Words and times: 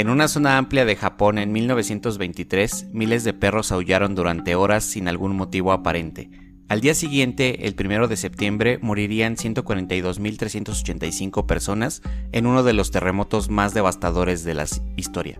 En 0.00 0.08
una 0.08 0.28
zona 0.28 0.56
amplia 0.56 0.86
de 0.86 0.96
Japón 0.96 1.36
en 1.36 1.52
1923, 1.52 2.86
miles 2.94 3.22
de 3.22 3.34
perros 3.34 3.70
aullaron 3.70 4.14
durante 4.14 4.54
horas 4.54 4.82
sin 4.82 5.08
algún 5.08 5.36
motivo 5.36 5.72
aparente. 5.72 6.30
Al 6.70 6.80
día 6.80 6.94
siguiente, 6.94 7.66
el 7.66 7.76
1 7.78 8.08
de 8.08 8.16
septiembre, 8.16 8.78
morirían 8.80 9.36
142.385 9.36 11.44
personas 11.44 12.00
en 12.32 12.46
uno 12.46 12.62
de 12.62 12.72
los 12.72 12.90
terremotos 12.90 13.50
más 13.50 13.74
devastadores 13.74 14.42
de 14.42 14.54
la 14.54 14.64
historia. 14.96 15.38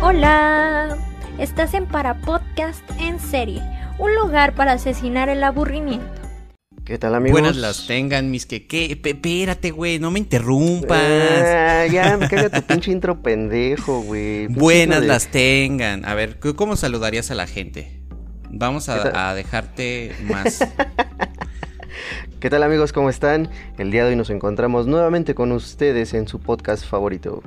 Hola, 0.00 0.96
estás 1.38 1.74
en 1.74 1.86
Para 1.86 2.20
Podcast 2.20 2.88
en 3.00 3.18
serie, 3.18 3.64
un 3.98 4.14
lugar 4.14 4.54
para 4.54 4.74
asesinar 4.74 5.28
el 5.28 5.42
aburrimiento. 5.42 6.23
¿Qué 6.84 6.98
tal, 6.98 7.14
amigos? 7.14 7.40
Buenas 7.40 7.56
las 7.56 7.86
tengan, 7.86 8.30
mis 8.30 8.44
que. 8.44 8.66
¿qué? 8.66 8.92
Espérate, 8.92 9.70
güey, 9.70 9.98
no 9.98 10.10
me 10.10 10.18
interrumpas. 10.18 11.00
Ah, 11.00 11.86
ya, 11.90 12.16
me 12.18 12.28
caga 12.28 12.50
tu 12.50 12.62
pinche 12.66 12.90
intro 12.92 13.22
pendejo, 13.22 14.00
güey. 14.02 14.48
Buenas 14.48 15.02
las 15.02 15.28
tengan. 15.28 16.04
A 16.04 16.14
ver, 16.14 16.38
¿cómo 16.56 16.76
saludarías 16.76 17.30
a 17.30 17.34
la 17.34 17.46
gente? 17.46 18.00
Vamos 18.50 18.90
a, 18.90 19.30
a 19.30 19.34
dejarte 19.34 20.12
más. 20.24 20.58
¿Qué 22.40 22.50
tal, 22.50 22.62
amigos? 22.62 22.92
¿Cómo 22.92 23.08
están? 23.08 23.48
El 23.78 23.90
día 23.90 24.04
de 24.04 24.10
hoy 24.10 24.16
nos 24.16 24.28
encontramos 24.28 24.86
nuevamente 24.86 25.34
con 25.34 25.52
ustedes 25.52 26.12
en 26.12 26.28
su 26.28 26.38
podcast 26.40 26.84
favorito. 26.84 27.42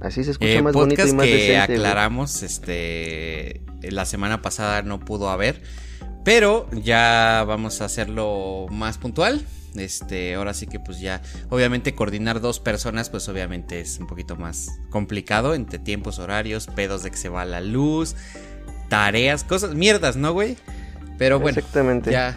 Así 0.00 0.24
se 0.24 0.32
escucha 0.32 0.50
Eh, 0.50 0.62
más 0.62 0.72
bonito 0.74 1.06
y 1.06 1.12
más 1.12 1.26
que 1.26 1.32
decente. 1.32 1.66
güey. 1.66 1.78
aclaramos, 1.78 2.42
este, 2.42 3.60
la 3.82 4.04
semana 4.04 4.42
pasada 4.42 4.82
no 4.82 4.98
pudo 4.98 5.30
haber, 5.30 5.62
pero 6.24 6.68
ya 6.72 7.44
vamos 7.46 7.80
a 7.80 7.84
hacerlo 7.84 8.66
más 8.70 8.98
puntual. 8.98 9.44
Este, 9.76 10.34
ahora 10.34 10.54
sí 10.54 10.66
que 10.66 10.78
pues 10.78 11.00
ya, 11.00 11.20
obviamente 11.50 11.94
coordinar 11.94 12.40
dos 12.40 12.60
personas, 12.60 13.10
pues 13.10 13.28
obviamente 13.28 13.80
es 13.80 13.98
un 13.98 14.06
poquito 14.06 14.36
más 14.36 14.68
complicado 14.88 15.54
entre 15.54 15.78
tiempos, 15.80 16.18
horarios, 16.20 16.68
pedos 16.68 17.02
de 17.02 17.10
que 17.10 17.16
se 17.16 17.28
va 17.28 17.44
la 17.44 17.60
luz, 17.60 18.14
tareas, 18.88 19.42
cosas, 19.42 19.74
mierdas, 19.74 20.16
¿no, 20.16 20.32
güey? 20.32 20.56
Pero 21.18 21.40
bueno, 21.40 21.58
Exactamente. 21.58 22.10
ya 22.12 22.36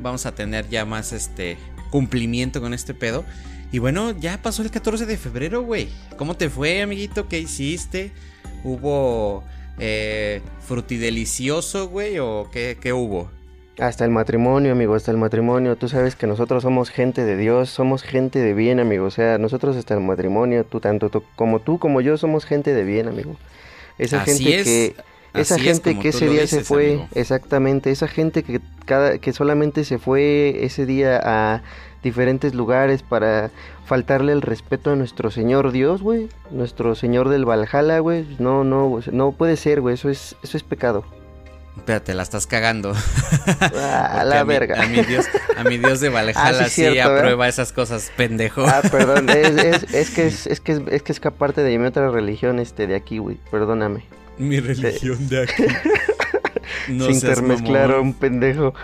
vamos 0.00 0.26
a 0.26 0.34
tener 0.34 0.68
ya 0.68 0.84
más 0.84 1.12
este 1.12 1.56
cumplimiento 1.90 2.60
con 2.60 2.74
este 2.74 2.94
pedo. 2.94 3.24
Y 3.72 3.78
bueno, 3.78 4.12
ya 4.12 4.40
pasó 4.40 4.62
el 4.62 4.70
14 4.70 5.06
de 5.06 5.16
febrero, 5.16 5.62
güey. 5.62 5.88
¿Cómo 6.16 6.36
te 6.36 6.48
fue, 6.48 6.82
amiguito? 6.82 7.28
¿Qué 7.28 7.40
hiciste? 7.40 8.12
¿Hubo 8.62 9.42
eh, 9.78 10.40
frutidelicioso, 10.60 11.88
güey? 11.88 12.18
¿O 12.18 12.48
qué, 12.52 12.76
qué 12.80 12.92
hubo? 12.92 13.30
Hasta 13.78 14.04
el 14.04 14.10
matrimonio, 14.12 14.72
amigo, 14.72 14.94
hasta 14.94 15.10
el 15.10 15.16
matrimonio. 15.16 15.76
Tú 15.76 15.88
sabes 15.88 16.14
que 16.14 16.28
nosotros 16.28 16.62
somos 16.62 16.90
gente 16.90 17.24
de 17.24 17.36
Dios, 17.36 17.70
somos 17.70 18.02
gente 18.02 18.38
de 18.38 18.54
bien, 18.54 18.78
amigo. 18.78 19.06
O 19.06 19.10
sea, 19.10 19.36
nosotros 19.38 19.76
hasta 19.76 19.94
el 19.94 20.00
matrimonio, 20.00 20.64
tú 20.64 20.78
tanto 20.80 21.10
tú, 21.10 21.24
como 21.34 21.60
tú 21.60 21.78
como 21.78 22.00
yo 22.00 22.16
somos 22.16 22.44
gente 22.44 22.72
de 22.72 22.84
bien, 22.84 23.08
amigo. 23.08 23.36
Esa 23.98 24.22
Así 24.22 24.44
gente 24.44 24.60
es, 24.60 24.64
que 24.64 24.96
esa 25.34 25.56
así 25.56 25.64
gente 25.64 25.98
que 25.98 26.10
ese 26.10 26.28
día 26.28 26.42
dices, 26.42 26.60
se 26.60 26.64
fue, 26.64 26.86
amigo. 26.90 27.08
exactamente, 27.14 27.90
esa 27.90 28.06
gente 28.06 28.44
que 28.44 28.60
cada 28.84 29.18
que 29.18 29.32
solamente 29.32 29.84
se 29.84 29.98
fue 29.98 30.64
ese 30.64 30.86
día 30.86 31.20
a 31.22 31.62
diferentes 32.04 32.54
lugares 32.54 33.02
para 33.02 33.50
faltarle 33.84 34.30
el 34.32 34.42
respeto 34.42 34.92
a 34.92 34.96
nuestro 34.96 35.32
Señor 35.32 35.72
Dios, 35.72 36.00
güey, 36.02 36.28
nuestro 36.52 36.94
Señor 36.94 37.28
del 37.30 37.44
Valhalla, 37.44 37.98
güey. 37.98 38.24
No, 38.38 38.62
no, 38.62 39.00
no 39.10 39.32
puede 39.32 39.56
ser, 39.56 39.80
güey, 39.80 39.94
eso 39.94 40.08
es 40.10 40.36
eso 40.44 40.56
es 40.56 40.62
pecado. 40.62 41.04
Espérate, 41.76 42.14
la 42.14 42.22
estás 42.22 42.46
cagando. 42.46 42.92
Ah, 42.94 44.18
Porque 44.20 44.28
la 44.28 44.40
a 44.40 44.44
mi- 44.44 44.48
verga. 44.48 44.80
A 44.80 44.86
mi 44.86 45.02
Dios, 45.02 45.26
a 45.56 45.64
mi 45.64 45.76
Dios 45.78 45.98
de 46.00 46.08
Valhalla 46.10 46.40
Ah, 46.40 46.52
sí, 46.54 46.64
sí, 46.66 46.70
cierto, 46.82 46.94
¿verdad? 47.08 47.18
aprueba 47.18 47.48
esas 47.48 47.72
cosas, 47.72 48.12
pendejo. 48.16 48.64
Ah, 48.64 48.80
perdón, 48.88 49.28
es, 49.28 49.56
es, 49.56 49.82
es 49.94 50.10
que 50.10 50.26
es, 50.28 50.46
es 50.46 50.60
que 50.60 50.72
es, 50.72 50.80
es 50.88 51.02
que 51.02 51.10
es 51.12 51.18
que 51.18 51.28
aparte 51.28 51.64
de 51.64 51.76
mi 51.76 51.86
otra 51.86 52.10
religión 52.10 52.60
este 52.60 52.86
de 52.86 52.94
aquí, 52.94 53.18
güey, 53.18 53.38
perdóname. 53.50 54.04
Mi 54.38 54.60
religión 54.60 55.28
de 55.28 55.42
aquí. 55.42 55.64
No 56.88 57.06
Sin 57.06 57.20
seas 57.20 57.38
intermezclar 57.38 57.84
a 57.84 57.88
mamón. 57.88 58.06
un 58.08 58.14
pendejo. 58.14 58.74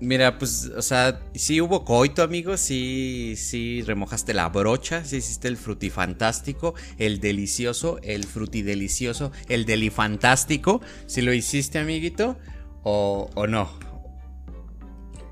Mira, 0.00 0.38
pues, 0.38 0.70
o 0.76 0.82
sea, 0.82 1.20
sí 1.34 1.60
hubo 1.60 1.84
coito, 1.84 2.22
amigo, 2.22 2.56
sí, 2.56 3.34
sí 3.36 3.82
remojaste 3.82 4.34
la 4.34 4.48
brocha, 4.48 5.04
sí 5.04 5.16
hiciste 5.16 5.48
el 5.48 5.56
frutifantástico, 5.56 6.74
el 6.98 7.20
delicioso, 7.20 7.98
el 8.02 8.24
frutidelicioso, 8.24 9.32
el 9.48 9.64
delifantástico, 9.64 10.80
si 11.06 11.22
lo 11.22 11.32
hiciste, 11.32 11.78
amiguito, 11.78 12.36
o, 12.82 13.30
o 13.34 13.46
no. 13.46 13.70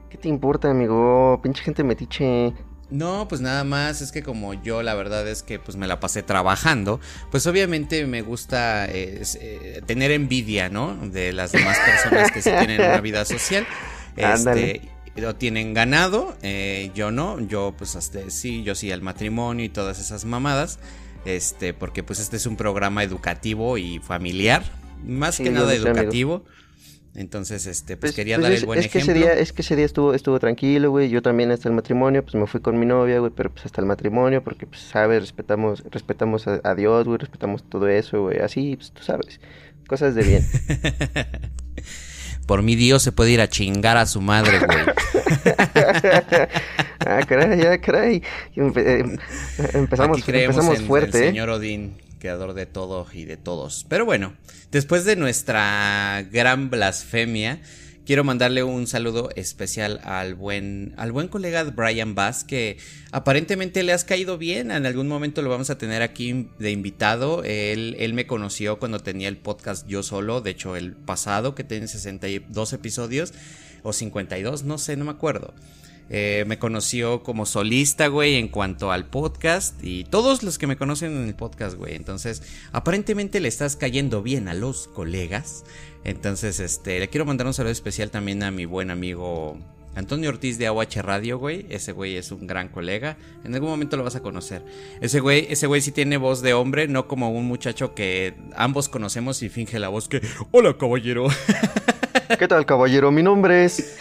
¿Qué 0.08 0.16
te 0.16 0.28
importa, 0.28 0.70
amigo? 0.70 1.40
Pinche 1.42 1.62
gente 1.62 1.82
metiche. 1.84 2.54
No, 2.92 3.26
pues 3.26 3.40
nada 3.40 3.64
más, 3.64 4.02
es 4.02 4.12
que 4.12 4.22
como 4.22 4.52
yo 4.52 4.82
la 4.82 4.94
verdad 4.94 5.26
es 5.26 5.42
que 5.42 5.58
pues 5.58 5.78
me 5.78 5.86
la 5.86 5.98
pasé 5.98 6.22
trabajando, 6.22 7.00
pues 7.30 7.46
obviamente 7.46 8.06
me 8.06 8.20
gusta 8.20 8.84
eh, 8.84 9.22
eh, 9.40 9.80
tener 9.86 10.10
envidia, 10.10 10.68
¿no? 10.68 10.94
De 10.96 11.32
las 11.32 11.52
demás 11.52 11.78
personas 11.78 12.30
que 12.30 12.42
sí 12.42 12.50
tienen 12.50 12.82
una 12.82 13.00
vida 13.00 13.24
social. 13.24 13.66
Ándale. 14.16 14.76
Este, 14.76 15.20
lo 15.20 15.34
tienen 15.36 15.74
ganado, 15.74 16.34
eh, 16.42 16.90
yo 16.94 17.10
no, 17.10 17.38
yo 17.40 17.74
pues 17.76 17.96
hasta 17.96 18.30
sí, 18.30 18.62
yo 18.62 18.74
sí 18.74 18.90
al 18.92 19.02
matrimonio 19.02 19.64
y 19.64 19.68
todas 19.68 20.00
esas 20.00 20.24
mamadas, 20.24 20.78
este, 21.26 21.74
porque 21.74 22.02
pues 22.02 22.18
este 22.18 22.36
es 22.36 22.46
un 22.46 22.56
programa 22.56 23.04
educativo 23.04 23.76
y 23.78 23.98
familiar, 23.98 24.62
más 25.04 25.34
Sí, 25.36 25.44
que 25.44 25.50
nada 25.50 25.70
amigo. 25.72 25.86
educativo. 25.88 26.44
Entonces, 27.14 27.66
este, 27.66 27.98
pues, 27.98 28.12
Pues, 28.12 28.16
quería 28.16 28.36
pues 28.36 28.44
dar 28.44 28.52
es, 28.52 28.60
el 28.60 28.66
buen 28.66 28.78
es 28.78 28.88
que 28.88 29.00
ejemplo. 29.00 29.20
ese 29.20 29.34
día, 29.34 29.38
es 29.38 29.52
que 29.52 29.60
ese 29.60 29.76
día 29.76 29.84
estuvo, 29.84 30.14
estuvo 30.14 30.38
tranquilo, 30.40 30.90
güey. 30.90 31.10
Yo 31.10 31.20
también 31.20 31.50
hasta 31.50 31.68
el 31.68 31.74
matrimonio, 31.74 32.22
pues 32.22 32.34
me 32.36 32.46
fui 32.46 32.62
con 32.62 32.78
mi 32.78 32.86
novia, 32.86 33.18
güey, 33.18 33.30
pero 33.36 33.50
pues 33.50 33.66
hasta 33.66 33.82
el 33.82 33.86
matrimonio, 33.86 34.42
porque 34.42 34.66
pues 34.66 34.80
sabes, 34.80 35.20
respetamos, 35.20 35.84
respetamos 35.90 36.46
a, 36.48 36.62
a 36.64 36.74
Dios, 36.74 37.04
güey, 37.04 37.18
respetamos 37.18 37.68
todo 37.68 37.86
eso, 37.88 38.22
güey. 38.22 38.38
Así, 38.38 38.76
pues 38.76 38.92
tú 38.92 39.02
sabes. 39.02 39.40
Cosas 39.86 40.14
de 40.14 40.22
bien. 40.22 40.46
Por 42.46 42.62
mi 42.62 42.76
Dios 42.76 43.02
se 43.02 43.12
puede 43.12 43.30
ir 43.30 43.40
a 43.40 43.48
chingar 43.48 43.96
a 43.96 44.06
su 44.06 44.20
madre, 44.20 44.58
güey. 44.58 44.78
ah, 47.06 47.20
caray, 47.26 47.60
ya, 47.60 47.78
caray. 47.80 48.22
Eh, 48.56 49.04
empezamos, 49.74 50.18
Aquí 50.18 50.22
creemos 50.22 50.56
empezamos 50.56 50.80
en 50.80 50.86
fuerte, 50.86 51.18
el 51.18 51.24
¿eh? 51.24 51.26
señor 51.28 51.50
Odín, 51.50 51.94
creador 52.18 52.54
de 52.54 52.66
todo 52.66 53.06
y 53.12 53.24
de 53.24 53.36
todos. 53.36 53.86
Pero 53.88 54.04
bueno, 54.04 54.34
después 54.70 55.04
de 55.04 55.16
nuestra 55.16 56.24
gran 56.30 56.70
blasfemia, 56.70 57.60
quiero 58.06 58.24
mandarle 58.24 58.62
un 58.62 58.86
saludo 58.86 59.30
especial 59.36 60.00
al 60.04 60.34
buen, 60.34 60.94
al 60.96 61.12
buen 61.12 61.28
colega 61.28 61.64
Brian 61.64 62.14
Bass, 62.14 62.44
que 62.44 62.78
aparentemente 63.10 63.82
le 63.82 63.92
has 63.92 64.04
caído 64.04 64.38
bien. 64.38 64.70
En 64.70 64.86
algún 64.86 65.08
momento 65.08 65.42
lo 65.42 65.50
vamos 65.50 65.70
a 65.70 65.78
tener 65.78 66.02
aquí 66.02 66.48
de 66.58 66.70
invitado. 66.70 67.44
Él, 67.44 67.96
él 67.98 68.14
me 68.14 68.26
conoció 68.26 68.78
cuando 68.78 69.00
tenía 69.00 69.28
el 69.28 69.36
podcast 69.36 69.86
Yo 69.86 70.02
Solo, 70.02 70.40
de 70.40 70.50
hecho 70.50 70.76
el 70.76 70.92
pasado, 70.92 71.54
que 71.54 71.64
tiene 71.64 71.88
62 71.88 72.72
episodios, 72.72 73.32
o 73.82 73.92
52, 73.92 74.64
no 74.64 74.78
sé, 74.78 74.96
no 74.96 75.04
me 75.04 75.10
acuerdo. 75.10 75.54
Eh, 76.14 76.44
me 76.46 76.58
conoció 76.58 77.22
como 77.22 77.46
solista, 77.46 78.08
güey, 78.08 78.34
en 78.34 78.48
cuanto 78.48 78.92
al 78.92 79.06
podcast. 79.06 79.82
Y 79.82 80.04
todos 80.04 80.42
los 80.42 80.58
que 80.58 80.66
me 80.66 80.76
conocen 80.76 81.16
en 81.16 81.26
el 81.26 81.34
podcast, 81.34 81.74
güey. 81.76 81.94
Entonces, 81.94 82.42
aparentemente 82.70 83.40
le 83.40 83.48
estás 83.48 83.76
cayendo 83.76 84.22
bien 84.22 84.46
a 84.46 84.54
los 84.54 84.88
colegas. 84.88 85.64
Entonces, 86.04 86.60
este, 86.60 87.00
le 87.00 87.08
quiero 87.08 87.24
mandar 87.24 87.46
un 87.46 87.54
saludo 87.54 87.72
especial 87.72 88.10
también 88.10 88.42
a 88.42 88.50
mi 88.50 88.66
buen 88.66 88.90
amigo 88.90 89.58
Antonio 89.94 90.28
Ortiz 90.28 90.58
de 90.58 90.66
AUH 90.66 91.00
Radio, 91.00 91.38
güey. 91.38 91.64
Ese 91.70 91.92
güey 91.92 92.18
es 92.18 92.30
un 92.30 92.46
gran 92.46 92.68
colega. 92.68 93.16
En 93.42 93.54
algún 93.54 93.70
momento 93.70 93.96
lo 93.96 94.04
vas 94.04 94.16
a 94.16 94.20
conocer. 94.20 94.62
Ese 95.00 95.20
güey, 95.20 95.46
ese 95.48 95.66
güey 95.66 95.80
sí 95.80 95.92
tiene 95.92 96.18
voz 96.18 96.42
de 96.42 96.52
hombre, 96.52 96.88
no 96.88 97.08
como 97.08 97.30
un 97.30 97.46
muchacho 97.46 97.94
que 97.94 98.34
ambos 98.54 98.90
conocemos 98.90 99.42
y 99.42 99.48
finge 99.48 99.78
la 99.78 99.88
voz 99.88 100.08
que. 100.08 100.20
Hola, 100.50 100.76
caballero. 100.76 101.28
¿Qué 102.38 102.48
tal, 102.48 102.66
caballero? 102.66 103.10
Mi 103.10 103.22
nombre 103.22 103.64
es... 103.64 103.98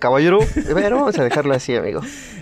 Caballero. 0.00 0.40
Bueno, 0.72 0.96
vamos 0.96 1.18
a 1.18 1.24
dejarlo 1.24 1.54
así, 1.54 1.76
amigo. 1.76 2.00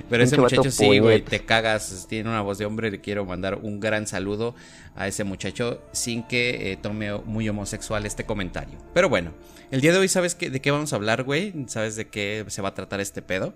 Pero 0.08 0.22
ese 0.22 0.38
muchacho 0.38 0.70
sí, 0.70 0.98
güey, 1.00 1.20
te 1.20 1.40
cagas, 1.40 2.06
tiene 2.08 2.30
una 2.30 2.40
voz 2.40 2.56
de 2.56 2.64
hombre, 2.64 2.90
le 2.90 3.00
quiero 3.00 3.26
mandar 3.26 3.58
un 3.60 3.78
gran 3.78 4.06
saludo 4.06 4.54
a 4.96 5.06
ese 5.06 5.24
muchacho 5.24 5.82
sin 5.92 6.22
que 6.22 6.72
eh, 6.72 6.78
tome 6.80 7.12
muy 7.24 7.48
homosexual 7.48 8.06
este 8.06 8.24
comentario. 8.24 8.78
Pero 8.94 9.08
bueno, 9.08 9.32
el 9.70 9.80
día 9.80 9.92
de 9.92 9.98
hoy, 9.98 10.08
¿sabes 10.08 10.34
qué, 10.34 10.48
de 10.48 10.60
qué 10.60 10.70
vamos 10.70 10.92
a 10.92 10.96
hablar, 10.96 11.24
güey? 11.24 11.52
¿Sabes 11.66 11.96
de 11.96 12.06
qué 12.06 12.44
se 12.48 12.62
va 12.62 12.70
a 12.70 12.74
tratar 12.74 13.00
este 13.00 13.20
pedo? 13.20 13.52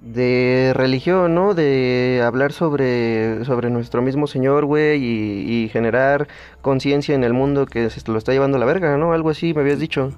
De 0.00 0.72
religión, 0.74 1.34
¿no? 1.34 1.54
De 1.54 2.20
hablar 2.24 2.52
sobre, 2.52 3.44
sobre 3.44 3.70
nuestro 3.70 4.02
mismo 4.02 4.26
Señor, 4.26 4.64
güey, 4.64 5.00
y, 5.00 5.64
y 5.64 5.68
generar 5.68 6.26
conciencia 6.62 7.14
en 7.14 7.22
el 7.22 7.32
mundo 7.32 7.66
que 7.66 7.88
se 7.90 8.10
lo 8.10 8.18
está 8.18 8.32
llevando 8.32 8.56
a 8.56 8.60
la 8.60 8.66
verga, 8.66 8.96
¿no? 8.96 9.12
Algo 9.12 9.30
así 9.30 9.54
me 9.54 9.60
habías 9.60 9.78
dicho. 9.78 10.12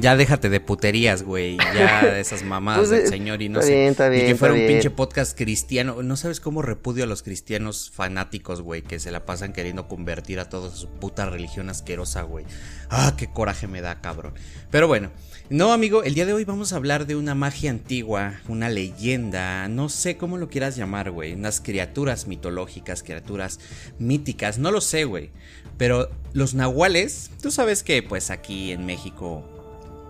Ya 0.00 0.16
déjate 0.16 0.48
de 0.48 0.60
puterías, 0.60 1.22
güey. 1.22 1.56
Ya 1.56 2.02
de 2.14 2.20
esas 2.20 2.42
mamadas 2.42 2.88
Pues, 2.88 2.90
del 2.90 3.00
eh, 3.02 3.06
señor 3.06 3.42
y 3.42 3.48
no 3.48 3.60
está 3.60 3.68
sé. 3.68 3.74
bien, 3.78 3.90
está 3.90 4.08
bien, 4.08 4.24
y 4.24 4.28
que 4.28 4.34
fuera 4.34 4.54
un 4.54 4.66
pinche 4.66 4.90
podcast 4.90 5.36
cristiano. 5.36 6.02
No 6.02 6.16
sabes 6.16 6.40
cómo 6.40 6.62
repudio 6.62 7.04
a 7.04 7.06
los 7.06 7.22
cristianos 7.22 7.90
fanáticos, 7.90 8.60
güey, 8.60 8.82
que 8.82 8.98
se 8.98 9.10
la 9.10 9.24
pasan 9.24 9.52
queriendo 9.52 9.88
convertir 9.88 10.40
a 10.40 10.48
todos 10.48 10.74
a 10.74 10.76
su 10.76 10.88
puta 10.88 11.26
religión 11.26 11.68
asquerosa, 11.70 12.22
güey. 12.22 12.44
Ah, 12.90 13.14
qué 13.16 13.28
coraje 13.28 13.66
me 13.66 13.80
da, 13.80 14.00
cabrón. 14.00 14.34
Pero 14.70 14.88
bueno, 14.88 15.10
no, 15.50 15.72
amigo, 15.72 16.02
el 16.02 16.14
día 16.14 16.26
de 16.26 16.32
hoy 16.32 16.44
vamos 16.44 16.72
a 16.72 16.76
hablar 16.76 17.06
de 17.06 17.16
una 17.16 17.34
magia 17.34 17.70
antigua, 17.70 18.40
una 18.48 18.68
leyenda, 18.68 19.68
no 19.68 19.88
sé 19.88 20.16
cómo 20.16 20.38
lo 20.38 20.48
quieras 20.48 20.76
llamar, 20.76 21.10
güey. 21.10 21.34
Unas 21.34 21.60
criaturas 21.60 22.26
mitológicas, 22.26 23.02
criaturas 23.02 23.60
míticas, 23.98 24.58
no 24.58 24.70
lo 24.70 24.80
sé, 24.80 25.04
güey. 25.04 25.30
Pero 25.76 26.10
los 26.32 26.54
nahuales, 26.54 27.30
tú 27.42 27.50
sabes 27.50 27.82
que 27.82 28.02
pues 28.02 28.30
aquí 28.30 28.72
en 28.72 28.86
México 28.86 29.44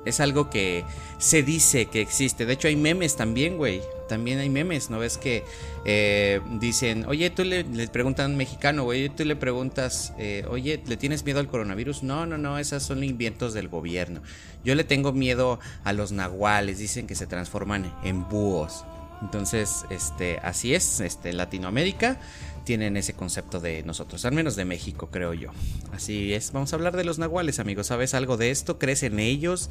es 0.04 0.20
algo 0.20 0.50
que 0.50 0.84
se 1.18 1.42
dice 1.42 1.86
que 1.86 2.00
existe. 2.00 2.46
De 2.46 2.52
hecho, 2.52 2.68
hay 2.68 2.76
memes 2.76 3.16
también, 3.16 3.56
güey. 3.56 3.80
También 4.08 4.38
hay 4.38 4.50
memes, 4.50 4.90
¿no 4.90 4.98
ves 4.98 5.16
que 5.16 5.44
eh, 5.86 6.40
dicen, 6.60 7.06
oye, 7.06 7.30
tú 7.30 7.42
le, 7.42 7.64
preguntan 7.88 8.26
a 8.26 8.28
un 8.28 8.36
mexicano, 8.36 8.84
güey, 8.84 9.08
tú 9.08 9.24
le 9.24 9.34
preguntas, 9.34 10.12
eh, 10.18 10.44
oye, 10.50 10.82
¿le 10.86 10.98
tienes 10.98 11.24
miedo 11.24 11.40
al 11.40 11.48
coronavirus? 11.48 12.02
No, 12.02 12.26
no, 12.26 12.36
no, 12.36 12.58
esas 12.58 12.82
son 12.82 13.02
inventos 13.02 13.54
del 13.54 13.68
gobierno. 13.68 14.20
Yo 14.62 14.74
le 14.74 14.84
tengo 14.84 15.12
miedo 15.12 15.58
a 15.84 15.94
los 15.94 16.12
nahuales, 16.12 16.78
dicen 16.78 17.06
que 17.06 17.14
se 17.14 17.26
transforman 17.26 17.90
en 18.04 18.28
búhos. 18.28 18.84
Entonces, 19.24 19.86
este, 19.88 20.38
así 20.42 20.74
es, 20.74 21.00
este, 21.00 21.32
Latinoamérica 21.32 22.20
tienen 22.64 22.96
ese 22.98 23.14
concepto 23.14 23.58
de 23.58 23.82
nosotros, 23.82 24.24
al 24.26 24.32
menos 24.32 24.54
de 24.54 24.66
México, 24.66 25.08
creo 25.10 25.32
yo. 25.32 25.48
Así 25.92 26.34
es, 26.34 26.52
vamos 26.52 26.72
a 26.72 26.76
hablar 26.76 26.94
de 26.94 27.04
los 27.04 27.18
nahuales, 27.18 27.58
amigos. 27.58 27.86
¿Sabes 27.86 28.12
algo 28.12 28.36
de 28.36 28.50
esto? 28.50 28.78
¿Crees 28.78 29.02
en 29.02 29.18
ellos? 29.18 29.70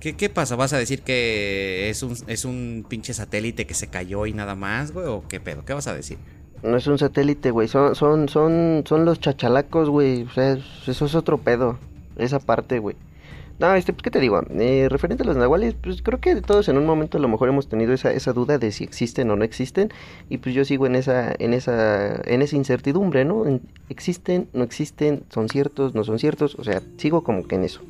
¿Qué, 0.00 0.16
qué 0.16 0.28
pasa? 0.28 0.54
¿Vas 0.54 0.74
a 0.74 0.78
decir 0.78 1.00
que 1.00 1.88
es 1.88 2.02
un, 2.02 2.14
es 2.26 2.44
un 2.44 2.84
pinche 2.88 3.14
satélite 3.14 3.66
que 3.66 3.74
se 3.74 3.88
cayó 3.88 4.26
y 4.26 4.34
nada 4.34 4.54
más, 4.54 4.92
güey? 4.92 5.06
¿O 5.06 5.24
qué 5.26 5.40
pedo? 5.40 5.64
¿Qué 5.64 5.72
vas 5.72 5.86
a 5.86 5.94
decir? 5.94 6.18
No 6.62 6.76
es 6.76 6.86
un 6.86 6.98
satélite, 6.98 7.50
güey. 7.50 7.68
Son, 7.68 7.94
son, 7.94 8.28
son, 8.28 8.84
son 8.86 9.06
los 9.06 9.18
chachalacos, 9.18 9.88
güey. 9.88 10.24
O 10.24 10.30
sea, 10.30 10.58
eso 10.86 11.06
es 11.06 11.14
otro 11.14 11.38
pedo. 11.38 11.78
Esa 12.16 12.38
parte, 12.38 12.78
güey. 12.80 12.96
No, 13.60 13.74
este, 13.74 13.92
¿qué 13.92 14.10
te 14.10 14.20
digo? 14.20 14.40
Eh, 14.58 14.88
referente 14.88 15.22
a 15.22 15.26
los 15.26 15.36
nahuales, 15.36 15.74
pues 15.74 16.00
creo 16.00 16.18
que 16.18 16.40
todos 16.40 16.70
en 16.70 16.78
un 16.78 16.86
momento 16.86 17.18
a 17.18 17.20
lo 17.20 17.28
mejor 17.28 17.50
hemos 17.50 17.68
tenido 17.68 17.92
esa, 17.92 18.10
esa 18.10 18.32
duda 18.32 18.56
de 18.56 18.72
si 18.72 18.84
existen 18.84 19.30
o 19.30 19.36
no 19.36 19.44
existen. 19.44 19.90
Y 20.30 20.38
pues 20.38 20.54
yo 20.54 20.64
sigo 20.64 20.86
en 20.86 20.96
esa, 20.96 21.34
en 21.38 21.52
esa, 21.52 22.16
en 22.24 22.40
esa 22.40 22.56
incertidumbre, 22.56 23.26
¿no? 23.26 23.46
En- 23.46 23.60
existen, 23.90 24.48
no 24.54 24.64
existen, 24.64 25.24
son 25.28 25.50
ciertos, 25.50 25.94
no 25.94 26.04
son 26.04 26.18
ciertos. 26.18 26.54
O 26.54 26.64
sea, 26.64 26.80
sigo 26.96 27.22
como 27.22 27.46
que 27.46 27.56
en 27.56 27.64
eso. 27.64 27.82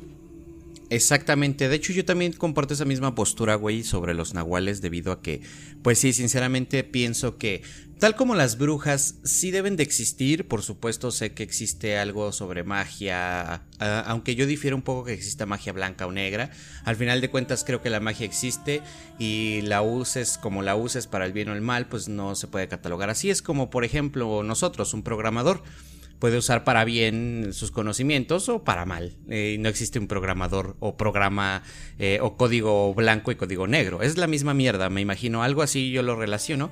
Exactamente, 0.91 1.69
de 1.69 1.75
hecho 1.77 1.93
yo 1.93 2.03
también 2.03 2.33
comparto 2.33 2.73
esa 2.73 2.83
misma 2.83 3.15
postura, 3.15 3.55
güey, 3.55 3.81
sobre 3.81 4.13
los 4.13 4.33
nahuales 4.33 4.81
debido 4.81 5.13
a 5.13 5.21
que, 5.21 5.39
pues 5.83 5.99
sí, 5.99 6.11
sinceramente 6.11 6.83
pienso 6.83 7.37
que, 7.37 7.61
tal 7.97 8.17
como 8.17 8.35
las 8.35 8.57
brujas, 8.57 9.15
sí 9.23 9.51
deben 9.51 9.77
de 9.77 9.83
existir, 9.83 10.49
por 10.49 10.63
supuesto 10.63 11.11
sé 11.11 11.31
que 11.31 11.43
existe 11.43 11.97
algo 11.97 12.33
sobre 12.33 12.65
magia, 12.65 13.63
aunque 13.79 14.35
yo 14.35 14.45
difiero 14.45 14.75
un 14.75 14.81
poco 14.81 15.05
que 15.05 15.13
exista 15.13 15.45
magia 15.45 15.71
blanca 15.71 16.07
o 16.07 16.11
negra, 16.11 16.51
al 16.83 16.97
final 16.97 17.21
de 17.21 17.29
cuentas 17.29 17.63
creo 17.63 17.81
que 17.81 17.89
la 17.89 18.01
magia 18.01 18.25
existe 18.25 18.81
y 19.17 19.61
la 19.61 19.81
uses 19.81 20.37
como 20.37 20.61
la 20.61 20.75
uses 20.75 21.07
para 21.07 21.25
el 21.25 21.31
bien 21.31 21.47
o 21.47 21.53
el 21.53 21.61
mal, 21.61 21.87
pues 21.87 22.09
no 22.09 22.35
se 22.35 22.47
puede 22.49 22.67
catalogar 22.67 23.09
así, 23.09 23.29
es 23.29 23.41
como 23.41 23.69
por 23.69 23.85
ejemplo 23.85 24.43
nosotros, 24.43 24.93
un 24.93 25.03
programador 25.03 25.63
puede 26.21 26.37
usar 26.37 26.63
para 26.63 26.85
bien 26.85 27.49
sus 27.51 27.71
conocimientos 27.71 28.47
o 28.47 28.63
para 28.63 28.85
mal. 28.85 29.17
Eh, 29.27 29.57
no 29.59 29.67
existe 29.67 29.97
un 29.97 30.07
programador 30.07 30.77
o 30.79 30.95
programa 30.95 31.63
eh, 31.97 32.19
o 32.21 32.37
código 32.37 32.93
blanco 32.93 33.31
y 33.31 33.35
código 33.35 33.65
negro. 33.65 34.03
Es 34.03 34.19
la 34.19 34.27
misma 34.27 34.53
mierda, 34.53 34.91
me 34.91 35.01
imagino. 35.01 35.41
Algo 35.41 35.63
así 35.63 35.89
yo 35.89 36.03
lo 36.03 36.15
relaciono. 36.15 36.69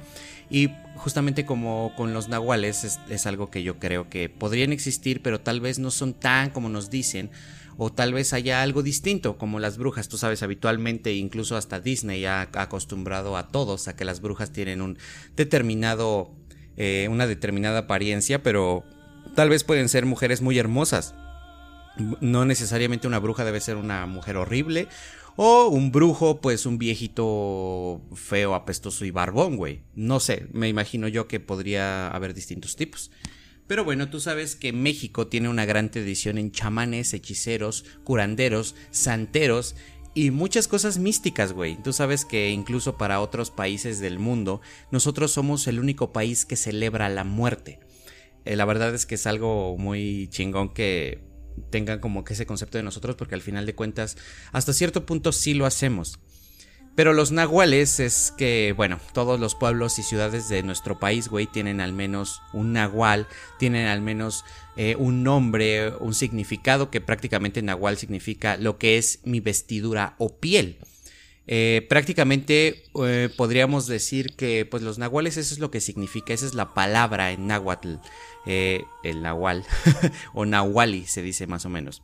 Y 0.51 0.69
justamente 0.97 1.47
como 1.47 1.93
con 1.97 2.13
los 2.13 2.29
nahuales 2.29 2.99
es, 3.09 3.25
algo 3.25 3.49
que 3.49 3.63
yo 3.63 3.79
creo 3.79 4.07
que 4.07 4.29
podrían 4.29 4.71
existir, 4.71 5.23
pero 5.23 5.41
tal 5.41 5.61
vez 5.61 5.79
no 5.79 5.89
son 5.89 6.13
tan 6.13 6.51
como 6.51 6.69
nos 6.69 6.91
dicen. 6.91 7.31
O 7.75 7.91
tal 7.91 8.13
vez 8.13 8.33
haya 8.33 8.61
algo 8.61 8.83
distinto, 8.83 9.39
como 9.39 9.59
las 9.59 9.79
brujas. 9.79 10.09
Tú 10.09 10.19
sabes, 10.19 10.43
habitualmente, 10.43 11.13
incluso 11.15 11.57
hasta 11.57 11.79
Disney 11.79 12.23
ha 12.25 12.41
ha 12.53 12.61
acostumbrado 12.61 13.35
a 13.35 13.47
todos 13.47 13.87
a 13.87 13.95
que 13.95 14.05
las 14.05 14.21
brujas 14.21 14.51
tienen 14.51 14.83
un 14.83 14.99
determinado, 15.35 16.35
eh, 16.77 17.07
una 17.09 17.25
determinada 17.25 17.79
apariencia, 17.79 18.43
pero 18.43 18.85
tal 19.35 19.49
vez 19.49 19.63
pueden 19.63 19.89
ser 19.89 20.05
mujeres 20.05 20.41
muy 20.41 20.57
hermosas. 20.57 21.15
No 22.21 22.45
necesariamente 22.45 23.07
una 23.07 23.19
bruja 23.19 23.43
debe 23.45 23.61
ser 23.61 23.75
una 23.75 24.05
mujer 24.05 24.37
horrible. 24.37 24.87
O 25.35 25.67
un 25.67 25.91
brujo, 25.91 26.41
pues 26.41 26.65
un 26.65 26.77
viejito 26.77 28.01
feo, 28.13 28.55
apestoso 28.55 29.05
y 29.05 29.11
barbón, 29.11 29.55
güey. 29.55 29.83
No 29.95 30.19
sé, 30.19 30.47
me 30.51 30.67
imagino 30.67 31.07
yo 31.07 31.27
que 31.27 31.39
podría 31.39 32.09
haber 32.09 32.33
distintos 32.33 32.75
tipos. 32.75 33.09
Pero 33.65 33.85
bueno, 33.85 34.09
tú 34.09 34.19
sabes 34.19 34.55
que 34.55 34.73
México 34.73 35.27
tiene 35.27 35.47
una 35.47 35.63
gran 35.63 35.91
tradición 35.91 36.37
en 36.39 36.51
chamanes, 36.51 37.13
hechiceros, 37.13 37.85
curanderos, 38.03 38.75
santeros 38.89 39.75
y 40.15 40.31
muchas 40.31 40.67
cosas 40.67 40.97
místicas, 40.97 41.53
güey. 41.53 41.81
Tú 41.83 41.93
sabes 41.93 42.25
que 42.25 42.49
incluso 42.49 42.97
para 42.97 43.21
otros 43.21 43.51
países 43.51 43.99
del 43.99 44.19
mundo, 44.19 44.59
nosotros 44.91 45.31
somos 45.31 45.67
el 45.67 45.79
único 45.79 46.11
país 46.11 46.45
que 46.45 46.55
celebra 46.55 47.09
la 47.09 47.23
muerte. 47.23 47.79
Eh, 48.49 48.55
la 48.55 48.65
verdad 48.65 48.95
es 48.95 49.05
que 49.05 49.13
es 49.13 49.27
algo 49.27 49.77
muy 49.77 50.27
chingón 50.31 50.73
que 50.73 51.19
tengan 51.69 51.99
como 51.99 52.23
que 52.23 52.33
ese 52.33 52.47
concepto 52.47 52.79
de 52.79 52.83
nosotros 52.83 53.15
porque 53.15 53.35
al 53.35 53.43
final 53.43 53.67
de 53.67 53.75
cuentas 53.75 54.17
hasta 54.51 54.73
cierto 54.73 55.05
punto 55.05 55.31
sí 55.31 55.53
lo 55.53 55.67
hacemos. 55.67 56.19
Pero 56.95 57.13
los 57.13 57.31
nahuales 57.31 57.99
es 57.99 58.33
que, 58.35 58.73
bueno, 58.75 58.99
todos 59.13 59.39
los 59.39 59.53
pueblos 59.53 59.99
y 59.99 60.03
ciudades 60.03 60.49
de 60.49 60.63
nuestro 60.63 60.99
país, 60.99 61.27
güey, 61.27 61.45
tienen 61.45 61.79
al 61.79 61.93
menos 61.93 62.41
un 62.51 62.73
nahual, 62.73 63.27
tienen 63.59 63.85
al 63.85 64.01
menos 64.01 64.43
eh, 64.77 64.95
un 64.97 65.21
nombre, 65.21 65.93
un 65.99 66.15
significado 66.15 66.89
que 66.89 67.01
prácticamente 67.01 67.61
nahual 67.61 67.97
significa 67.97 68.57
lo 68.57 68.79
que 68.79 68.97
es 68.97 69.19
mi 69.25 69.41
vestidura 69.41 70.15
o 70.17 70.39
piel. 70.39 70.79
Eh, 71.51 71.85
prácticamente 71.89 72.83
podríamos 73.35 73.87
decir 73.87 74.35
que 74.35 74.67
pues 74.69 74.83
los 74.83 74.99
nahuales 74.99 75.35
eso 75.35 75.51
es 75.51 75.59
lo 75.59 75.71
que 75.71 75.81
significa, 75.81 76.31
esa 76.31 76.45
es 76.45 76.53
la 76.53 76.75
palabra 76.75 77.31
en 77.31 77.47
náhuatl, 77.47 77.95
eh, 78.45 78.85
el 79.03 79.21
nahual 79.21 79.65
o 80.33 80.45
nahuali 80.45 81.05
se 81.05 81.21
dice 81.21 81.47
más 81.47 81.65
o 81.65 81.69
menos. 81.69 82.01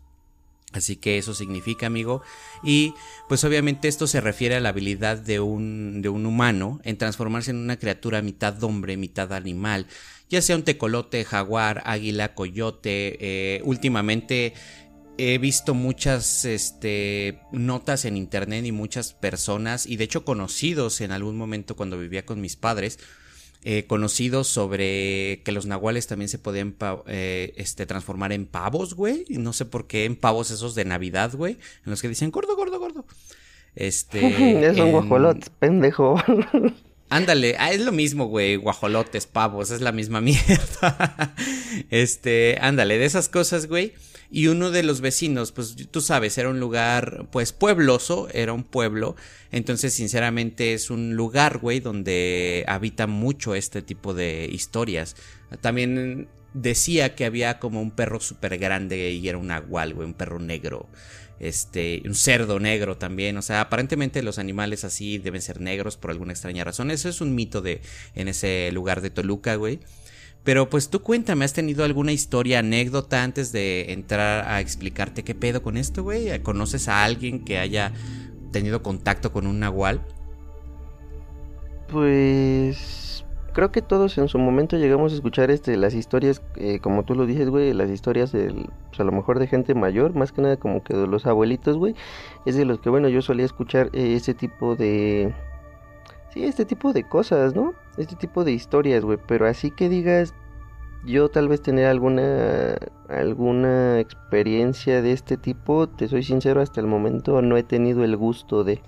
Así 0.71 0.97
que 0.97 1.17
eso 1.17 1.33
significa, 1.33 1.87
amigo. 1.87 2.21
Y 2.61 2.93
pues 3.29 3.43
obviamente 3.45 3.87
esto 3.87 4.07
se 4.07 4.19
refiere 4.19 4.55
a 4.55 4.59
la 4.59 4.69
habilidad 4.69 5.17
de 5.17 5.39
un, 5.39 6.01
de 6.01 6.09
un 6.09 6.25
humano 6.25 6.81
en 6.83 6.97
transformarse 6.97 7.51
en 7.51 7.57
una 7.57 7.79
criatura 7.79 8.21
mitad 8.21 8.61
hombre, 8.61 8.97
mitad 8.97 9.31
animal. 9.31 9.87
Ya 10.29 10.41
sea 10.41 10.57
un 10.57 10.63
tecolote, 10.63 11.23
jaguar, 11.23 11.81
águila, 11.85 12.33
coyote. 12.33 13.17
eh, 13.21 13.61
últimamente 13.63 14.53
he 15.17 15.37
visto 15.37 15.73
muchas 15.73 16.45
este, 16.45 17.39
notas 17.51 18.05
en 18.05 18.17
internet 18.17 18.65
y 18.65 18.71
muchas 18.71 19.13
personas, 19.13 19.85
y 19.85 19.95
de 19.95 20.03
hecho 20.03 20.25
conocidos 20.25 21.01
en 21.01 21.11
algún 21.11 21.37
momento 21.37 21.75
cuando 21.75 21.97
vivía 21.97 22.25
con 22.25 22.41
mis 22.41 22.55
padres, 22.55 22.99
eh, 23.67 23.85
conocidos 23.87 24.47
sobre 24.47 25.41
que 25.43 25.51
los 25.51 25.65
nahuales 25.65 26.05
también 26.05 26.29
se 26.29 26.37
podían 26.37 26.75
eh, 27.07 27.53
este, 27.57 27.87
transformar 27.87 28.31
en 28.31 28.45
pavos, 28.45 28.93
güey. 28.93 29.25
No 29.29 29.53
sé 29.53 29.65
por 29.65 29.87
qué 29.87 30.05
en 30.05 30.15
pavos 30.15 30.51
esos 30.51 30.75
de 30.75 30.85
Navidad, 30.85 31.33
güey. 31.35 31.53
En 31.83 31.89
los 31.89 31.99
que 32.01 32.07
dicen 32.07 32.29
gordo, 32.29 32.55
gordo, 32.55 32.79
gordo. 32.79 33.05
Este. 33.75 34.19
es 34.69 34.77
un 34.77 34.85
en- 34.87 34.91
guajolote, 34.91 35.47
pendejo. 35.59 36.15
Ándale, 37.15 37.55
ah, 37.59 37.71
es 37.71 37.79
lo 37.79 37.93
mismo, 37.93 38.25
güey, 38.25 38.57
guajolotes, 38.57 39.25
pavos, 39.25 39.71
es 39.71 39.79
la 39.79 39.93
misma 39.93 40.19
mierda. 40.21 41.33
este, 41.89 42.57
ándale, 42.59 42.97
de 42.97 43.05
esas 43.05 43.29
cosas, 43.29 43.67
güey. 43.67 43.93
Y 44.29 44.47
uno 44.47 44.69
de 44.69 44.83
los 44.83 44.99
vecinos, 44.99 45.53
pues 45.53 45.77
tú 45.91 46.01
sabes, 46.01 46.37
era 46.37 46.49
un 46.49 46.59
lugar, 46.59 47.27
pues 47.31 47.53
puebloso, 47.53 48.27
era 48.33 48.51
un 48.51 48.65
pueblo. 48.65 49.15
Entonces, 49.53 49.93
sinceramente, 49.93 50.73
es 50.73 50.89
un 50.89 51.15
lugar, 51.15 51.59
güey, 51.59 51.79
donde 51.79 52.65
habita 52.67 53.07
mucho 53.07 53.55
este 53.55 53.81
tipo 53.81 54.13
de 54.13 54.49
historias. 54.51 55.15
También 55.61 56.27
decía 56.53 57.15
que 57.15 57.23
había 57.23 57.59
como 57.59 57.81
un 57.81 57.91
perro 57.91 58.19
súper 58.19 58.57
grande 58.57 59.11
y 59.11 59.25
era 59.29 59.37
un 59.37 59.47
nahual, 59.47 59.93
güey, 59.93 60.05
un 60.05 60.15
perro 60.15 60.39
negro 60.39 60.89
este, 61.39 62.01
un 62.05 62.15
cerdo 62.15 62.59
negro 62.59 62.97
también, 62.97 63.37
o 63.37 63.41
sea, 63.41 63.61
aparentemente 63.61 64.23
los 64.23 64.39
animales 64.39 64.83
así 64.83 65.17
deben 65.17 65.41
ser 65.41 65.61
negros 65.61 65.97
por 65.97 66.11
alguna 66.11 66.33
extraña 66.33 66.63
razón, 66.63 66.91
eso 66.91 67.09
es 67.09 67.21
un 67.21 67.35
mito 67.35 67.61
de 67.61 67.81
en 68.15 68.27
ese 68.27 68.69
lugar 68.71 69.01
de 69.01 69.09
Toluca, 69.09 69.55
güey. 69.55 69.79
Pero 70.43 70.69
pues 70.69 70.89
tú 70.89 71.01
cuéntame, 71.01 71.43
¿has 71.43 71.53
tenido 71.53 71.83
alguna 71.83 72.11
historia, 72.11 72.59
anécdota 72.59 73.23
antes 73.23 73.51
de 73.51 73.93
entrar 73.93 74.47
a 74.47 74.61
explicarte 74.61 75.23
qué 75.23 75.33
pedo 75.33 75.63
con 75.63 75.75
esto, 75.75 76.03
güey? 76.03 76.39
¿Conoces 76.43 76.87
a 76.87 77.03
alguien 77.03 77.43
que 77.43 77.57
haya 77.57 77.91
tenido 78.51 78.83
contacto 78.83 79.31
con 79.31 79.47
un 79.47 79.59
nahual? 79.59 80.05
Pues 81.87 83.04
creo 83.55 83.71
que 83.71 83.81
todos 83.81 84.17
en 84.17 84.27
su 84.27 84.37
momento 84.37 84.75
llegamos 84.75 85.13
a 85.13 85.15
escuchar 85.15 85.49
este 85.49 85.77
las 85.77 85.93
historias, 85.93 86.41
eh, 86.57 86.79
como 86.81 87.05
tú 87.05 87.15
lo 87.15 87.25
dices, 87.25 87.49
güey, 87.49 87.73
las 87.73 87.89
historias 87.89 88.33
del, 88.33 88.69
pues 88.89 88.99
a 88.99 89.05
lo 89.05 89.13
mejor 89.13 89.39
de 89.39 89.47
gente 89.47 89.73
mayor, 89.73 90.13
más 90.13 90.33
que 90.33 90.41
nada 90.41 90.57
como 90.57 90.83
que 90.83 90.93
de 90.93 91.07
los 91.07 91.25
abuelitos, 91.25 91.77
güey, 91.77 91.95
es 92.45 92.57
de 92.57 92.65
los 92.65 92.79
que, 92.79 92.89
bueno, 92.89 93.07
yo 93.07 93.21
solía 93.21 93.45
escuchar 93.45 93.89
eh, 93.93 94.15
ese 94.15 94.33
tipo 94.33 94.75
de, 94.75 95.33
sí, 96.33 96.43
este 96.43 96.65
tipo 96.65 96.91
de 96.91 97.07
cosas, 97.07 97.55
¿no? 97.55 97.73
Este 97.97 98.17
tipo 98.17 98.43
de 98.43 98.51
historias, 98.51 99.05
güey, 99.05 99.17
pero 99.25 99.47
así 99.47 99.71
que 99.71 99.87
digas, 99.87 100.33
yo 101.05 101.29
tal 101.29 101.47
vez 101.47 101.61
tener 101.61 101.85
alguna 101.85 102.75
alguna 103.07 103.99
experiencia 104.01 105.01
de 105.01 105.13
este 105.13 105.37
tipo, 105.37 105.87
te 105.87 106.09
soy 106.09 106.23
sincero, 106.23 106.59
hasta 106.59 106.81
el 106.81 106.87
momento 106.87 107.41
no 107.41 107.55
he 107.55 107.63
tenido 107.63 108.03
el 108.03 108.17
gusto 108.17 108.65
de 108.65 108.81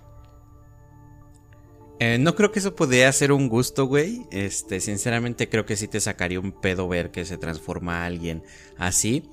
eh, 1.99 2.17
no 2.19 2.35
creo 2.35 2.51
que 2.51 2.59
eso 2.59 2.75
pudiera 2.75 3.11
ser 3.11 3.31
un 3.31 3.49
gusto, 3.49 3.85
güey. 3.85 4.27
Este, 4.29 4.79
sinceramente 4.79 5.49
creo 5.49 5.65
que 5.65 5.75
sí 5.75 5.87
te 5.87 5.99
sacaría 5.99 6.39
un 6.39 6.51
pedo 6.51 6.87
ver 6.87 7.09
que 7.09 7.25
se 7.25 7.37
transforma 7.37 8.05
alguien 8.05 8.43
así. 8.77 9.23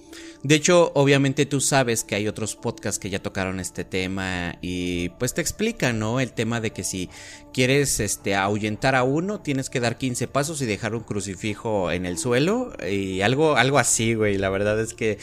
De 0.42 0.54
hecho, 0.54 0.90
obviamente 0.94 1.44
tú 1.44 1.61
sabes 1.61 2.04
que 2.04 2.14
hay 2.14 2.26
otros 2.26 2.56
podcasts 2.56 2.99
que 2.99 3.11
ya 3.11 3.23
tocaron 3.23 3.61
este 3.61 3.85
tema 3.85 4.56
y 4.62 5.11
pues 5.11 5.35
te 5.35 5.40
explican, 5.42 5.99
¿no? 5.99 6.21
El 6.21 6.33
tema 6.33 6.61
de 6.61 6.71
que 6.71 6.85
si 6.85 7.11
quieres 7.52 8.00
este 8.00 8.35
ahuyentar 8.35 8.94
a 8.94 9.04
uno, 9.04 9.40
tienes 9.40 9.68
que 9.68 9.80
dar 9.80 9.99
15 9.99 10.28
pasos 10.28 10.62
y 10.62 10.66
dejar 10.66 10.94
un 10.94 11.02
crucifijo 11.02 11.90
en 11.92 12.06
el 12.06 12.16
suelo 12.16 12.73
y 12.87 13.21
algo 13.21 13.56
algo 13.56 13.78
así, 13.78 14.14
güey. 14.14 14.38
La 14.38 14.49
verdad 14.49 14.80
es 14.80 14.94
que 14.94 15.18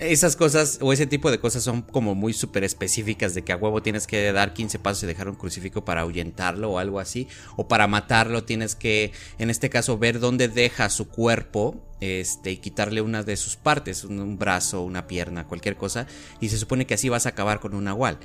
esas 0.00 0.34
cosas 0.34 0.78
o 0.80 0.92
ese 0.92 1.06
tipo 1.06 1.30
de 1.30 1.38
cosas 1.38 1.62
son 1.62 1.82
como 1.82 2.14
muy 2.14 2.32
súper 2.32 2.64
específicas 2.64 3.34
de 3.34 3.42
que 3.42 3.52
a 3.52 3.56
huevo 3.56 3.82
tienes 3.82 4.06
que 4.06 4.32
dar 4.32 4.54
15 4.54 4.78
pasos 4.78 5.02
y 5.02 5.06
dejar 5.06 5.28
un 5.28 5.34
crucifijo 5.34 5.84
para 5.84 6.00
ahuyentarlo 6.00 6.72
o 6.72 6.78
algo 6.78 7.00
así. 7.00 7.28
O 7.56 7.68
para 7.68 7.86
matarlo 7.86 8.44
tienes 8.44 8.74
que, 8.74 9.12
en 9.38 9.50
este 9.50 9.68
caso, 9.68 9.98
ver 9.98 10.18
dónde 10.18 10.48
deja 10.48 10.88
su 10.88 11.08
cuerpo 11.08 11.76
este, 12.00 12.52
y 12.52 12.56
quitarle 12.56 13.02
una 13.02 13.22
de 13.22 13.36
sus 13.36 13.56
partes, 13.56 14.04
un, 14.04 14.38
brazo, 14.38 14.82
una 14.82 15.06
pierna, 15.06 15.46
cualquier 15.46 15.76
cosa. 15.76 16.06
Y 16.40 16.48
se 16.48 16.56
supone 16.56 16.86
que 16.86 16.94
así 16.94 17.10
vas 17.10 17.26
a 17.26 17.30
acabar 17.30 17.60
con 17.60 17.74
un 17.74 17.84
nahual. 17.84 18.18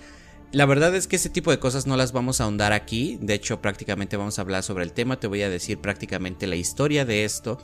La 0.53 0.65
verdad 0.65 0.95
es 0.95 1.07
que 1.07 1.17
ese 1.17 1.29
tipo 1.29 1.51
de 1.51 1.59
cosas 1.59 1.85
no 1.85 1.97
las 1.97 2.13
vamos 2.13 2.39
a 2.39 2.45
ahondar 2.45 2.71
aquí. 2.71 3.17
De 3.21 3.33
hecho, 3.33 3.61
prácticamente 3.61 4.15
vamos 4.15 4.39
a 4.39 4.43
hablar 4.43 4.63
sobre 4.63 4.85
el 4.85 4.93
tema. 4.93 5.19
Te 5.19 5.27
voy 5.27 5.41
a 5.41 5.49
decir 5.49 5.79
prácticamente 5.79 6.47
la 6.47 6.55
historia 6.55 7.03
de 7.03 7.25
esto 7.25 7.59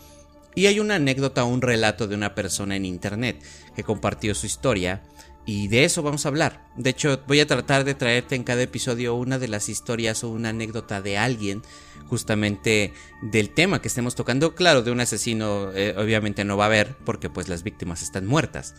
y 0.55 0.65
hay 0.65 0.79
una 0.79 0.95
anécdota 0.95 1.43
un 1.43 1.61
relato 1.61 2.07
de 2.07 2.15
una 2.15 2.35
persona 2.35 2.75
en 2.75 2.85
internet 2.85 3.41
que 3.75 3.83
compartió 3.83 4.35
su 4.35 4.45
historia 4.45 5.01
y 5.45 5.67
de 5.69 5.85
eso 5.85 6.03
vamos 6.03 6.25
a 6.25 6.29
hablar. 6.29 6.67
De 6.77 6.91
hecho, 6.91 7.19
voy 7.27 7.39
a 7.39 7.47
tratar 7.47 7.83
de 7.83 7.95
traerte 7.95 8.35
en 8.35 8.43
cada 8.43 8.61
episodio 8.61 9.15
una 9.15 9.39
de 9.39 9.47
las 9.47 9.69
historias 9.69 10.23
o 10.23 10.29
una 10.29 10.49
anécdota 10.49 11.01
de 11.01 11.17
alguien 11.17 11.63
justamente 12.07 12.93
del 13.23 13.49
tema 13.49 13.81
que 13.81 13.87
estemos 13.87 14.13
tocando. 14.15 14.53
Claro, 14.53 14.83
de 14.83 14.91
un 14.91 14.99
asesino 14.99 15.71
eh, 15.73 15.95
obviamente 15.97 16.45
no 16.45 16.57
va 16.57 16.65
a 16.65 16.67
haber 16.67 16.95
porque 17.05 17.29
pues 17.29 17.49
las 17.49 17.63
víctimas 17.63 18.03
están 18.03 18.27
muertas. 18.27 18.75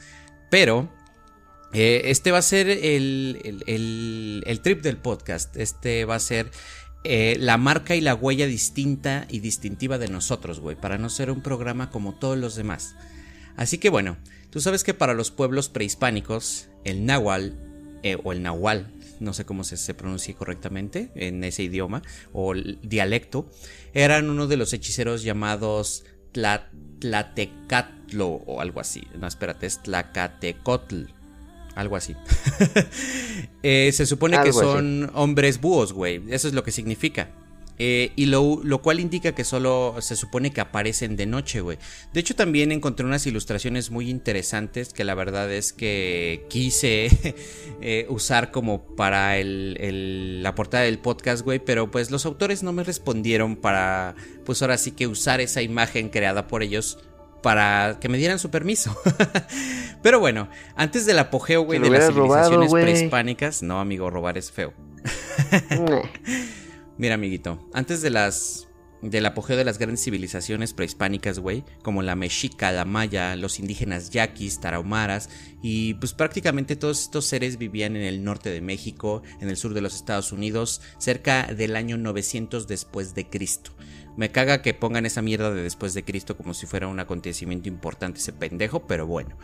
Pero 0.50 0.88
eh, 1.73 2.02
este 2.05 2.31
va 2.31 2.38
a 2.38 2.43
ser 2.43 2.69
el, 2.69 4.43
el 4.47 4.61
trip 4.61 4.83
del 4.83 4.99
podcast. 4.99 5.57
Este 5.57 6.05
va 6.05 6.14
a 6.14 6.21
ser 6.21 6.50
eh, 7.04 7.37
la 7.40 7.56
marca 7.56 7.97
y 7.97 8.00
la 8.00 8.14
huella 8.14 8.47
distinta 8.47 9.26
y 9.28 9.40
distintiva 9.40 9.99
de 9.99 10.09
nosotros, 10.09 10.61
güey, 10.61 10.76
para 10.76 10.99
no 10.99 11.11
ser 11.11 11.30
un 11.30 11.42
programa 11.42 11.90
como 11.90 12.14
todos 12.14 12.38
los 12.38 12.54
demás. 12.54 12.94
Así 13.56 13.78
que 13.78 13.90
bueno, 13.90 14.16
tú 14.50 14.61
sabes 14.61 14.85
que 14.85 14.94
para 14.94 15.14
los 15.14 15.30
pueblos 15.30 15.68
prehispánicos, 15.68 16.68
el 16.85 17.04
náhuatl, 17.04 17.54
eh, 18.04 18.18
o 18.23 18.32
el 18.32 18.42
nahual, 18.42 18.92
no 19.21 19.32
sé 19.32 19.44
cómo 19.44 19.64
se, 19.64 19.76
se 19.76 19.94
pronuncia 19.94 20.35
correctamente 20.35 21.11
en 21.14 21.42
ese 21.44 21.64
idioma, 21.64 22.02
o 22.32 22.52
el 22.52 22.78
dialecto, 22.82 23.50
eran 23.94 24.30
uno 24.30 24.47
de 24.47 24.56
los 24.56 24.73
hechiceros 24.73 25.23
llamados 25.23 26.04
Tlatecatlo 26.32 28.26
o 28.28 28.61
algo 28.61 28.80
así. 28.80 29.06
No, 29.18 29.26
espérate, 29.26 29.66
es 29.66 29.82
Tlacatecotl 29.82 31.22
algo 31.75 31.97
así. 31.97 32.17
Eh, 33.64 33.93
se 33.93 34.07
supone 34.07 34.43
que 34.43 34.52
son 34.52 35.09
hombres 35.14 35.61
búhos, 35.61 35.93
güey. 35.93 36.21
Eso 36.31 36.49
es 36.49 36.55
lo 36.55 36.64
que 36.64 36.73
significa. 36.73 37.29
Eh, 37.79 38.12
y 38.17 38.26
lo, 38.26 38.61
cual 38.83 39.00
indica 39.00 39.35
que 39.35 39.45
solo 39.45 39.97
se 40.00 40.14
supone 40.14 40.52
que 40.52 40.61
aparecen 40.61 41.17
de 41.17 41.26
noche, 41.26 41.61
güey. 41.61 41.79
De 42.12 42.21
hecho, 42.21 42.35
también 42.35 42.71
encontré 42.71 43.07
unas 43.07 43.26
ilustraciones 43.26 43.91
muy 43.91 44.11
interesantes 44.11 44.93
que 44.93 45.05
la 45.05 45.14
verdad 45.14 45.52
es 45.52 45.73
que 45.73 46.45
quise 46.49 47.09
eh, 47.81 48.07
usar 48.09 48.50
como 48.50 48.85
para 48.95 49.35
la 49.43 50.55
portada 50.55 50.85
del 50.85 50.99
podcast, 50.99 51.43
güey. 51.43 51.59
Pero 51.59 51.91
pues 51.91 52.11
los 52.11 52.26
autores 52.26 52.62
no 52.62 52.73
me 52.73 52.85
respondieron 52.85 53.57
para, 53.57 54.14
pues 54.45 54.61
ahora 54.62 54.79
sí 54.79 54.93
que 54.93 55.07
usar 55.07 55.41
esa 55.41 55.62
imagen 55.62 56.09
creada 56.09 56.47
por 56.47 56.62
ellos 56.62 56.99
para 57.42 57.99
que 58.00 58.08
me 58.08 58.18
dieran 58.18 58.38
su 58.38 58.50
permiso. 58.50 58.96
Pero 60.02 60.20
bueno, 60.20 60.49
antes 60.76 61.06
del 61.06 61.18
apogeo, 61.18 61.62
güey, 61.62 61.78
de 61.78 61.90
las 61.90 62.06
civilizaciones 62.06 62.72
prehispánicas. 62.72 63.62
No, 63.62 63.80
amigo, 63.80 64.11
robar 64.11 64.38
es 64.38 64.50
feo. 64.50 64.72
Mira, 66.99 67.14
amiguito, 67.14 67.68
antes 67.72 68.02
de 68.02 68.11
las. 68.11 68.68
Del 69.02 69.26
apogeo 69.26 69.56
de 69.56 69.64
las 69.64 69.78
grandes 69.78 70.04
civilizaciones 70.04 70.75
prehispánicas, 70.75 71.40
güey, 71.40 71.64
como 71.82 72.02
la 72.02 72.14
mexica, 72.14 72.71
la 72.71 72.85
maya, 72.85 73.35
los 73.35 73.59
indígenas 73.59 74.11
yaquis, 74.11 74.61
tarahumaras, 74.61 75.28
y 75.61 75.94
pues 75.94 76.12
prácticamente 76.14 76.76
todos 76.76 77.02
estos 77.02 77.26
seres 77.26 77.59
vivían 77.59 77.97
en 77.97 78.02
el 78.02 78.23
norte 78.23 78.50
de 78.50 78.61
México, 78.61 79.23
en 79.40 79.49
el 79.49 79.56
sur 79.56 79.75
de 79.75 79.80
los 79.80 79.97
Estados 79.97 80.30
Unidos, 80.30 80.80
cerca 80.99 81.52
del 81.52 81.75
año 81.75 81.99
900 81.99 82.68
después 82.68 83.14
de 83.14 83.28
Cristo. 83.28 83.73
Me 84.16 84.30
caga 84.30 84.62
que 84.62 84.75
pongan 84.75 85.06
esa 85.06 85.23
mierda 85.23 85.50
de 85.50 85.62
después 85.62 85.94
de 85.94 86.04
Cristo 86.04 86.37
como 86.37 86.54
si 86.54 86.66
fuera 86.66 86.87
un 86.87 87.00
acontecimiento 87.00 87.68
importante 87.68 88.21
ese 88.21 88.32
pendejo, 88.32 88.87
pero 88.87 89.06
bueno. 89.06 89.37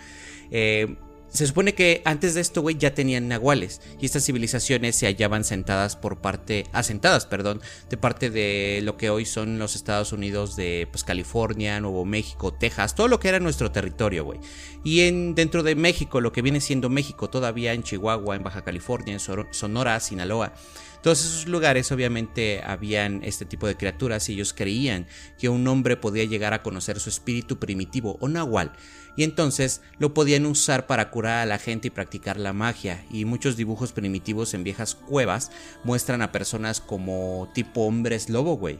Eh, 0.51 0.97
se 1.31 1.47
supone 1.47 1.75
que 1.75 2.01
antes 2.05 2.35
de 2.35 2.41
esto, 2.41 2.63
güey, 2.63 2.77
ya 2.79 2.95
tenían 2.95 3.29
nahuales. 3.29 3.81
Y 4.01 4.07
estas 4.07 4.25
civilizaciones 4.25 4.97
se 4.97 5.07
hallaban 5.07 5.45
sentadas 5.45 5.97
por 5.97 6.19
parte. 6.21 6.65
asentadas, 6.73 7.27
perdón. 7.27 7.61
De 7.91 7.97
parte 7.97 8.31
de 8.31 8.81
lo 8.83 8.97
que 8.97 9.11
hoy 9.11 9.25
son 9.27 9.59
los 9.59 9.77
Estados 9.77 10.13
Unidos 10.13 10.57
de 10.57 10.89
pues, 10.91 11.05
California, 11.05 11.81
Nuevo 11.81 12.05
México, 12.05 12.53
Texas. 12.53 12.95
Todo 12.95 13.09
lo 13.09 13.21
que 13.21 13.29
era 13.29 13.41
nuestro 13.41 13.71
territorio, 13.71 14.25
güey. 14.25 14.41
Y 14.85 15.03
en, 15.03 15.35
dentro 15.35 15.63
de 15.63 15.75
México, 15.75 16.21
lo 16.21 16.33
que 16.33 16.43
viene 16.43 16.61
siendo 16.61 16.89
México, 16.89 17.29
todavía 17.29 17.75
en 17.75 17.83
Chihuahua, 17.83 18.37
en 18.37 18.43
Baja 18.43 18.65
California, 18.65 19.13
en 19.13 19.21
Sonora, 19.53 20.01
Sinaloa. 20.01 20.55
Todos 21.03 21.21
esos 21.21 21.47
lugares 21.47 21.93
obviamente 21.93 22.61
habían 22.65 23.23
este 23.23 23.45
tipo 23.45 23.69
de 23.69 23.77
criaturas 23.77 24.29
y 24.29 24.33
ellos 24.33 24.53
creían 24.53 25.07
que 25.39 25.49
un 25.49 25.67
hombre 25.69 25.97
podía 25.97 26.25
llegar 26.25 26.55
a 26.55 26.63
conocer 26.63 26.99
su 26.99 27.09
espíritu 27.09 27.61
primitivo 27.61 28.19
o 28.21 28.29
nahual 28.29 28.73
y 29.19 29.25
entonces 29.25 29.83
lo 29.99 30.15
podían 30.15 30.47
usar 30.47 30.87
para 30.87 31.11
curar 31.11 31.39
a 31.39 31.47
la 31.47 31.59
gente 31.59 31.89
y 31.89 31.91
practicar 31.91 32.39
la 32.39 32.53
magia 32.53 33.05
y 33.11 33.25
muchos 33.25 33.57
dibujos 33.57 33.91
primitivos 33.91 34.55
en 34.55 34.63
viejas 34.63 34.95
cuevas 34.95 35.51
muestran 35.83 36.23
a 36.23 36.31
personas 36.31 36.81
como 36.81 37.51
tipo 37.53 37.81
hombres 37.81 38.31
lobo, 38.31 38.57
güey. 38.57 38.79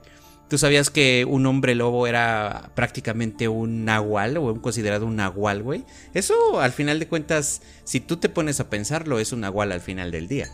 ¿Tú 0.49 0.57
sabías 0.57 0.91
que 0.91 1.25
un 1.29 1.45
hombre 1.45 1.75
lobo 1.75 2.07
era 2.07 2.71
prácticamente 2.77 3.49
un 3.49 3.85
nahual 3.85 4.37
o 4.37 4.63
considerado 4.63 5.07
un 5.07 5.17
nahual, 5.17 5.65
güey? 5.65 5.85
Eso 6.15 6.61
al 6.61 6.71
final 6.71 7.01
de 7.01 7.09
cuentas, 7.09 7.61
si 7.83 7.99
tú 7.99 8.19
te 8.19 8.29
pones 8.29 8.61
a 8.61 8.71
pensarlo, 8.71 9.19
es 9.19 9.33
un 9.33 9.41
nahual 9.41 9.73
al 9.73 9.81
final 9.81 10.13
del 10.13 10.29
día. 10.29 10.49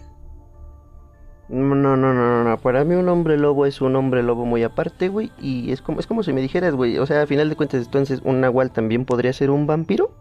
No, 1.48 1.74
no, 1.74 1.96
no, 1.96 2.14
no, 2.14 2.44
no. 2.44 2.58
Para 2.58 2.84
mí 2.84 2.94
un 2.94 3.08
hombre 3.08 3.36
lobo 3.36 3.66
es 3.66 3.80
un 3.80 3.96
hombre 3.96 4.22
lobo 4.22 4.46
muy 4.46 4.62
aparte, 4.62 5.08
güey. 5.08 5.30
Y 5.40 5.72
es 5.72 5.82
como, 5.82 6.00
es 6.00 6.06
como 6.06 6.22
si 6.22 6.32
me 6.32 6.40
dijeras, 6.40 6.74
güey. 6.74 6.98
O 6.98 7.06
sea, 7.06 7.22
a 7.22 7.26
final 7.26 7.48
de 7.48 7.56
cuentas, 7.56 7.84
entonces, 7.84 8.20
¿un 8.24 8.40
nahual 8.40 8.72
también 8.72 9.04
podría 9.04 9.32
ser 9.32 9.50
un 9.50 9.66
vampiro? 9.66 10.14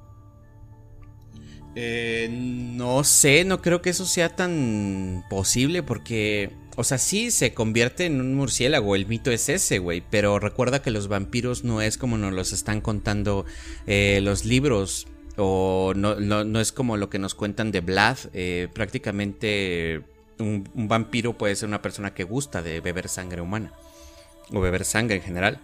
Eh, 1.75 2.29
no 2.31 3.03
sé, 3.03 3.45
no 3.45 3.61
creo 3.61 3.81
que 3.81 3.89
eso 3.89 4.05
sea 4.05 4.29
tan 4.29 5.23
posible 5.29 5.81
porque, 5.81 6.51
o 6.75 6.83
sea, 6.83 6.99
sí 6.99 7.31
se 7.31 7.55
convierte 7.55 8.05
en 8.05 8.21
un 8.21 8.35
murciélago, 8.35 8.95
el 8.95 9.07
mito 9.07 9.31
es 9.31 9.49
ese, 9.49 9.79
güey, 9.79 10.03
pero 10.07 10.37
recuerda 10.37 10.83
que 10.83 10.91
los 10.91 11.07
vampiros 11.07 11.63
no 11.63 11.81
es 11.81 11.97
como 11.97 12.19
nos 12.19 12.31
los 12.31 12.53
están 12.53 12.79
contando 12.79 13.45
eh, 13.87 14.19
los 14.21 14.45
libros, 14.45 15.07
o 15.35 15.93
no, 15.95 16.19
no, 16.19 16.43
no, 16.43 16.59
es 16.59 16.71
como 16.71 16.95
lo 16.95 17.09
que 17.09 17.17
nos 17.17 17.33
cuentan 17.33 17.71
de 17.71 17.81
Vlad, 17.81 18.17
eh, 18.33 18.67
prácticamente 18.71 20.03
un, 20.43 20.87
vampiro 20.87 21.37
puede 21.37 21.55
ser 21.55 21.67
una 21.69 21.81
persona 21.81 22.13
que 22.13 22.23
gusta 22.23 22.61
de 22.61 22.81
beber 22.81 23.09
sangre 23.09 23.41
humana 23.41 23.73
o 24.51 24.59
beber 24.59 24.85
sangre 24.85 25.17
en 25.17 25.21
general. 25.21 25.61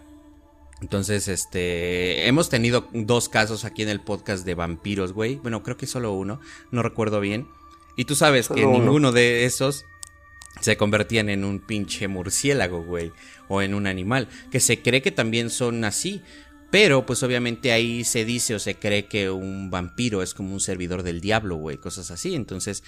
Entonces, 0.80 1.28
este, 1.28 2.26
hemos 2.26 2.48
tenido 2.48 2.88
dos 2.92 3.28
casos 3.28 3.64
aquí 3.64 3.82
en 3.82 3.90
el 3.90 4.00
podcast 4.00 4.46
de 4.46 4.54
vampiros, 4.54 5.12
güey. 5.12 5.36
Bueno, 5.36 5.62
creo 5.62 5.76
que 5.76 5.86
solo 5.86 6.12
uno, 6.12 6.40
no 6.70 6.82
recuerdo 6.82 7.20
bien. 7.20 7.46
Y 7.96 8.06
tú 8.06 8.14
sabes 8.14 8.48
que 8.48 8.64
ninguno 8.64 9.12
de 9.12 9.44
esos 9.44 9.84
se 10.60 10.76
convertían 10.76 11.28
en 11.28 11.44
un 11.44 11.60
pinche 11.60 12.08
murciélago, 12.08 12.82
güey, 12.82 13.12
o 13.48 13.60
en 13.60 13.74
un 13.74 13.86
animal, 13.86 14.28
que 14.50 14.60
se 14.60 14.80
cree 14.80 15.02
que 15.02 15.10
también 15.10 15.50
son 15.50 15.84
así. 15.84 16.22
Pero, 16.70 17.04
pues 17.04 17.22
obviamente 17.22 17.72
ahí 17.72 18.04
se 18.04 18.24
dice 18.24 18.54
o 18.54 18.58
se 18.58 18.76
cree 18.76 19.06
que 19.06 19.28
un 19.28 19.70
vampiro 19.70 20.22
es 20.22 20.34
como 20.34 20.52
un 20.52 20.60
servidor 20.60 21.02
del 21.02 21.20
diablo, 21.20 21.56
güey, 21.56 21.78
cosas 21.78 22.10
así. 22.10 22.34
Entonces, 22.34 22.84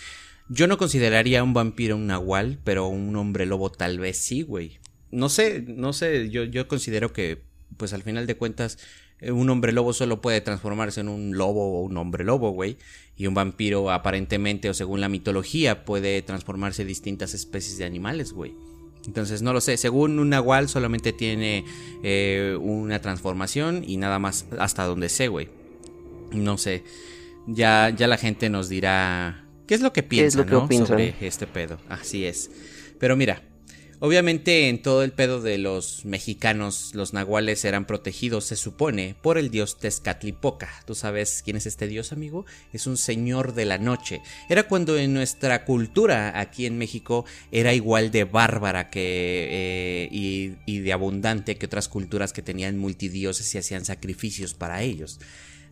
yo 0.49 0.67
no 0.67 0.79
consideraría 0.79 1.43
un 1.43 1.55
vampiro 1.55 1.97
un 1.97 2.07
nahual, 2.07 2.59
pero 2.65 2.87
un 2.87 3.15
hombre 3.17 3.47
lobo 3.47 3.71
tal 3.71 3.99
vez 3.99 4.19
sí, 4.19 4.43
güey. 4.43 4.79
no 5.11 5.29
sé, 5.29 5.65
no 5.67 5.93
sé, 5.93 6.31
yo, 6.31 6.45
yo 6.45 6.69
considero 6.69 7.13
que 7.13 7.43
pues 7.77 7.93
al 7.93 8.03
final 8.03 8.27
de 8.27 8.37
cuentas 8.37 8.79
eh, 9.23 9.31
un 9.31 9.49
hombre 9.51 9.73
lobo 9.73 9.93
solo 9.93 10.21
puede 10.21 10.41
transformarse 10.41 11.01
en 11.01 11.09
un 11.09 11.39
lobo 11.39 11.79
o 11.79 11.83
un 11.83 11.97
hombre 11.97 12.25
lobo, 12.25 12.51
güey. 12.51 12.77
Y 13.17 13.27
un 13.27 13.35
vampiro 13.35 13.91
aparentemente 13.91 14.69
o 14.69 14.75
según 14.75 15.01
la 15.01 15.09
mitología 15.09 15.85
puede 15.85 16.21
transformarse 16.23 16.83
en 16.83 16.89
distintas 16.89 17.33
especies 17.33 17.79
de 17.79 17.85
animales, 17.85 18.33
güey. 18.33 18.55
Entonces 19.07 19.43
no 19.43 19.53
lo 19.53 19.61
sé, 19.61 19.77
según 19.77 20.19
un 20.19 20.29
nahual 20.31 20.69
solamente 20.69 21.13
tiene 21.13 21.65
eh, 22.03 22.57
una 22.61 23.01
transformación 23.01 23.85
y 23.87 23.97
nada 23.97 24.19
más 24.19 24.47
hasta 24.59 24.85
donde 24.85 25.09
sé, 25.09 25.29
güey. 25.29 25.49
No 26.33 26.57
sé, 26.57 26.85
ya, 27.47 27.91
ya 27.91 28.07
la 28.07 28.17
gente 28.17 28.49
nos 28.49 28.69
dirá 28.69 29.45
qué 29.67 29.75
es 29.75 29.81
lo 29.81 29.93
que 29.93 30.03
piensa, 30.03 30.45
¿no? 30.45 30.69
Sobre 30.69 31.15
este 31.21 31.47
pedo, 31.47 31.79
así 31.89 32.25
es. 32.25 32.51
Pero 32.99 33.17
mira, 33.17 33.43
Obviamente 34.05 34.69
en 34.69 34.83
todo 34.83 35.05
el 35.05 35.13
pedo 35.13 35.41
de 35.41 35.59
los 35.59 36.05
mexicanos, 36.05 36.91
los 36.93 37.13
nahuales 37.13 37.65
eran 37.65 37.87
protegidos, 37.87 38.47
se 38.47 38.57
supone, 38.57 39.15
por 39.23 39.39
el 39.39 39.49
dios 39.49 39.79
Tezcatlipoca. 39.79 40.69
¿Tú 40.87 40.97
sabes 40.97 41.41
quién 41.45 41.57
es 41.57 41.67
este 41.67 41.87
dios, 41.87 42.11
amigo? 42.11 42.45
Es 42.73 42.89
un 42.89 42.97
señor 42.97 43.55
de 43.55 43.65
la 43.65 43.79
noche. 43.79 44.21
Era 44.49 44.65
cuando 44.65 44.99
en 44.99 45.15
nuestra 45.15 45.65
cultura 45.65 46.41
aquí 46.41 46.67
en 46.67 46.79
México 46.79 47.25
era 47.53 47.75
igual 47.75 48.11
de 48.11 48.25
bárbara 48.25 48.91
que 48.91 49.47
eh, 49.53 50.09
y, 50.11 50.55
y 50.67 50.81
de 50.81 50.93
abundante 50.93 51.57
que 51.57 51.67
otras 51.67 51.89
culturas 51.89 52.33
que 52.33 52.43
tenían 52.43 52.79
multidioses 52.79 53.55
y 53.55 53.59
hacían 53.59 53.85
sacrificios 53.85 54.53
para 54.53 54.83
ellos. 54.83 55.21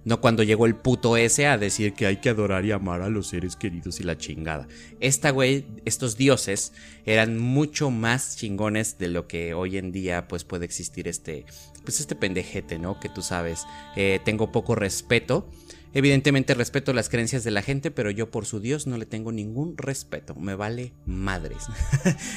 No 0.04 0.20
cuando 0.20 0.42
llegó 0.42 0.66
el 0.66 0.76
puto 0.76 1.16
ese 1.16 1.46
a 1.46 1.58
decir 1.58 1.92
que 1.92 2.06
hay 2.06 2.16
que 2.16 2.30
adorar 2.30 2.64
y 2.64 2.72
amar 2.72 3.02
a 3.02 3.10
los 3.10 3.28
seres 3.28 3.56
queridos 3.56 4.00
y 4.00 4.04
la 4.04 4.16
chingada. 4.16 4.66
Esta 5.00 5.30
güey, 5.30 5.66
estos 5.84 6.16
dioses 6.16 6.72
eran 7.04 7.38
mucho 7.38 7.90
más 7.90 8.36
chingones 8.36 8.98
de 8.98 9.08
lo 9.08 9.26
que 9.26 9.54
hoy 9.54 9.76
en 9.76 9.92
día 9.92 10.28
pues 10.28 10.44
puede 10.44 10.64
existir 10.64 11.08
este, 11.08 11.44
pues 11.84 12.00
este 12.00 12.14
pendejete, 12.14 12.78
¿no? 12.78 12.98
Que 13.00 13.08
tú 13.08 13.22
sabes, 13.22 13.66
eh, 13.96 14.20
tengo 14.24 14.52
poco 14.52 14.74
respeto. 14.74 15.48
Evidentemente 15.92 16.54
respeto 16.54 16.92
las 16.92 17.08
creencias 17.08 17.42
de 17.42 17.50
la 17.50 17.62
gente, 17.62 17.90
pero 17.90 18.10
yo 18.10 18.30
por 18.30 18.46
su 18.46 18.60
Dios 18.60 18.86
no 18.86 18.96
le 18.96 19.06
tengo 19.06 19.32
ningún 19.32 19.76
respeto. 19.76 20.36
Me 20.36 20.54
vale 20.54 20.92
madres. 21.04 21.66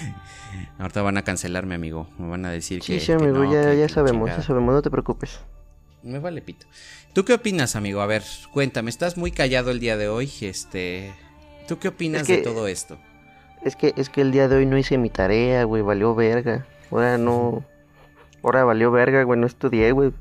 Ahorita 0.79 1.03
van 1.03 1.17
a 1.17 1.21
cancelarme, 1.23 1.75
amigo. 1.75 2.09
Me 2.17 2.27
van 2.27 2.45
a 2.45 2.51
decir 2.51 2.81
que. 2.81 2.99
Sí, 2.99 3.11
amigo, 3.11 3.43
ya, 3.51 3.73
ya 3.75 3.87
sabemos, 3.87 4.29
ya 4.29 4.41
sabemos, 4.41 4.73
no 4.73 4.81
te 4.81 4.89
preocupes. 4.89 5.39
Me 6.03 6.19
vale 6.19 6.41
pito. 6.41 6.67
¿Tú 7.13 7.23
qué 7.23 7.33
opinas, 7.33 7.75
amigo? 7.75 8.01
A 8.01 8.05
ver, 8.05 8.23
cuéntame, 8.51 8.89
estás 8.89 9.17
muy 9.17 9.31
callado 9.31 9.71
el 9.71 9.79
día 9.79 9.95
de 9.97 10.09
hoy, 10.09 10.29
este... 10.41 11.13
¿Tú 11.67 11.79
qué 11.79 11.87
opinas 11.87 12.27
de 12.27 12.39
todo 12.39 12.67
esto? 12.67 12.97
Es 13.63 13.77
que, 13.77 13.93
es 13.95 14.09
que 14.09 14.19
el 14.19 14.31
día 14.31 14.49
de 14.49 14.57
hoy 14.57 14.65
no 14.65 14.77
hice 14.77 14.97
mi 14.97 15.09
tarea, 15.09 15.63
güey, 15.63 15.81
valió 15.81 16.13
verga. 16.13 16.67
Ahora 16.91 17.17
no... 17.17 17.65
Ahora 18.43 18.65
valió 18.65 18.91
verga, 18.91 19.23
güey, 19.23 19.39
no 19.39 19.47
estudié, 19.47 19.93
güey. 19.93 20.11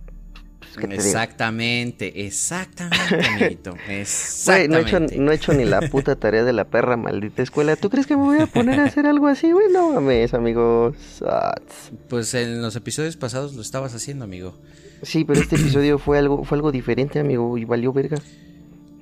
Exactamente, 0.80 2.24
exactamente, 2.26 3.26
amiguito. 3.26 3.74
Exactamente. 3.88 4.68
no 4.68 4.78
he, 4.78 4.82
hecho, 4.82 5.20
no 5.20 5.32
he 5.32 5.34
hecho 5.34 5.52
ni 5.52 5.64
la 5.64 5.80
puta 5.82 6.16
tarea 6.16 6.44
de 6.44 6.52
la 6.52 6.64
perra 6.64 6.96
maldita 6.98 7.42
escuela. 7.42 7.76
¿Tú 7.76 7.90
crees 7.90 8.06
que 8.06 8.16
me 8.16 8.22
voy 8.22 8.40
a 8.40 8.46
poner 8.46 8.80
a 8.80 8.84
hacer 8.84 9.06
algo 9.06 9.26
así, 9.26 9.52
güey? 9.52 9.66
No 9.72 9.92
mames, 9.92 10.34
amigos. 10.34 10.96
Pues 12.08 12.34
en 12.34 12.62
los 12.62 12.76
episodios 12.76 13.16
pasados 13.16 13.54
lo 13.54 13.62
estabas 13.62 13.94
haciendo, 13.94 14.24
amigo. 14.24 14.54
Sí, 15.02 15.24
pero 15.24 15.40
este 15.40 15.56
episodio 15.56 15.98
fue 15.98 16.18
algo, 16.18 16.44
fue 16.44 16.56
algo 16.56 16.70
diferente, 16.70 17.18
amigo, 17.18 17.58
y 17.58 17.64
valió 17.64 17.92
verga. 17.92 18.18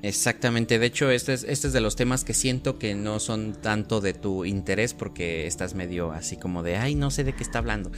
Exactamente, 0.02 0.78
de 0.78 0.87
hecho 0.87 1.11
este 1.11 1.35
es, 1.35 1.45
este 1.45 1.66
es 1.66 1.73
de 1.73 1.80
los 1.80 1.95
temas 1.95 2.25
que 2.25 2.33
siento 2.33 2.78
que 2.78 2.95
no 2.95 3.21
son 3.21 3.52
tanto 3.52 4.00
de 4.00 4.14
tu 4.14 4.45
interés 4.45 4.95
porque 4.95 5.47
estás 5.47 5.75
medio 5.75 6.12
así 6.12 6.37
como 6.37 6.62
de, 6.62 6.76
ay, 6.76 6.95
no 6.95 7.11
sé 7.11 7.23
de 7.23 7.35
qué 7.35 7.42
está 7.42 7.59
hablando. 7.59 7.90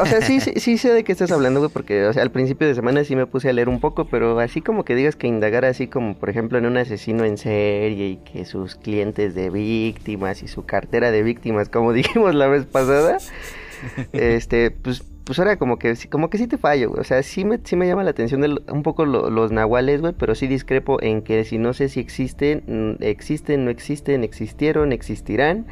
O 0.00 0.06
sea, 0.06 0.20
sí, 0.20 0.40
sí, 0.40 0.52
sí 0.56 0.76
sé 0.76 0.92
de 0.92 1.04
qué 1.04 1.12
estás 1.12 1.30
hablando, 1.30 1.60
güey, 1.60 1.72
porque 1.72 2.04
o 2.06 2.12
sea, 2.12 2.22
al 2.22 2.30
principio 2.30 2.66
de 2.66 2.74
semana 2.74 3.02
sí 3.04 3.16
me 3.16 3.26
puse 3.26 3.48
a 3.48 3.52
leer 3.52 3.68
un 3.68 3.80
poco, 3.80 4.06
pero 4.06 4.38
así 4.40 4.60
como 4.60 4.84
que 4.84 4.94
digas 4.94 5.16
que 5.16 5.26
indagar 5.26 5.64
así 5.64 5.86
como, 5.86 6.18
por 6.18 6.28
ejemplo, 6.28 6.58
en 6.58 6.66
un 6.66 6.76
asesino 6.76 7.24
en 7.24 7.38
serie 7.38 8.08
y 8.08 8.16
que 8.18 8.44
sus 8.44 8.74
clientes 8.74 9.34
de 9.34 9.48
víctimas 9.48 10.42
y 10.42 10.48
su 10.48 10.66
cartera 10.66 11.10
de 11.10 11.22
víctimas, 11.22 11.68
como 11.68 11.92
dijimos 11.94 12.34
la 12.34 12.48
vez 12.48 12.66
pasada, 12.66 13.18
este, 14.12 14.70
pues 14.70 15.02
pues 15.28 15.38
ahora 15.40 15.58
como 15.58 15.78
que, 15.78 15.94
como 16.08 16.30
que 16.30 16.38
sí 16.38 16.46
te 16.46 16.56
fallo, 16.56 16.88
güey. 16.88 17.02
O 17.02 17.04
sea, 17.04 17.22
sí 17.22 17.44
me, 17.44 17.60
sí 17.62 17.76
me 17.76 17.86
llama 17.86 18.02
la 18.02 18.12
atención 18.12 18.42
un 18.66 18.82
poco 18.82 19.04
los 19.04 19.52
nahuales, 19.52 20.00
güey, 20.00 20.14
pero 20.18 20.34
sí 20.34 20.46
discrepo 20.46 21.02
en 21.02 21.20
que 21.20 21.44
si 21.44 21.58
no 21.58 21.74
sé 21.74 21.90
si 21.90 22.00
existen, 22.00 22.62
mm, 22.66 23.02
existen, 23.02 23.66
no 23.66 23.70
existen, 23.70 24.24
existieron, 24.24 24.90
existirán. 24.90 25.66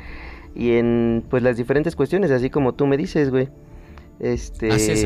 Y 0.55 0.73
en, 0.73 1.25
pues, 1.31 1.43
las 1.43 1.57
diferentes 1.57 1.97
cuestiones, 1.97 2.33
así 2.33 2.51
como 2.51 2.75
tú 2.75 2.87
me 2.87 2.99
dices, 2.99 3.31
güey. 3.31 3.49
Este... 4.21 4.73
Así 4.73 4.93
es, 4.93 5.03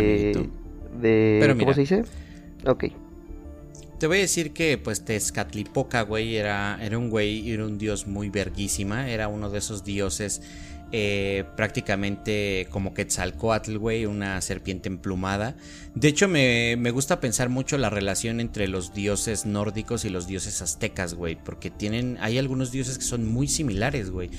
de, 1.01 1.57
¿Cómo 1.61 1.73
se 1.73 1.83
dice? 1.83 2.05
Ok. 2.67 2.87
Te 4.01 4.09
voy 4.09 4.17
a 4.17 4.21
decir 4.23 4.53
que, 4.53 4.79
pues, 4.79 5.05
Tezcatlipoca, 5.05 6.03
güey, 6.03 6.35
era, 6.35 6.77
era 6.83 6.99
un 6.99 7.09
güey, 7.09 7.53
era 7.53 7.65
un 7.65 7.79
dios 7.79 8.09
muy 8.09 8.31
verguísima. 8.31 9.09
Era 9.11 9.29
uno 9.29 9.49
de 9.49 9.59
esos 9.59 9.85
dioses 9.85 10.43
eh, 10.93 11.45
prácticamente 11.57 12.67
como 12.71 12.95
Quetzalcoatl, 12.95 13.77
güey, 13.77 14.07
una 14.07 14.41
serpiente 14.41 14.89
emplumada. 14.89 15.55
De 15.95 16.09
hecho, 16.09 16.27
me, 16.27 16.77
me, 16.77 16.91
gusta 16.91 17.21
pensar 17.21 17.49
mucho 17.49 17.79
la 17.79 17.91
relación 17.91 18.41
entre 18.41 18.69
los 18.69 18.93
dioses 18.93 19.47
nórdicos 19.47 20.05
y 20.05 20.09
los 20.09 20.27
dioses 20.27 20.63
aztecas, 20.63 21.15
güey, 21.15 21.37
porque 21.37 21.71
tienen, 21.71 22.19
hay 22.21 22.39
algunos 22.39 22.73
dioses 22.73 22.99
que 22.99 23.05
son 23.05 23.27
muy 23.27 23.47
similares, 23.49 24.11
güey. 24.11 24.31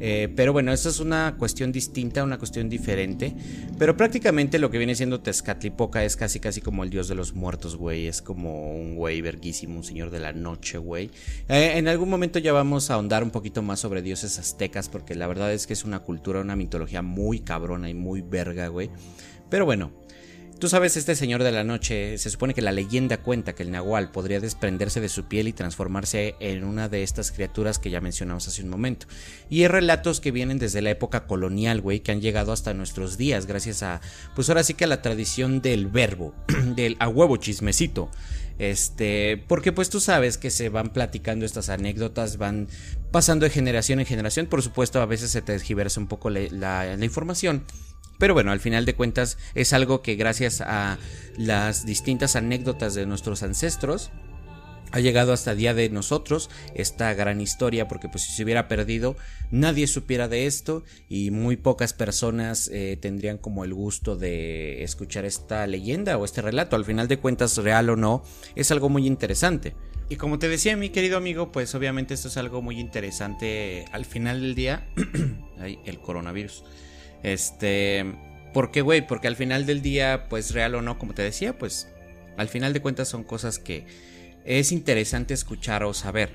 Eh, 0.00 0.32
pero 0.34 0.52
bueno, 0.52 0.72
esa 0.72 0.88
es 0.88 1.00
una 1.00 1.36
cuestión 1.38 1.72
distinta, 1.72 2.24
una 2.24 2.38
cuestión 2.38 2.68
diferente. 2.68 3.34
Pero 3.78 3.96
prácticamente 3.96 4.58
lo 4.58 4.70
que 4.70 4.78
viene 4.78 4.94
siendo 4.94 5.20
Tezcatlipoca 5.20 6.04
es 6.04 6.16
casi 6.16 6.40
casi 6.40 6.60
como 6.60 6.84
el 6.84 6.90
dios 6.90 7.08
de 7.08 7.14
los 7.14 7.34
muertos, 7.34 7.76
güey. 7.76 8.06
Es 8.06 8.22
como 8.22 8.72
un 8.74 8.94
güey 8.94 9.20
verguísimo, 9.20 9.76
un 9.76 9.84
señor 9.84 10.10
de 10.10 10.20
la 10.20 10.32
noche, 10.32 10.78
güey. 10.78 11.10
Eh, 11.48 11.72
en 11.76 11.88
algún 11.88 12.08
momento 12.08 12.38
ya 12.38 12.52
vamos 12.52 12.90
a 12.90 12.94
ahondar 12.94 13.22
un 13.22 13.30
poquito 13.30 13.62
más 13.62 13.80
sobre 13.80 14.02
dioses 14.02 14.38
aztecas, 14.38 14.88
porque 14.88 15.14
la 15.14 15.26
verdad 15.26 15.52
es 15.52 15.66
que 15.66 15.72
es 15.72 15.84
una 15.84 16.00
cultura, 16.00 16.40
una 16.40 16.56
mitología 16.56 17.02
muy 17.02 17.40
cabrona 17.40 17.88
y 17.88 17.94
muy 17.94 18.22
verga, 18.22 18.68
güey. 18.68 18.90
Pero 19.48 19.64
bueno, 19.64 19.92
Tú 20.58 20.70
sabes, 20.70 20.96
este 20.96 21.14
señor 21.14 21.42
de 21.42 21.52
la 21.52 21.64
noche, 21.64 22.16
se 22.16 22.30
supone 22.30 22.54
que 22.54 22.62
la 22.62 22.72
leyenda 22.72 23.18
cuenta 23.18 23.54
que 23.54 23.62
el 23.62 23.70
nahual 23.70 24.10
podría 24.10 24.40
desprenderse 24.40 25.02
de 25.02 25.10
su 25.10 25.26
piel 25.26 25.48
y 25.48 25.52
transformarse 25.52 26.34
en 26.40 26.64
una 26.64 26.88
de 26.88 27.02
estas 27.02 27.30
criaturas 27.30 27.78
que 27.78 27.90
ya 27.90 28.00
mencionamos 28.00 28.48
hace 28.48 28.62
un 28.62 28.70
momento. 28.70 29.06
Y 29.50 29.60
hay 29.60 29.68
relatos 29.68 30.18
que 30.18 30.30
vienen 30.30 30.58
desde 30.58 30.80
la 30.80 30.88
época 30.88 31.26
colonial, 31.26 31.82
güey, 31.82 32.00
que 32.00 32.10
han 32.10 32.22
llegado 32.22 32.52
hasta 32.52 32.72
nuestros 32.72 33.18
días 33.18 33.44
gracias 33.44 33.82
a, 33.82 34.00
pues 34.34 34.48
ahora 34.48 34.64
sí 34.64 34.72
que 34.72 34.84
a 34.84 34.88
la 34.88 35.02
tradición 35.02 35.60
del 35.60 35.88
verbo, 35.88 36.32
del 36.74 36.96
a 37.00 37.08
huevo 37.08 37.36
chismecito. 37.36 38.10
Este, 38.58 39.44
porque 39.48 39.72
pues 39.72 39.90
tú 39.90 40.00
sabes 40.00 40.38
que 40.38 40.48
se 40.48 40.70
van 40.70 40.88
platicando 40.88 41.44
estas 41.44 41.68
anécdotas, 41.68 42.38
van 42.38 42.68
pasando 43.10 43.44
de 43.44 43.50
generación 43.50 44.00
en 44.00 44.06
generación, 44.06 44.46
por 44.46 44.62
supuesto 44.62 45.02
a 45.02 45.06
veces 45.06 45.30
se 45.30 45.42
tergiversa 45.42 46.00
un 46.00 46.06
poco 46.06 46.30
la 46.30 46.96
información. 47.02 47.62
Pero 48.18 48.34
bueno, 48.34 48.52
al 48.52 48.60
final 48.60 48.84
de 48.84 48.94
cuentas 48.94 49.38
es 49.54 49.72
algo 49.72 50.02
que 50.02 50.14
gracias 50.14 50.60
a 50.60 50.98
las 51.36 51.84
distintas 51.86 52.36
anécdotas 52.36 52.94
de 52.94 53.06
nuestros 53.06 53.42
ancestros 53.42 54.10
ha 54.92 55.00
llegado 55.00 55.32
hasta 55.32 55.52
el 55.52 55.58
día 55.58 55.74
de 55.74 55.88
nosotros 55.90 56.48
esta 56.74 57.12
gran 57.14 57.40
historia 57.40 57.88
porque 57.88 58.08
pues 58.08 58.24
si 58.24 58.32
se 58.32 58.44
hubiera 58.44 58.68
perdido 58.68 59.16
nadie 59.50 59.86
supiera 59.86 60.28
de 60.28 60.46
esto 60.46 60.84
y 61.08 61.30
muy 61.30 61.56
pocas 61.56 61.92
personas 61.92 62.70
eh, 62.72 62.96
tendrían 63.00 63.38
como 63.38 63.64
el 63.64 63.74
gusto 63.74 64.16
de 64.16 64.82
escuchar 64.82 65.24
esta 65.24 65.66
leyenda 65.66 66.16
o 66.18 66.24
este 66.24 66.42
relato. 66.42 66.76
Al 66.76 66.84
final 66.84 67.08
de 67.08 67.18
cuentas 67.18 67.56
real 67.58 67.90
o 67.90 67.96
no 67.96 68.22
es 68.54 68.70
algo 68.70 68.88
muy 68.88 69.06
interesante. 69.06 69.74
Y 70.08 70.16
como 70.16 70.38
te 70.38 70.48
decía 70.48 70.76
mi 70.76 70.90
querido 70.90 71.16
amigo 71.16 71.50
pues 71.52 71.74
obviamente 71.74 72.14
esto 72.14 72.28
es 72.28 72.36
algo 72.36 72.62
muy 72.62 72.78
interesante 72.78 73.84
al 73.92 74.04
final 74.04 74.40
del 74.40 74.54
día. 74.54 74.88
El 75.84 75.98
coronavirus 76.00 76.64
este, 77.26 78.04
¿por 78.52 78.70
qué, 78.70 78.82
güey? 78.82 79.04
Porque 79.04 79.26
al 79.26 79.34
final 79.34 79.66
del 79.66 79.82
día, 79.82 80.28
pues 80.28 80.54
real 80.54 80.76
o 80.76 80.82
no, 80.82 80.96
como 80.96 81.12
te 81.12 81.22
decía, 81.22 81.58
pues 81.58 81.88
al 82.36 82.48
final 82.48 82.72
de 82.72 82.80
cuentas 82.80 83.08
son 83.08 83.24
cosas 83.24 83.58
que 83.58 83.84
es 84.44 84.70
interesante 84.70 85.34
escuchar 85.34 85.82
o 85.82 85.92
saber. 85.92 86.30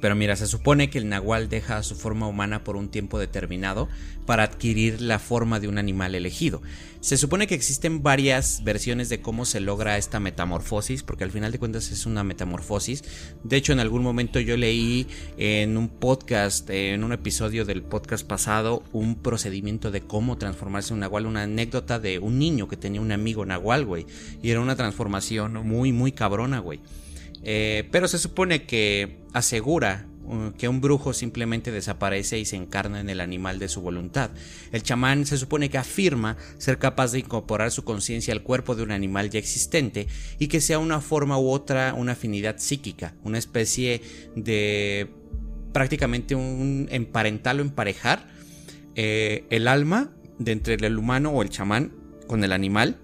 Pero 0.00 0.14
mira, 0.14 0.36
se 0.36 0.46
supone 0.46 0.90
que 0.90 0.98
el 0.98 1.08
nahual 1.08 1.48
deja 1.48 1.82
su 1.82 1.94
forma 1.94 2.26
humana 2.26 2.64
por 2.64 2.76
un 2.76 2.88
tiempo 2.88 3.18
determinado 3.18 3.88
para 4.26 4.44
adquirir 4.44 5.00
la 5.00 5.18
forma 5.18 5.60
de 5.60 5.68
un 5.68 5.76
animal 5.76 6.14
elegido. 6.14 6.62
Se 7.00 7.16
supone 7.16 7.46
que 7.46 7.54
existen 7.54 8.02
varias 8.02 8.62
versiones 8.62 9.08
de 9.08 9.20
cómo 9.20 9.44
se 9.44 9.60
logra 9.60 9.96
esta 9.96 10.20
metamorfosis, 10.20 11.02
porque 11.02 11.24
al 11.24 11.30
final 11.30 11.50
de 11.50 11.58
cuentas 11.58 11.90
es 11.90 12.06
una 12.06 12.24
metamorfosis. 12.24 13.02
De 13.42 13.56
hecho, 13.56 13.72
en 13.72 13.80
algún 13.80 14.02
momento 14.02 14.38
yo 14.38 14.56
leí 14.56 15.06
en 15.38 15.76
un 15.76 15.88
podcast, 15.88 16.68
en 16.70 17.02
un 17.02 17.12
episodio 17.12 17.64
del 17.64 17.82
podcast 17.82 18.26
pasado, 18.26 18.82
un 18.92 19.16
procedimiento 19.16 19.90
de 19.90 20.02
cómo 20.02 20.36
transformarse 20.36 20.90
en 20.90 20.94
un 20.94 21.00
nahual, 21.00 21.26
una 21.26 21.42
anécdota 21.42 21.98
de 21.98 22.18
un 22.18 22.38
niño 22.38 22.68
que 22.68 22.76
tenía 22.76 23.00
un 23.00 23.12
amigo 23.12 23.44
nahual, 23.46 23.86
güey. 23.86 24.06
Y 24.42 24.50
era 24.50 24.60
una 24.60 24.76
transformación 24.76 25.66
muy, 25.66 25.92
muy 25.92 26.12
cabrona, 26.12 26.58
güey. 26.58 26.80
Eh, 27.42 27.88
pero 27.90 28.08
se 28.08 28.18
supone 28.18 28.64
que 28.64 29.19
asegura 29.32 30.06
uh, 30.24 30.52
que 30.52 30.68
un 30.68 30.80
brujo 30.80 31.12
simplemente 31.12 31.70
desaparece 31.70 32.38
y 32.38 32.44
se 32.44 32.56
encarna 32.56 33.00
en 33.00 33.10
el 33.10 33.20
animal 33.20 33.58
de 33.58 33.68
su 33.68 33.80
voluntad. 33.80 34.30
El 34.72 34.82
chamán 34.82 35.26
se 35.26 35.38
supone 35.38 35.70
que 35.70 35.78
afirma 35.78 36.36
ser 36.58 36.78
capaz 36.78 37.12
de 37.12 37.20
incorporar 37.20 37.70
su 37.70 37.84
conciencia 37.84 38.32
al 38.34 38.42
cuerpo 38.42 38.74
de 38.74 38.82
un 38.82 38.92
animal 38.92 39.30
ya 39.30 39.38
existente 39.38 40.06
y 40.38 40.48
que 40.48 40.60
sea 40.60 40.78
una 40.78 41.00
forma 41.00 41.38
u 41.38 41.50
otra 41.50 41.94
una 41.94 42.12
afinidad 42.12 42.58
psíquica, 42.58 43.14
una 43.24 43.38
especie 43.38 44.02
de 44.36 45.10
prácticamente 45.72 46.34
un 46.34 46.88
emparental 46.90 47.60
o 47.60 47.62
emparejar 47.62 48.28
eh, 48.94 49.44
el 49.50 49.68
alma 49.68 50.12
de 50.38 50.52
entre 50.52 50.74
el 50.74 50.98
humano 50.98 51.30
o 51.30 51.42
el 51.42 51.50
chamán 51.50 51.92
con 52.26 52.42
el 52.44 52.52
animal 52.52 52.98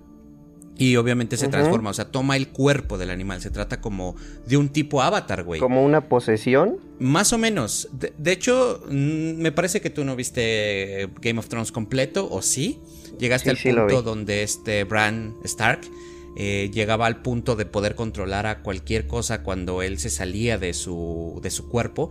y 0.78 0.96
obviamente 0.96 1.36
se 1.36 1.48
transforma, 1.48 1.90
o 1.90 1.94
sea, 1.94 2.06
toma 2.06 2.36
el 2.36 2.48
cuerpo 2.48 2.98
del 2.98 3.10
animal. 3.10 3.40
Se 3.40 3.50
trata 3.50 3.80
como 3.80 4.14
de 4.46 4.56
un 4.56 4.68
tipo 4.68 5.02
avatar, 5.02 5.42
güey. 5.42 5.60
¿Como 5.60 5.84
una 5.84 6.08
posesión? 6.08 6.78
Más 6.98 7.32
o 7.32 7.38
menos. 7.38 7.88
De, 7.92 8.32
hecho, 8.32 8.82
mm, 8.88 9.40
me 9.40 9.52
parece 9.52 9.80
que 9.80 9.90
tú 9.90 10.04
no 10.04 10.16
viste 10.16 11.08
Game 11.20 11.38
of 11.38 11.48
Thrones 11.48 11.72
completo, 11.72 12.28
¿o 12.30 12.42
sí? 12.42 12.78
Llegaste 13.18 13.50
al 13.50 13.56
punto 13.56 14.02
donde 14.02 14.42
este 14.42 14.84
Bran 14.84 15.34
Stark 15.44 15.80
eh, 16.36 16.70
llegaba 16.72 17.06
al 17.06 17.22
punto 17.22 17.56
de 17.56 17.64
poder 17.64 17.94
controlar 17.94 18.44
a 18.46 18.62
cualquier 18.62 19.06
cosa 19.06 19.42
cuando 19.42 19.80
él 19.80 19.98
se 19.98 20.10
salía 20.10 20.58
de 20.58 20.74
su, 20.74 21.40
de 21.42 21.50
su 21.50 21.68
cuerpo. 21.68 22.10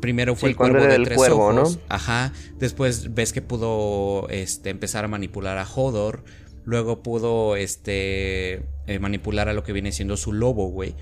Primero 0.00 0.34
fue 0.34 0.48
el 0.48 0.56
cuervo 0.56 0.84
de 0.84 0.98
tres 1.04 1.18
ojos. 1.28 1.78
Ajá. 1.88 2.32
Después 2.58 3.14
ves 3.14 3.32
que 3.32 3.42
pudo 3.42 4.26
este, 4.30 4.70
empezar 4.70 5.04
a 5.04 5.08
manipular 5.08 5.58
a 5.58 5.66
Hodor. 5.66 6.24
Luego 6.64 7.02
pudo 7.02 7.56
este, 7.56 8.66
eh, 8.86 8.98
manipular 9.00 9.48
a 9.48 9.52
lo 9.52 9.64
que 9.64 9.72
viene 9.72 9.92
siendo 9.92 10.16
su 10.16 10.32
lobo, 10.32 10.68
güey. 10.68 10.94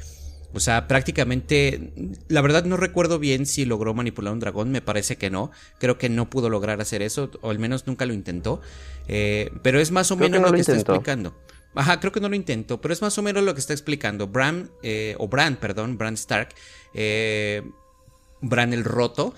O 0.53 0.59
sea, 0.59 0.89
prácticamente, 0.89 1.93
la 2.29 2.41
verdad 2.41 2.65
no 2.65 2.77
recuerdo 2.77 3.19
bien 3.19 3.47
si 3.47 3.65
logró 3.65 3.95
manipular 3.95 4.33
un 4.33 4.41
dragón, 4.41 4.73
me 4.73 4.81
parece 4.81 5.17
que 5.17 5.31
no. 5.31 5.53
Creo 5.79 5.97
que 5.97 6.09
no 6.09 6.29
pudo 6.29 6.49
lograr 6.49 6.81
hacer 6.81 7.03
eso, 7.03 7.31
o 7.41 7.51
al 7.51 7.59
menos 7.59 7.87
nunca 7.87 8.05
lo 8.05 8.15
intentó. 8.15 8.61
Eh, 9.07 9.51
pero 9.63 9.81
es 9.81 9.91
más 9.93 10.11
o 10.11 10.17
menos 10.17 10.41
lo, 10.41 10.53
que 10.53 10.61
está 10.61 10.75
explicando. 10.75 11.37
Ajá, 11.75 12.01
creo 12.01 12.11
que 12.11 12.21
no 12.21 12.29
lo 12.29 12.35
intentó, 12.35 12.81
pero 12.81 12.93
es 12.93 13.01
más 13.01 13.17
o 13.19 13.23
menos 13.23 13.45
lo 13.45 13.55
que 13.55 13.61
está 13.61 13.75
explicando. 13.75 14.27
Bran, 14.27 14.71
eh, 14.83 15.15
o 15.19 15.29
Bran, 15.29 15.57
perdón, 15.57 15.99
Bran 15.99 16.15
Stark, 16.15 16.49
Bran 18.43 18.73
el 18.73 18.83
Roto, 18.83 19.35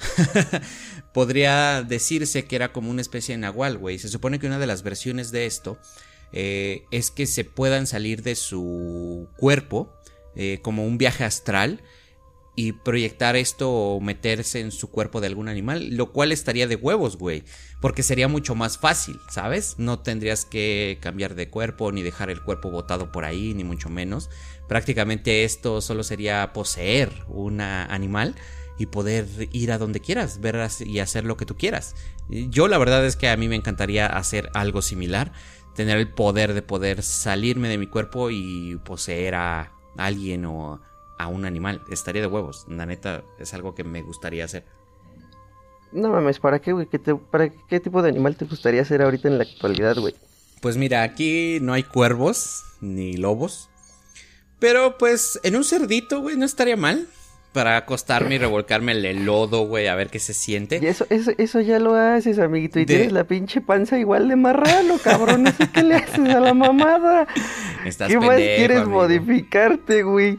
podría 1.13 1.83
decirse 1.83 2.45
que 2.47 2.57
era 2.57 2.73
como 2.73 2.91
una 2.91 3.03
especie 3.03 3.35
de 3.35 3.39
nahual, 3.39 3.77
güey. 3.77 3.99
Se 3.99 4.09
supone 4.09 4.39
que 4.39 4.47
una 4.47 4.59
de 4.59 4.67
las 4.67 4.83
versiones 4.83 5.31
de 5.31 5.45
esto 5.45 5.79
eh, 6.33 6.85
es 6.91 7.11
que 7.11 7.27
se 7.27 7.45
puedan 7.45 7.87
salir 7.87 8.23
de 8.23 8.35
su 8.35 9.29
cuerpo 9.37 9.93
eh, 10.35 10.61
como 10.63 10.87
un 10.87 10.99
viaje 10.99 11.25
astral 11.25 11.83
y 12.55 12.73
proyectar 12.73 13.35
esto 13.37 13.71
o 13.71 14.01
meterse 14.01 14.61
en 14.61 14.73
su 14.73 14.91
cuerpo 14.91 15.21
de 15.21 15.27
algún 15.27 15.49
animal, 15.49 15.89
lo 15.97 16.13
cual 16.13 16.33
estaría 16.33 16.67
de 16.67 16.77
huevos, 16.77 17.17
güey, 17.17 17.45
porque 17.81 18.03
sería 18.03 18.29
mucho 18.29 18.55
más 18.55 18.79
fácil, 18.79 19.19
¿sabes? 19.31 19.77
No 19.79 20.01
tendrías 20.01 20.45
que 20.45 20.99
cambiar 21.01 21.35
de 21.35 21.49
cuerpo 21.49 21.93
ni 21.93 22.03
dejar 22.03 22.29
el 22.31 22.43
cuerpo 22.43 22.71
botado 22.71 23.11
por 23.11 23.25
ahí, 23.25 23.55
ni 23.55 23.65
mucho 23.65 23.89
menos. 23.89 24.29
Prácticamente 24.69 25.45
esto 25.45 25.81
solo 25.81 26.03
sería 26.03 26.53
poseer 26.53 27.11
un 27.29 27.61
animal 27.63 28.35
y 28.79 28.87
poder 28.87 29.27
ir 29.53 29.73
a 29.73 29.79
donde 29.79 30.01
quieras, 30.01 30.41
ver 30.41 30.59
y 30.81 30.99
hacer 30.99 31.25
lo 31.25 31.37
que 31.37 31.47
tú 31.47 31.57
quieras. 31.57 31.95
Yo 32.29 32.69
la 32.69 32.79
verdad 32.79 33.05
es 33.07 33.17
que 33.17 33.29
a 33.29 33.37
mí 33.37 33.49
me 33.49 33.57
encantaría 33.57 34.07
hacer 34.07 34.51
algo 34.55 34.83
similar 34.83 35.33
tener 35.75 35.99
el 35.99 36.09
poder 36.09 36.55
de 36.55 36.63
poder 36.63 37.03
salirme 37.03 37.69
de 37.69 37.79
mi 37.79 37.87
cuerpo 37.87 38.31
y 38.31 38.77
poseer 38.85 39.35
a 39.35 39.73
alguien 39.97 40.45
o 40.45 40.81
a 41.19 41.27
un 41.29 41.45
animal. 41.45 41.83
Estaría 41.91 42.23
de 42.23 42.29
huevos. 42.29 42.67
La 42.69 42.87
neta 42.87 43.23
es 43.39 43.55
algo 43.55 43.75
que 43.75 43.85
me 43.85 44.03
gustaría 44.03 44.45
hacer. 44.45 44.65
No 45.93 46.09
mames, 46.09 46.41
¿para 46.41 46.59
qué, 46.59 46.73
güey? 46.73 46.89
¿Para 47.31 47.51
qué 47.51 47.81
tipo 47.81 48.03
de 48.03 48.09
animal 48.09 48.37
te 48.37 48.47
gustaría 48.47 48.85
ser 48.85 49.03
ahorita 49.03 49.29
en 49.29 49.39
la 49.39 49.45
actualidad, 49.45 49.97
güey? 49.97 50.15
Pues 50.61 50.77
mira, 50.77 51.03
aquí 51.03 51.59
no 51.61 51.73
hay 51.73 51.83
cuervos 51.83 52.65
ni 52.81 53.17
lobos. 53.17 53.69
Pero 54.59 54.97
pues 54.97 55.41
en 55.43 55.57
un 55.57 55.65
cerdito, 55.65 56.21
güey, 56.21 56.37
no 56.37 56.45
estaría 56.45 56.77
mal 56.77 57.09
para 57.53 57.77
acostarme 57.77 58.37
y 58.37 58.39
revolcarme 58.39 58.93
el 58.93 59.25
lodo, 59.25 59.67
güey, 59.67 59.87
a 59.87 59.95
ver 59.95 60.09
qué 60.09 60.19
se 60.19 60.33
siente. 60.33 60.81
Y 60.83 60.87
eso, 60.87 61.07
eso, 61.11 61.33
eso 61.37 61.61
ya 61.61 61.79
lo 61.79 61.95
haces, 61.95 62.39
amiguito. 62.39 62.81
Y 62.81 62.87
tienes 62.87 63.13
la 63.13 63.25
pinche 63.25 63.61
panza 63.61 63.99
igual 63.99 64.29
de 64.29 64.37
marrano, 64.37 64.99
cabrón. 64.99 65.45
No 65.45 65.53
sé 65.53 65.69
qué 65.71 65.83
le 65.83 65.97
haces 65.97 66.19
a 66.19 66.41
la 66.41 66.55
mamada. 66.55 67.27
Estás 67.85 68.09
¿Qué 68.09 68.19
más 68.19 68.37
quieres 68.37 68.87
modificarte, 68.87 70.03
güey? 70.03 70.39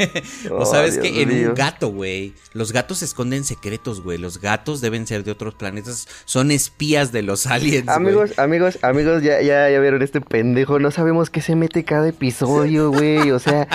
o 0.50 0.66
sabes 0.66 0.98
que 0.98 1.22
en 1.22 1.48
un 1.48 1.54
gato, 1.54 1.88
güey. 1.88 2.34
Los 2.52 2.72
gatos 2.72 3.02
esconden 3.02 3.44
secretos, 3.44 4.02
güey. 4.02 4.18
Los 4.18 4.40
gatos 4.40 4.80
deben 4.80 5.06
ser 5.06 5.24
de 5.24 5.30
otros 5.30 5.54
planetas. 5.54 6.08
Son 6.26 6.50
espías 6.50 7.10
de 7.12 7.22
los 7.22 7.46
aliens. 7.46 7.88
Amigos, 7.88 8.38
amigos, 8.38 8.78
amigos, 8.82 9.22
ya, 9.22 9.40
ya, 9.40 9.70
ya 9.70 9.80
vieron 9.80 10.02
este 10.02 10.20
pendejo. 10.20 10.78
No 10.78 10.90
sabemos 10.90 11.30
qué 11.30 11.40
se 11.40 11.56
mete 11.56 11.84
cada 11.84 12.08
episodio, 12.08 12.90
güey. 12.90 13.30
O 13.30 13.38
sea. 13.38 13.66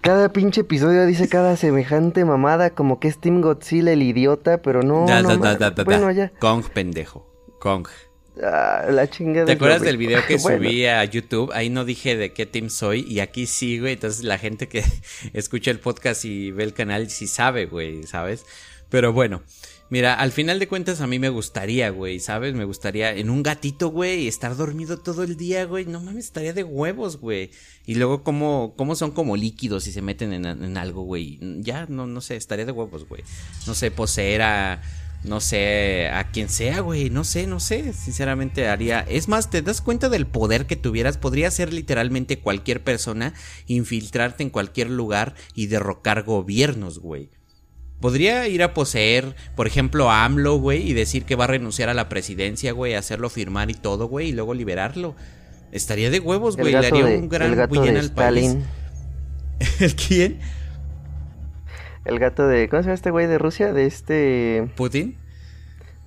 Cada 0.00 0.32
pinche 0.32 0.62
episodio 0.62 1.04
dice 1.04 1.28
cada 1.28 1.56
semejante 1.56 2.24
mamada, 2.24 2.70
como 2.70 2.98
que 3.00 3.08
es 3.08 3.18
Team 3.18 3.42
Godzilla 3.42 3.92
el 3.92 4.02
idiota, 4.02 4.62
pero 4.62 4.82
no. 4.82 5.06
no 5.06 5.84
bueno, 5.84 6.10
ya. 6.10 6.32
Kong, 6.38 6.64
pendejo. 6.72 7.26
Kong. 7.58 7.86
Ah, 8.42 8.86
la 8.88 9.10
chingada. 9.10 9.44
¿Te 9.44 9.52
acuerdas 9.52 9.82
del 9.82 9.98
video 9.98 10.24
que 10.26 10.38
subí 10.38 10.86
a 10.86 11.04
YouTube? 11.04 11.52
Ahí 11.52 11.68
no 11.68 11.84
dije 11.84 12.16
de 12.16 12.32
qué 12.32 12.46
team 12.46 12.70
soy 12.70 13.04
y 13.06 13.20
aquí 13.20 13.46
sí, 13.46 13.78
güey. 13.78 13.94
Entonces 13.94 14.24
la 14.24 14.38
gente 14.38 14.68
que 14.68 14.82
escucha 15.34 15.70
el 15.70 15.80
podcast 15.80 16.24
y 16.24 16.50
ve 16.50 16.64
el 16.64 16.72
canal 16.72 17.10
sí 17.10 17.26
sabe, 17.26 17.66
güey, 17.66 18.04
¿sabes? 18.04 18.46
Pero 18.88 19.12
bueno, 19.12 19.42
Mira, 19.90 20.14
al 20.14 20.30
final 20.30 20.60
de 20.60 20.68
cuentas 20.68 21.00
a 21.00 21.08
mí 21.08 21.18
me 21.18 21.30
gustaría, 21.30 21.90
güey, 21.90 22.20
¿sabes? 22.20 22.54
Me 22.54 22.64
gustaría 22.64 23.12
en 23.12 23.28
un 23.28 23.42
gatito, 23.42 23.88
güey, 23.88 24.28
estar 24.28 24.56
dormido 24.56 24.98
todo 24.98 25.24
el 25.24 25.36
día, 25.36 25.64
güey. 25.64 25.84
No 25.84 26.00
mames, 26.00 26.26
estaría 26.26 26.52
de 26.52 26.62
huevos, 26.62 27.16
güey. 27.16 27.50
Y 27.86 27.96
luego 27.96 28.22
cómo, 28.22 28.74
cómo 28.76 28.94
son 28.94 29.10
como 29.10 29.36
líquidos 29.36 29.88
y 29.88 29.92
se 29.92 30.00
meten 30.00 30.32
en, 30.32 30.76
algo, 30.76 31.02
güey. 31.02 31.40
Ya, 31.60 31.86
no, 31.88 32.06
no 32.06 32.20
sé, 32.20 32.36
estaría 32.36 32.66
de 32.66 32.70
huevos, 32.70 33.08
güey. 33.08 33.24
No 33.66 33.74
sé, 33.74 33.90
poseer 33.90 34.42
a, 34.42 34.80
no 35.24 35.40
sé, 35.40 36.08
a 36.08 36.30
quien 36.30 36.48
sea, 36.48 36.82
güey. 36.82 37.10
No 37.10 37.24
sé, 37.24 37.48
no 37.48 37.58
sé. 37.58 37.92
Sinceramente 37.92 38.68
haría... 38.68 39.00
Es 39.00 39.26
más, 39.26 39.50
¿te 39.50 39.60
das 39.60 39.80
cuenta 39.80 40.08
del 40.08 40.28
poder 40.28 40.66
que 40.66 40.76
tuvieras? 40.76 41.18
Podría 41.18 41.50
ser 41.50 41.72
literalmente 41.72 42.38
cualquier 42.38 42.84
persona, 42.84 43.34
infiltrarte 43.66 44.44
en 44.44 44.50
cualquier 44.50 44.88
lugar 44.88 45.34
y 45.56 45.66
derrocar 45.66 46.22
gobiernos, 46.22 47.00
güey. 47.00 47.28
Podría 48.00 48.48
ir 48.48 48.62
a 48.62 48.72
poseer, 48.72 49.34
por 49.56 49.66
ejemplo, 49.66 50.10
a 50.10 50.24
AMLO, 50.24 50.56
güey, 50.56 50.88
y 50.88 50.94
decir 50.94 51.24
que 51.24 51.36
va 51.36 51.44
a 51.44 51.48
renunciar 51.48 51.88
a 51.90 51.94
la 51.94 52.08
presidencia, 52.08 52.72
güey, 52.72 52.94
hacerlo 52.94 53.28
firmar 53.28 53.70
y 53.70 53.74
todo, 53.74 54.08
güey, 54.08 54.30
y 54.30 54.32
luego 54.32 54.54
liberarlo. 54.54 55.14
Estaría 55.70 56.10
de 56.10 56.18
huevos, 56.18 56.56
güey, 56.56 56.72
le 56.72 56.78
haría 56.78 57.04
un 57.04 57.28
gran 57.28 57.68
bien 57.70 57.96
al 57.96 58.10
país. 58.10 58.56
¿El 59.80 59.94
quién? 59.94 60.40
El 62.04 62.18
gato 62.18 62.48
de. 62.48 62.68
¿Cómo 62.68 62.82
se 62.82 62.86
llama 62.86 62.94
este 62.94 63.10
güey 63.10 63.26
de 63.26 63.38
Rusia? 63.38 63.72
De 63.72 63.86
este. 63.86 64.70
¿Putin? 64.74 65.18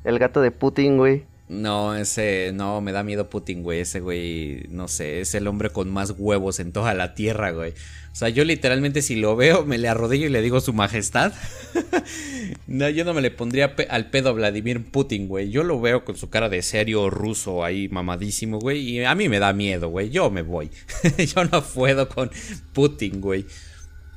El 0.04 0.20
gato 0.20 0.42
de 0.42 0.52
Putin, 0.52 0.98
güey. 0.98 1.26
No, 1.54 1.96
ese, 1.96 2.52
no, 2.54 2.82
me 2.82 2.92
da 2.92 3.04
miedo 3.04 3.30
Putin, 3.30 3.64
güey. 3.64 3.82
Ese 3.82 4.00
güey, 4.00 4.66
no 4.70 4.88
sé, 4.88 5.22
es 5.22 5.36
el 5.36 5.48
hombre 5.48 5.70
con 5.70 5.92
más 5.92 6.14
huevos 6.18 6.60
en 6.60 6.72
toda 6.72 6.94
la 6.94 7.14
tierra, 7.14 7.52
güey. 7.52 7.74
O 8.14 8.16
sea, 8.16 8.30
yo 8.30 8.44
literalmente 8.44 9.02
si 9.02 9.16
lo 9.16 9.36
veo, 9.36 9.66
me 9.66 9.80
le 9.80 9.88
arrodillo 9.88 10.28
y 10.28 10.30
le 10.30 10.42
digo 10.42 10.62
su 10.62 10.72
majestad. 10.72 11.34
no, 12.68 12.88
yo 12.90 13.06
no 13.06 13.14
me 13.16 13.22
le 13.22 13.32
pondría 13.32 13.76
al 13.90 14.12
pedo 14.12 14.30
a 14.30 14.34
Vladimir 14.34 14.84
Putin, 14.84 15.28
güey. 15.28 15.50
Yo 15.50 15.64
lo 15.64 15.82
veo 15.82 16.06
con 16.06 16.16
su 16.16 16.30
cara 16.30 16.48
de 16.48 16.62
serio 16.62 17.10
ruso 17.10 17.64
ahí 17.64 17.90
mamadísimo, 17.90 18.60
güey. 18.60 18.82
Y 18.82 19.04
a 19.04 19.16
mí 19.16 19.30
me 19.30 19.40
da 19.40 19.52
miedo, 19.52 19.90
güey. 19.90 20.12
Yo 20.12 20.30
me 20.30 20.44
voy. 20.44 20.70
yo 21.36 21.44
no 21.46 21.64
puedo 21.64 22.08
con 22.08 22.30
Putin, 22.74 23.20
güey. 23.20 23.46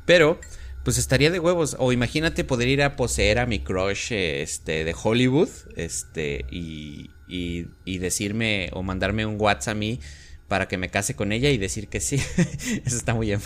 Pero, 0.05 0.41
pues 0.85 0.99
estaría 0.99 1.31
de 1.31 1.41
huevos. 1.41 1.77
O 1.79 1.91
imagínate 1.91 2.45
poder 2.45 2.69
ir 2.69 2.83
a 2.83 2.97
poseer 2.97 3.39
a 3.39 3.47
mi 3.47 3.61
crush 3.61 4.13
este, 4.13 4.85
de 4.85 4.95
Hollywood. 5.03 5.49
Este, 5.75 6.45
y, 6.51 7.11
y, 7.29 7.99
decirme 7.99 8.71
o 8.73 8.83
mandarme 8.83 9.27
un 9.27 9.41
WhatsApp 9.41 9.73
a 9.73 9.79
mí 9.79 10.01
para 10.49 10.69
que 10.69 10.79
me 10.79 10.89
case 10.89 11.15
con 11.15 11.33
ella 11.33 11.51
y 11.51 11.59
decir 11.59 11.89
que 11.89 12.01
sí. 12.01 12.17
Eso 12.85 12.97
está 12.97 13.15
muy 13.15 13.27
bien. 13.27 13.41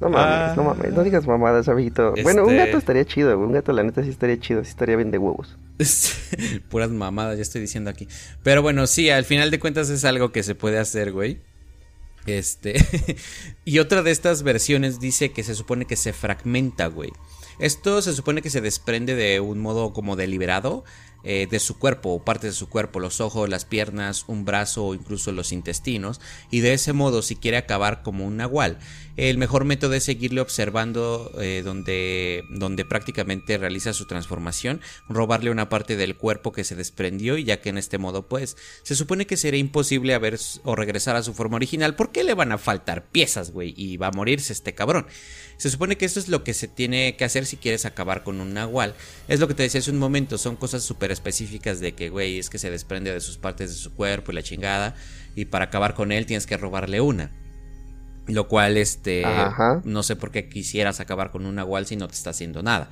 No 0.00 0.10
mames, 0.10 0.56
no 0.56 0.62
ah. 0.62 0.74
mames, 0.74 0.92
no 0.92 1.02
digas 1.02 1.26
mamadas, 1.26 1.68
amiguito. 1.68 2.14
Bueno, 2.22 2.44
un 2.44 2.50
este 2.50 2.66
gato 2.66 2.78
estaría 2.78 3.04
chido, 3.04 3.38
un 3.38 3.52
gato 3.52 3.72
la 3.72 3.82
neta 3.82 4.02
sí 4.02 4.10
estaría 4.10 4.38
chido, 4.38 4.62
sí 4.62 4.70
estaría 4.70 4.96
bien 4.96 5.10
de 5.10 5.18
huevos. 5.18 5.56
Puras 6.68 6.90
mamadas, 6.90 7.36
ya 7.36 7.42
estoy 7.42 7.60
diciendo 7.60 7.90
aquí. 7.90 8.08
Pero 8.42 8.60
bueno, 8.60 8.86
sí, 8.86 9.10
al 9.10 9.24
final 9.24 9.50
de 9.50 9.58
cuentas 9.58 9.88
es 9.88 10.04
algo 10.04 10.30
que 10.32 10.42
se 10.42 10.54
puede 10.54 10.78
hacer, 10.78 11.12
güey. 11.12 11.40
Este. 12.26 12.74
y 13.64 13.78
otra 13.78 14.02
de 14.02 14.10
estas 14.10 14.42
versiones 14.42 15.00
dice 15.00 15.32
que 15.32 15.42
se 15.42 15.54
supone 15.54 15.86
que 15.86 15.96
se 15.96 16.12
fragmenta, 16.12 16.86
güey. 16.86 17.12
Esto 17.58 18.02
se 18.02 18.14
supone 18.14 18.42
que 18.42 18.50
se 18.50 18.60
desprende 18.60 19.14
de 19.14 19.40
un 19.40 19.60
modo 19.60 19.92
como 19.92 20.16
deliberado. 20.16 20.84
eh, 21.26 21.48
de 21.50 21.58
su 21.58 21.78
cuerpo 21.78 22.10
o 22.10 22.22
partes 22.22 22.50
de 22.50 22.58
su 22.58 22.68
cuerpo, 22.68 23.00
los 23.00 23.22
ojos, 23.22 23.48
las 23.48 23.64
piernas, 23.64 24.24
un 24.28 24.44
brazo 24.44 24.84
o 24.84 24.94
incluso 24.94 25.32
los 25.32 25.52
intestinos. 25.52 26.20
Y 26.50 26.60
de 26.60 26.74
ese 26.74 26.92
modo, 26.92 27.22
si 27.22 27.34
quiere 27.34 27.56
acabar 27.56 28.02
como 28.02 28.26
un 28.26 28.36
nahual, 28.36 28.78
el 29.16 29.38
mejor 29.38 29.64
método 29.64 29.94
es 29.94 30.04
seguirle 30.04 30.40
observando 30.40 31.30
eh, 31.40 31.62
donde, 31.64 32.44
donde 32.50 32.84
prácticamente 32.84 33.58
realiza 33.58 33.92
su 33.92 34.06
transformación, 34.06 34.80
robarle 35.08 35.50
una 35.50 35.68
parte 35.68 35.96
del 35.96 36.16
cuerpo 36.16 36.50
que 36.52 36.64
se 36.64 36.74
desprendió 36.74 37.38
y 37.38 37.44
ya 37.44 37.60
que 37.60 37.68
en 37.68 37.78
este 37.78 37.98
modo 37.98 38.26
pues 38.26 38.56
se 38.82 38.96
supone 38.96 39.26
que 39.26 39.36
sería 39.36 39.60
imposible 39.60 40.14
haber 40.14 40.38
o 40.64 40.74
regresar 40.74 41.14
a 41.14 41.22
su 41.22 41.32
forma 41.32 41.56
original, 41.56 41.94
¿por 41.94 42.10
qué 42.10 42.24
le 42.24 42.34
van 42.34 42.50
a 42.50 42.58
faltar 42.58 43.06
piezas, 43.06 43.52
güey? 43.52 43.72
Y 43.76 43.96
va 43.98 44.08
a 44.08 44.12
morirse 44.12 44.52
este 44.52 44.74
cabrón. 44.74 45.06
Se 45.58 45.70
supone 45.70 45.96
que 45.96 46.06
esto 46.06 46.18
es 46.18 46.28
lo 46.28 46.42
que 46.42 46.52
se 46.52 46.66
tiene 46.66 47.16
que 47.16 47.24
hacer 47.24 47.46
si 47.46 47.56
quieres 47.56 47.84
acabar 47.84 48.24
con 48.24 48.40
un 48.40 48.52
nahual. 48.52 48.94
Es 49.28 49.38
lo 49.38 49.46
que 49.46 49.54
te 49.54 49.62
decía 49.62 49.78
hace 49.78 49.92
un 49.92 49.98
momento, 49.98 50.38
son 50.38 50.56
cosas 50.56 50.82
súper 50.82 51.12
específicas 51.12 51.78
de 51.78 51.94
que, 51.94 52.08
güey, 52.08 52.40
es 52.40 52.50
que 52.50 52.58
se 52.58 52.70
desprende 52.70 53.12
de 53.12 53.20
sus 53.20 53.38
partes 53.38 53.70
de 53.70 53.76
su 53.76 53.94
cuerpo 53.94 54.32
y 54.32 54.34
la 54.34 54.42
chingada. 54.42 54.96
Y 55.36 55.44
para 55.44 55.66
acabar 55.66 55.94
con 55.94 56.10
él 56.10 56.26
tienes 56.26 56.46
que 56.46 56.56
robarle 56.56 57.00
una. 57.00 57.43
Lo 58.26 58.48
cual, 58.48 58.76
este, 58.76 59.22
no 59.84 60.02
sé 60.02 60.16
por 60.16 60.30
qué 60.30 60.48
quisieras 60.48 61.00
acabar 61.00 61.30
con 61.30 61.44
un 61.44 61.56
nahual 61.56 61.86
si 61.86 61.96
no 61.96 62.08
te 62.08 62.14
está 62.14 62.30
haciendo 62.30 62.62
nada. 62.62 62.88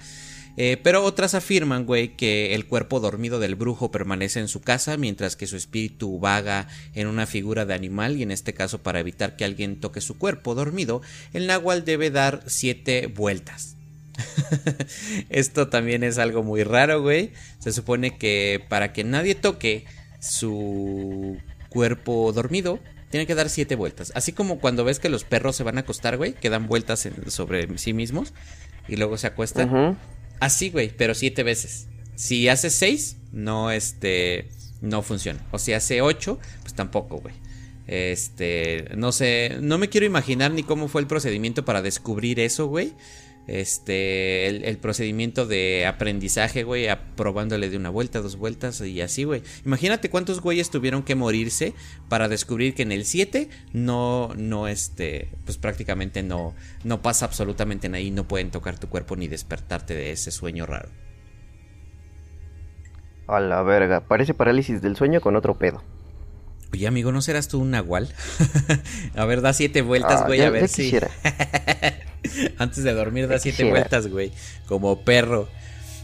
Eh, 0.59 0.79
pero 0.83 1.03
otras 1.03 1.35
afirman, 1.35 1.87
güey, 1.87 2.15
que 2.15 2.55
el 2.55 2.67
cuerpo 2.67 3.01
dormido 3.01 3.39
del 3.39 3.55
brujo 3.55 3.91
permanece 3.91 4.39
en 4.39 4.49
su 4.49 4.61
casa 4.61 4.99
mientras 4.99 5.35
que 5.35 5.47
su 5.47 5.57
espíritu 5.57 6.19
vaga 6.19 6.69
en 6.95 7.07
una 7.07 7.27
figura 7.27 7.65
de 7.65 7.73
animal 7.73 8.19
y 8.19 8.23
en 8.23 8.31
este 8.31 8.53
caso 8.53 8.83
para 8.83 9.01
evitar 9.01 9.37
que 9.37 9.47
alguien 9.47 9.81
toque 9.81 10.03
su 10.03 10.19
cuerpo 10.19 10.55
dormido, 10.55 11.01
el 11.33 11.47
nahual 11.47 11.85
debe 11.85 12.11
dar 12.11 12.43
siete 12.47 13.07
vueltas. 13.07 13.77
Esto 15.31 15.69
también 15.69 16.03
es 16.03 16.19
algo 16.19 16.43
muy 16.43 16.65
raro, 16.65 17.01
güey. 17.01 17.33
Se 17.59 17.73
supone 17.73 18.19
que 18.19 18.63
para 18.69 18.93
que 18.93 19.05
nadie 19.05 19.35
toque 19.35 19.87
su 20.21 21.39
cuerpo 21.71 22.31
dormido, 22.35 22.79
tiene 23.13 23.27
que 23.27 23.35
dar 23.35 23.51
siete 23.51 23.77
vueltas. 23.77 24.11
Así 24.15 24.33
como 24.33 24.59
cuando 24.59 24.85
ves 24.85 24.99
que 24.99 25.11
los 25.11 25.23
perros 25.25 25.55
se 25.55 25.63
van 25.63 25.77
a 25.77 25.83
acostar, 25.83 26.17
güey, 26.17 26.33
que 26.33 26.49
dan 26.49 26.67
vueltas 26.67 27.07
sobre 27.29 27.77
sí 27.77 27.93
mismos 27.93 28.33
y 28.89 28.97
luego 28.97 29.19
se 29.19 29.27
acuestan. 29.27 29.99
Así, 30.41 30.71
güey, 30.71 30.89
pero 30.97 31.15
siete 31.15 31.43
veces. 31.43 31.89
Si 32.15 32.49
hace 32.49 32.71
seis, 32.71 33.19
no, 33.31 33.71
este, 33.71 34.49
no 34.81 35.03
funciona. 35.03 35.47
O 35.51 35.59
si 35.59 35.75
hace 35.75 36.01
ocho, 36.01 36.41
pues 36.63 36.73
tampoco, 36.73 37.19
güey. 37.19 37.35
Este, 37.87 38.87
no 38.97 39.13
sé, 39.13 39.59
no 39.61 39.77
me 39.77 39.91
quiero 39.91 40.07
imaginar 40.07 40.51
ni 40.51 40.63
cómo 40.63 40.89
fue 40.89 41.03
el 41.03 41.07
procedimiento 41.07 41.67
para 41.67 41.83
descubrir 41.83 42.41
eso, 42.41 42.67
güey 42.67 42.95
este, 43.47 44.47
el, 44.47 44.79
procedimiento 44.79 45.47
de 45.47 45.87
aprendizaje, 45.87 46.63
güey, 46.63 46.89
aprobándole 46.89 47.71
de 47.71 47.77
una 47.77 47.91
vuelta, 47.91 48.21
dos 48.21 48.37
vueltas 48.37 48.81
y 48.81 49.01
así, 49.01 49.25
güey. 49.25 49.43
Imagínate 49.65 50.11
cuántos 50.11 50.41
güeyes 50.41 50.71
tuvieron 50.71 51.03
que 51.03 51.15
morirse 51.15 51.75
para 52.09 52.29
descubrir 52.29 52.75
que 52.75 52.83
en 52.83 52.93
el 52.93 53.05
7 53.05 53.49
no, 53.73 54.33
no, 54.37 54.69
este, 54.69 55.29
pues 55.45 55.59
prácticamente 55.59 56.23
no, 56.23 56.55
no 56.85 57.03
pasa 57.03 57.27
absolutamente 57.27 57.89
nada 57.89 58.01
y 58.01 58.11
no 58.11 58.29
pueden 58.29 58.51
tocar 58.51 58.79
tu 58.79 58.89
cuerpo 58.89 59.17
ni 59.17 59.29
despertarte 59.29 59.95
de 59.95 60.13
ese 60.13 60.31
sueño 60.31 60.67
raro. 60.67 60.89
A 63.27 63.41
la 63.41 63.63
verga, 63.63 64.01
parece 64.01 64.35
parálisis 64.35 64.83
del 64.83 64.97
sueño 64.97 65.21
con 65.21 65.37
otro 65.37 65.57
pedo. 65.57 65.83
Oye, 66.73 66.87
amigo, 66.87 67.13
¿no 67.13 67.21
serás 67.21 67.49
tú 67.49 67.61
un 67.61 67.71
nahual? 67.71 68.09
a 69.15 69.25
ver, 69.27 69.43
da 69.43 69.53
siete 69.53 69.83
vueltas, 69.83 70.23
ah, 70.23 70.27
güey, 70.27 70.41
a 70.41 70.51
ver 70.51 70.69
si. 70.69 70.93
Antes 72.59 72.83
de 72.83 72.95
dormir 72.95 73.29
da 73.29 73.39
siete 73.39 73.65
vueltas, 73.65 74.09
güey. 74.09 74.33
Como 74.67 75.05
perro. 75.05 75.49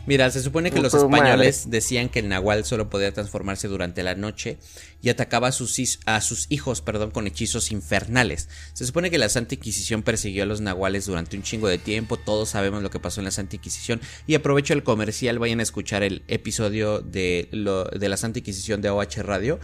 Mira, 0.08 0.30
se 0.30 0.42
supone 0.42 0.70
que 0.70 0.80
los 0.80 0.94
españoles 0.94 1.68
decían 1.68 2.08
que 2.08 2.20
el 2.20 2.28
nahual 2.28 2.64
solo 2.64 2.88
podía 2.88 3.12
transformarse 3.12 3.68
durante 3.68 4.02
la 4.02 4.14
noche 4.14 4.56
y 5.02 5.10
atacaba 5.10 5.48
a 5.48 5.52
sus, 5.52 6.00
a 6.06 6.20
sus, 6.22 6.46
hijos 6.48 6.80
perdón, 6.80 7.10
con 7.10 7.26
hechizos 7.26 7.70
infernales. 7.72 8.48
Se 8.72 8.86
supone 8.86 9.10
que 9.10 9.18
la 9.18 9.28
Santa 9.28 9.56
Inquisición 9.56 10.02
persiguió 10.02 10.44
a 10.44 10.46
los 10.46 10.62
nahuales 10.62 11.04
durante 11.04 11.36
un 11.36 11.42
chingo 11.42 11.68
de 11.68 11.76
tiempo, 11.76 12.16
todos 12.16 12.48
sabemos 12.48 12.82
lo 12.82 12.88
que 12.88 12.98
pasó 12.98 13.20
en 13.20 13.26
la 13.26 13.30
Santa 13.32 13.56
Inquisición 13.56 14.00
y 14.26 14.34
aprovecho 14.34 14.72
el 14.72 14.82
comercial, 14.82 15.38
vayan 15.38 15.60
a 15.60 15.64
escuchar 15.64 16.02
el 16.02 16.22
episodio 16.26 17.00
de, 17.00 17.50
lo, 17.52 17.84
de 17.84 18.08
la 18.08 18.16
Santa 18.16 18.38
Inquisición 18.38 18.80
de 18.80 18.88
OH 18.88 19.22
Radio 19.22 19.60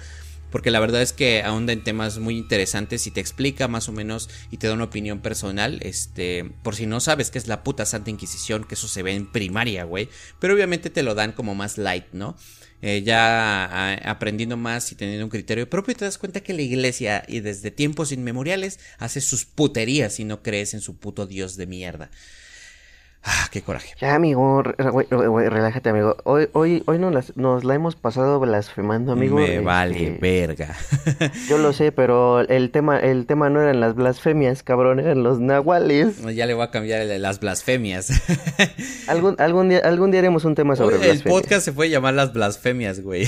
porque 0.54 0.70
la 0.70 0.78
verdad 0.78 1.02
es 1.02 1.12
que 1.12 1.42
ahonda 1.42 1.72
en 1.72 1.82
temas 1.82 2.20
muy 2.20 2.38
interesantes 2.38 3.08
y 3.08 3.10
te 3.10 3.18
explica 3.18 3.66
más 3.66 3.88
o 3.88 3.92
menos 3.92 4.30
y 4.52 4.58
te 4.58 4.68
da 4.68 4.74
una 4.74 4.84
opinión 4.84 5.18
personal, 5.18 5.80
este, 5.82 6.44
por 6.62 6.76
si 6.76 6.86
no 6.86 7.00
sabes 7.00 7.32
qué 7.32 7.38
es 7.38 7.48
la 7.48 7.64
puta 7.64 7.84
Santa 7.84 8.10
Inquisición, 8.10 8.62
que 8.62 8.76
eso 8.76 8.86
se 8.86 9.02
ve 9.02 9.14
en 9.16 9.26
primaria, 9.26 9.82
güey, 9.82 10.08
pero 10.38 10.54
obviamente 10.54 10.90
te 10.90 11.02
lo 11.02 11.16
dan 11.16 11.32
como 11.32 11.56
más 11.56 11.76
light, 11.76 12.04
¿no? 12.12 12.36
Eh, 12.82 13.02
ya 13.04 13.94
aprendiendo 14.08 14.56
más 14.56 14.92
y 14.92 14.94
teniendo 14.94 15.24
un 15.24 15.30
criterio 15.30 15.68
propio, 15.68 15.96
te 15.96 16.04
das 16.04 16.18
cuenta 16.18 16.40
que 16.40 16.52
la 16.52 16.62
iglesia 16.62 17.24
y 17.26 17.40
desde 17.40 17.72
tiempos 17.72 18.12
inmemoriales 18.12 18.78
hace 18.98 19.20
sus 19.20 19.46
puterías 19.46 20.20
y 20.20 20.24
no 20.24 20.44
crees 20.44 20.72
en 20.72 20.82
su 20.82 20.98
puto 20.98 21.26
dios 21.26 21.56
de 21.56 21.66
mierda. 21.66 22.12
Ah, 23.26 23.48
qué 23.50 23.62
coraje. 23.62 23.94
Ya, 23.98 24.14
amigo, 24.14 24.62
relájate, 24.62 25.88
amigo. 25.88 26.14
Hoy, 26.24 26.48
hoy, 26.52 26.82
hoy 26.84 26.98
nos, 26.98 27.34
nos 27.38 27.64
la 27.64 27.74
hemos 27.74 27.96
pasado 27.96 28.38
blasfemando, 28.38 29.12
amigo. 29.12 29.38
Me 29.38 29.60
vale 29.60 30.08
este, 30.08 30.18
verga. 30.20 30.76
Yo 31.48 31.56
lo 31.56 31.72
sé, 31.72 31.90
pero 31.90 32.40
el 32.40 32.70
tema, 32.70 32.98
el 32.98 33.24
tema 33.24 33.48
no 33.48 33.62
eran 33.62 33.80
las 33.80 33.94
blasfemias, 33.94 34.62
cabrón, 34.62 35.00
eran 35.00 35.22
los 35.22 35.40
nahuales. 35.40 36.20
ya 36.34 36.44
le 36.44 36.52
voy 36.52 36.64
a 36.64 36.70
cambiar 36.70 37.00
el 37.00 37.22
las 37.22 37.40
blasfemias. 37.40 38.10
algún, 39.06 39.36
algún 39.38 39.70
día, 39.70 39.78
algún 39.78 40.10
día 40.10 40.20
haremos 40.20 40.44
un 40.44 40.54
tema 40.54 40.76
sobre 40.76 40.96
blasfemias. 40.96 41.24
El 41.24 41.32
podcast 41.32 41.64
se 41.64 41.72
puede 41.72 41.88
llamar 41.88 42.12
las 42.12 42.34
blasfemias, 42.34 43.00
güey. 43.00 43.26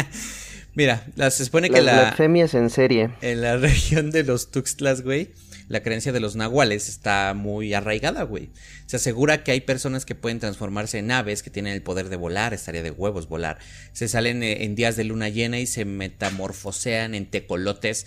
Mira, 0.74 1.04
se 1.30 1.44
supone 1.44 1.70
que 1.70 1.80
la. 1.80 1.92
Blasfemias 1.92 2.54
en 2.54 2.70
serie. 2.70 3.10
En 3.20 3.40
la 3.42 3.56
región 3.56 4.10
de 4.10 4.24
los 4.24 4.50
Tuxtlas, 4.50 5.02
güey 5.02 5.30
la 5.72 5.82
creencia 5.82 6.12
de 6.12 6.20
los 6.20 6.36
nahuales 6.36 6.90
está 6.90 7.32
muy 7.32 7.72
arraigada, 7.72 8.24
güey. 8.24 8.50
Se 8.84 8.96
asegura 8.96 9.42
que 9.42 9.52
hay 9.52 9.62
personas 9.62 10.04
que 10.04 10.14
pueden 10.14 10.38
transformarse 10.38 10.98
en 10.98 11.10
aves 11.10 11.42
que 11.42 11.48
tienen 11.48 11.72
el 11.72 11.82
poder 11.82 12.10
de 12.10 12.16
volar, 12.16 12.52
estaría 12.52 12.82
de 12.82 12.90
huevos 12.90 13.26
volar. 13.26 13.56
Se 13.94 14.06
salen 14.06 14.42
eh, 14.42 14.64
en 14.64 14.74
días 14.74 14.96
de 14.96 15.04
luna 15.04 15.30
llena 15.30 15.60
y 15.60 15.66
se 15.66 15.86
metamorfosean 15.86 17.14
en 17.14 17.24
tecolotes, 17.24 18.04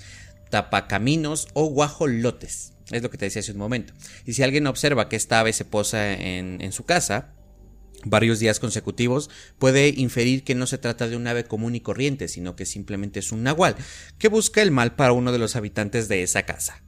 tapacaminos 0.51 1.47
o 1.53 1.65
guajolotes. 1.65 2.73
Es 2.91 3.01
lo 3.01 3.09
que 3.09 3.17
te 3.17 3.25
decía 3.25 3.39
hace 3.39 3.53
un 3.53 3.57
momento. 3.57 3.95
Y 4.27 4.33
si 4.33 4.43
alguien 4.43 4.67
observa 4.67 5.09
que 5.09 5.15
esta 5.15 5.39
ave 5.39 5.51
se 5.51 5.65
posa 5.65 6.13
en, 6.13 6.71
su 6.71 6.85
casa, 6.85 7.33
varios 8.03 8.37
días 8.37 8.59
consecutivos, 8.59 9.31
puede 9.57 9.89
inferir 9.89 10.43
que 10.43 10.53
no 10.53 10.67
se 10.67 10.77
trata 10.77 11.07
de 11.07 11.15
un 11.15 11.25
ave 11.25 11.45
común 11.45 11.73
y 11.73 11.79
corriente, 11.79 12.27
sino 12.27 12.55
que 12.55 12.67
simplemente 12.67 13.21
es 13.21 13.31
un 13.31 13.41
nahual, 13.41 13.75
que 14.19 14.27
busca 14.27 14.61
el 14.61 14.69
mal 14.69 14.93
para 14.95 15.13
uno 15.13 15.31
de 15.31 15.39
los 15.39 15.55
habitantes 15.55 16.07
de 16.09 16.21
esa 16.21 16.43
casa. 16.43 16.84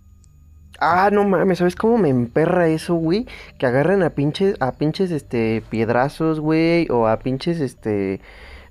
Ah, 0.80 1.10
no 1.12 1.24
mames, 1.24 1.58
¿sabes 1.58 1.76
cómo 1.76 1.98
me 1.98 2.10
emperra 2.10 2.68
eso, 2.68 2.94
güey? 2.96 3.26
Que 3.58 3.66
agarren 3.66 4.04
a 4.04 4.12
pinches, 4.12 4.56
a 4.60 4.74
pinches, 4.74 5.10
este, 5.10 5.64
piedrazos, 5.70 6.40
güey, 6.40 6.88
o 6.92 7.08
a 7.08 7.18
pinches, 7.18 7.60
este, 7.60 8.22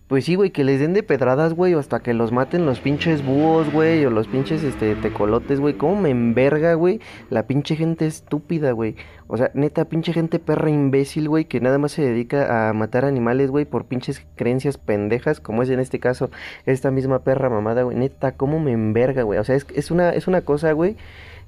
pues 0.06 0.24
sí, 0.24 0.36
güey, 0.36 0.50
que 0.50 0.62
les 0.62 0.78
den 0.78 0.92
de 0.94 1.02
pedradas, 1.02 1.54
güey, 1.54 1.74
o 1.74 1.80
hasta 1.80 1.98
que 2.00 2.14
los 2.14 2.30
maten 2.30 2.64
los 2.64 2.78
pinches 2.78 3.26
búhos, 3.26 3.72
güey, 3.72 4.04
o 4.04 4.10
los 4.10 4.28
pinches, 4.28 4.62
este, 4.62 4.94
tecolotes, 4.94 5.58
güey. 5.58 5.74
¿Cómo 5.74 6.00
me 6.00 6.10
enverga, 6.10 6.74
güey? 6.74 7.00
La 7.28 7.48
pinche 7.48 7.74
gente 7.74 8.06
estúpida, 8.06 8.70
güey. 8.70 8.94
O 9.26 9.36
sea, 9.36 9.50
neta, 9.54 9.86
pinche 9.86 10.12
gente 10.12 10.38
perra 10.38 10.70
imbécil, 10.70 11.28
güey, 11.28 11.46
que 11.46 11.60
nada 11.60 11.78
más 11.78 11.90
se 11.90 12.02
dedica 12.02 12.68
a 12.68 12.72
matar 12.72 13.04
animales, 13.04 13.50
güey, 13.50 13.64
por 13.64 13.86
pinches 13.86 14.24
creencias 14.36 14.78
pendejas, 14.78 15.40
como 15.40 15.64
es 15.64 15.70
en 15.70 15.80
este 15.80 15.98
caso 15.98 16.30
esta 16.66 16.92
misma 16.92 17.24
perra 17.24 17.50
mamada, 17.50 17.82
güey. 17.82 17.96
Neta, 17.96 18.36
¿cómo 18.36 18.60
me 18.60 18.70
enverga, 18.70 19.22
güey? 19.24 19.40
O 19.40 19.44
sea, 19.44 19.56
es, 19.56 19.66
es, 19.74 19.90
una, 19.90 20.10
es 20.10 20.28
una 20.28 20.42
cosa, 20.42 20.70
güey 20.70 20.96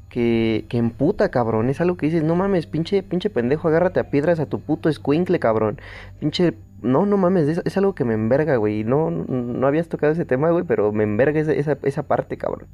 que, 0.08 0.64
que 0.68 0.78
emputa, 0.78 1.30
cabrón. 1.30 1.68
Es 1.68 1.80
algo 1.80 1.96
que 1.96 2.06
dices, 2.06 2.22
no 2.22 2.34
mames, 2.34 2.66
pinche, 2.66 3.02
pinche 3.02 3.30
pendejo, 3.30 3.68
agárrate 3.68 4.00
a 4.00 4.10
piedras 4.10 4.40
a 4.40 4.46
tu 4.46 4.60
puto 4.60 4.88
escuincle, 4.88 5.38
cabrón. 5.38 5.80
Pinche, 6.18 6.54
no, 6.82 7.06
no 7.06 7.16
mames, 7.16 7.60
es, 7.64 7.76
algo 7.76 7.94
que 7.94 8.04
me 8.04 8.14
enverga, 8.14 8.56
güey. 8.56 8.84
No, 8.84 9.10
no 9.10 9.66
habías 9.66 9.88
tocado 9.88 10.12
ese 10.12 10.24
tema, 10.24 10.50
güey, 10.50 10.64
pero 10.64 10.92
me 10.92 11.04
enverga 11.04 11.40
esa, 11.40 11.76
esa, 11.82 12.02
parte, 12.04 12.36
cabrón. 12.36 12.68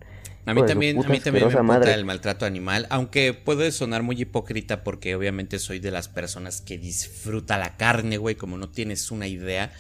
A 0.47 0.53
mí 0.53 0.65
también, 0.67 0.99
a 1.03 1.09
mí 1.09 1.21
también 1.21 1.49
me 1.49 1.53
emputa 1.53 1.95
el 1.95 2.05
maltrato 2.05 2.45
animal, 2.45 2.87
aunque 2.91 3.33
puede 3.33 3.73
sonar 3.73 4.03
muy 4.03 4.21
hipócrita 4.21 4.85
porque 4.85 5.15
obviamente 5.15 5.59
soy 5.59 5.79
de 5.79 5.91
las 5.91 6.09
personas 6.09 6.61
que 6.61 6.77
disfruta 6.77 7.57
la 7.57 7.79
carne, 7.79 8.19
güey, 8.19 8.35
como 8.35 8.59
no 8.59 8.69
tienes 8.69 9.11
una 9.11 9.27
idea. 9.27 9.73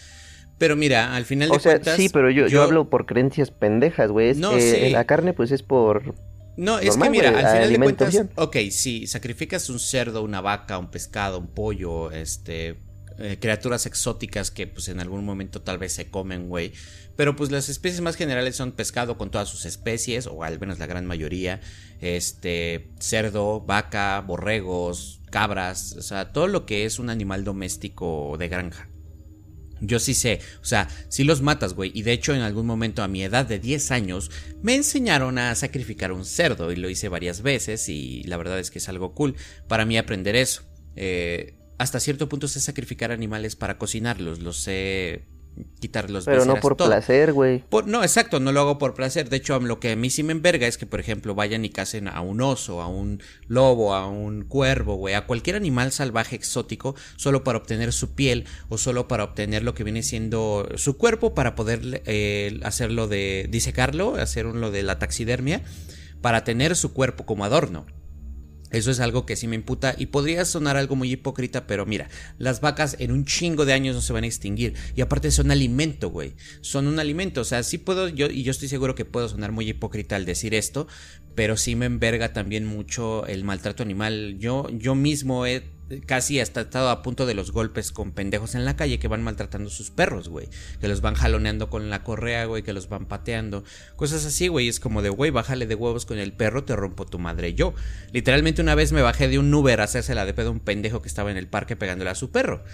Pero 0.57 0.77
mira, 0.77 1.14
al 1.14 1.25
final 1.25 1.51
de 1.51 1.57
o 1.57 1.59
sea, 1.59 1.83
Sí, 1.97 2.09
pero 2.09 2.31
yo, 2.31 2.47
yo... 2.47 2.62
hablo 2.62 2.88
por 2.88 3.07
creencias 3.07 3.51
pendejas, 3.51 4.11
güey. 4.11 4.35
No, 4.35 4.57
eh, 4.57 4.88
La 4.90 5.05
carne, 5.05 5.33
pues 5.35 5.51
es 5.51 5.62
por, 5.62 6.14
no, 6.57 6.79
es 6.79 6.97
que 6.97 7.11
mira, 7.11 7.31
al 7.31 7.57
final 7.57 7.71
de 7.71 7.79
cuentas, 7.79 8.23
ok, 8.37 8.57
si 8.71 9.07
sacrificas 9.07 9.69
un 9.71 9.79
cerdo, 9.79 10.23
una 10.23 10.40
vaca, 10.40 10.79
un 10.79 10.90
pescado, 10.90 11.38
un 11.38 11.49
pollo, 11.49 12.11
este, 12.11 12.77
eh, 13.19 13.38
criaturas 13.40 13.87
exóticas 13.87 14.51
que 14.51 14.67
pues 14.67 14.88
en 14.88 14.99
algún 14.99 15.25
momento 15.25 15.62
tal 15.62 15.79
vez 15.79 15.93
se 15.93 16.11
comen, 16.11 16.49
güey. 16.49 16.73
Pero 17.17 17.37
pues 17.37 17.51
las 17.53 17.69
especies 17.69 18.01
más 18.01 18.17
generales 18.17 18.57
son 18.57 18.73
pescado 18.73 19.17
con 19.17 19.31
todas 19.31 19.49
sus 19.49 19.67
especies, 19.67 20.27
o 20.27 20.43
al 20.43 20.59
menos 20.59 20.79
la 20.81 20.87
gran 20.87 21.07
mayoría. 21.07 21.61
Este, 22.01 22.90
cerdo, 22.99 23.61
vaca, 23.61 24.21
borregos, 24.21 25.21
cabras, 25.31 25.95
o 25.97 26.03
sea, 26.03 26.33
todo 26.33 26.49
lo 26.49 26.67
que 26.67 26.85
es 26.85 26.99
un 26.99 27.11
animal 27.11 27.45
doméstico 27.45 28.37
de 28.38 28.49
granja. 28.49 28.88
Yo 29.80 29.98
sí 29.98 30.14
sé, 30.14 30.40
o 30.62 30.64
sea, 30.64 30.88
sí 31.08 31.24
los 31.24 31.42
matas, 31.42 31.74
güey. 31.74 31.90
Y 31.94 32.02
de 32.02 32.12
hecho, 32.12 32.34
en 32.34 32.40
algún 32.40 32.66
momento 32.66 33.02
a 33.02 33.08
mi 33.08 33.22
edad 33.22 33.46
de 33.46 33.58
10 33.58 33.90
años, 33.90 34.30
me 34.62 34.74
enseñaron 34.74 35.38
a 35.38 35.54
sacrificar 35.54 36.12
un 36.12 36.24
cerdo 36.24 36.72
y 36.72 36.76
lo 36.76 36.88
hice 36.88 37.08
varias 37.08 37.42
veces 37.42 37.88
y 37.88 38.22
la 38.24 38.37
verdad 38.37 38.58
es 38.58 38.70
que 38.70 38.78
es 38.78 38.88
algo 38.88 39.14
cool 39.14 39.37
para 39.68 39.84
mí 39.84 39.98
aprender 39.98 40.37
eso. 40.37 40.62
Eh, 40.96 41.56
hasta 41.78 42.00
cierto 42.00 42.28
punto 42.28 42.48
sé 42.48 42.60
sacrificar 42.60 43.10
animales 43.10 43.56
para 43.56 43.78
cocinarlos, 43.78 44.40
los 44.40 44.58
sé 44.58 45.24
quitar 45.81 46.11
los 46.11 46.25
Pero 46.25 46.45
no 46.45 46.57
por 46.57 46.77
placer, 46.77 47.33
güey. 47.33 47.62
No, 47.87 48.03
exacto, 48.03 48.40
no 48.40 48.53
lo 48.53 48.61
hago 48.61 48.79
por 48.79 48.95
placer. 48.95 49.29
De 49.29 49.37
hecho, 49.37 49.59
lo 49.61 49.81
que 49.81 49.93
a 49.93 49.97
mí 49.97 50.11
sí 50.11 50.23
me 50.23 50.33
enverga 50.33 50.67
es 50.67 50.79
que, 50.79 50.87
por 50.87 51.01
ejemplo, 51.01 51.35
vayan 51.35 51.64
y 51.64 51.71
casen 51.71 52.09
a 52.09 52.21
un 52.21 52.40
oso, 52.40 52.81
a 52.81 52.88
un 52.88 53.23
lobo, 53.47 53.95
a 53.95 54.09
un 54.09 54.45
cuervo, 54.45 54.97
güey, 54.97 55.14
a 55.14 55.27
cualquier 55.27 55.57
animal 55.57 55.93
salvaje 55.93 56.37
exótico, 56.37 56.95
solo 57.17 57.45
para 57.45 57.59
obtener 57.59 57.93
su 57.93 58.14
piel 58.14 58.47
o 58.69 58.79
solo 58.79 59.09
para 59.09 59.25
obtener 59.25 59.62
lo 59.62 59.75
que 59.75 59.85
viene 59.85 60.03
siendo 60.03 60.69
su 60.77 60.97
cuerpo 60.97 61.35
para 61.35 61.55
poder 61.55 62.03
eh, 62.07 62.61
hacerlo 62.62 63.07
de 63.07 63.47
disecarlo, 63.51 64.17
hacer 64.17 64.47
lo 64.47 64.71
de 64.71 64.83
la 64.83 64.99
taxidermia, 64.99 65.62
para 66.21 66.45
tener 66.45 66.77
su 66.77 66.93
cuerpo 66.93 67.27
como 67.27 67.45
adorno. 67.45 67.87
Eso 68.70 68.90
es 68.90 68.98
algo 69.00 69.24
que 69.24 69.37
sí 69.37 69.46
me 69.46 69.57
imputa 69.57 69.94
y 69.96 70.07
podría 70.07 70.44
sonar 70.44 70.77
algo 70.77 70.96
muy 70.96 71.11
hipócrita, 71.12 71.66
pero 71.66 71.87
mira, 71.87 72.09
las 72.38 72.61
vacas 72.61 72.96
en 72.98 73.12
un 73.12 73.24
chingo 73.24 73.64
de 73.64 73.72
años 73.72 73.94
no 73.94 74.03
se 74.03 74.12
van 74.12 74.24
a 74.24 74.27
extinguir 74.27 74.74
y 74.96 75.00
aparte 75.00 75.31
son 75.31 75.50
alimento, 75.50 76.11
güey. 76.11 76.35
Son 76.61 76.87
un 76.87 76.98
alimento, 76.98 77.42
o 77.42 77.44
sea, 77.44 77.62
sí 77.62 77.79
puedo 77.79 78.09
yo 78.09 78.27
y 78.27 78.42
yo 78.42 78.50
estoy 78.50 78.68
seguro 78.68 78.94
que 78.94 79.05
puedo 79.05 79.29
sonar 79.29 79.53
muy 79.53 79.68
hipócrita 79.68 80.16
al 80.16 80.24
decir 80.24 80.55
esto, 80.55 80.88
pero 81.35 81.57
sí 81.57 81.77
me 81.77 81.87
enverga 81.87 82.33
también 82.33 82.66
mucho 82.66 83.27
el 83.27 83.44
maltrato 83.44 83.83
animal. 83.83 84.37
Yo 84.38 84.68
yo 84.70 84.94
mismo 84.94 85.46
he 85.46 85.73
casi 86.07 86.40
hasta 86.40 86.62
estado 86.62 86.90
a 86.90 87.03
punto 87.03 87.27
de 87.27 87.35
los 87.35 87.53
golpes 87.53 87.92
con 87.92 88.12
pendejos 88.12 88.55
en 88.55 88.64
la 88.64 88.77
calle 88.77 88.99
que 88.99 89.09
van 89.09 89.23
maltratando 89.23 89.70
sus 89.70 89.90
perros, 89.90 90.29
güey. 90.29 90.49
Que 90.81 90.88
los 90.88 91.01
van 91.01 91.14
jaloneando 91.14 91.68
con 91.68 91.90
la 91.90 92.03
correa, 92.03 92.47
güey, 92.47 92.62
que 92.62 92.73
los 92.73 92.88
van 92.88 93.07
pateando. 93.07 93.64
Cosas 93.97 94.25
así, 94.25 94.49
güey. 94.49 94.68
Es 94.68 94.81
como 94.81 95.03
de, 95.03 95.11
güey, 95.11 95.31
bájale 95.31 95.66
de 95.66 95.75
huevos 95.75 96.07
con 96.07 96.18
el 96.18 96.33
perro, 96.33 96.64
te 96.64 96.77
rompo 96.77 97.07
tu 97.07 97.18
madre 97.18 97.55
yo. 97.55 97.75
Literalmente 98.12 98.62
una 98.62 98.75
vez 98.75 98.92
me 98.92 99.03
bajé 99.03 99.29
de 99.29 99.38
un 99.38 99.53
Uber 99.53 99.81
a 99.81 99.85
hacerse 99.85 100.14
la 100.14 100.27
de 100.27 100.35
pedo 100.35 100.49
a 100.49 100.53
un 100.53 100.61
pendejo 100.61 101.03
que 101.03 101.09
estaba 101.09 101.31
en 101.31 101.37
el 101.37 101.47
parque 101.47 101.77
pegándole 101.77 102.11
a 102.11 102.14
su 102.14 102.31
perro. 102.31 102.64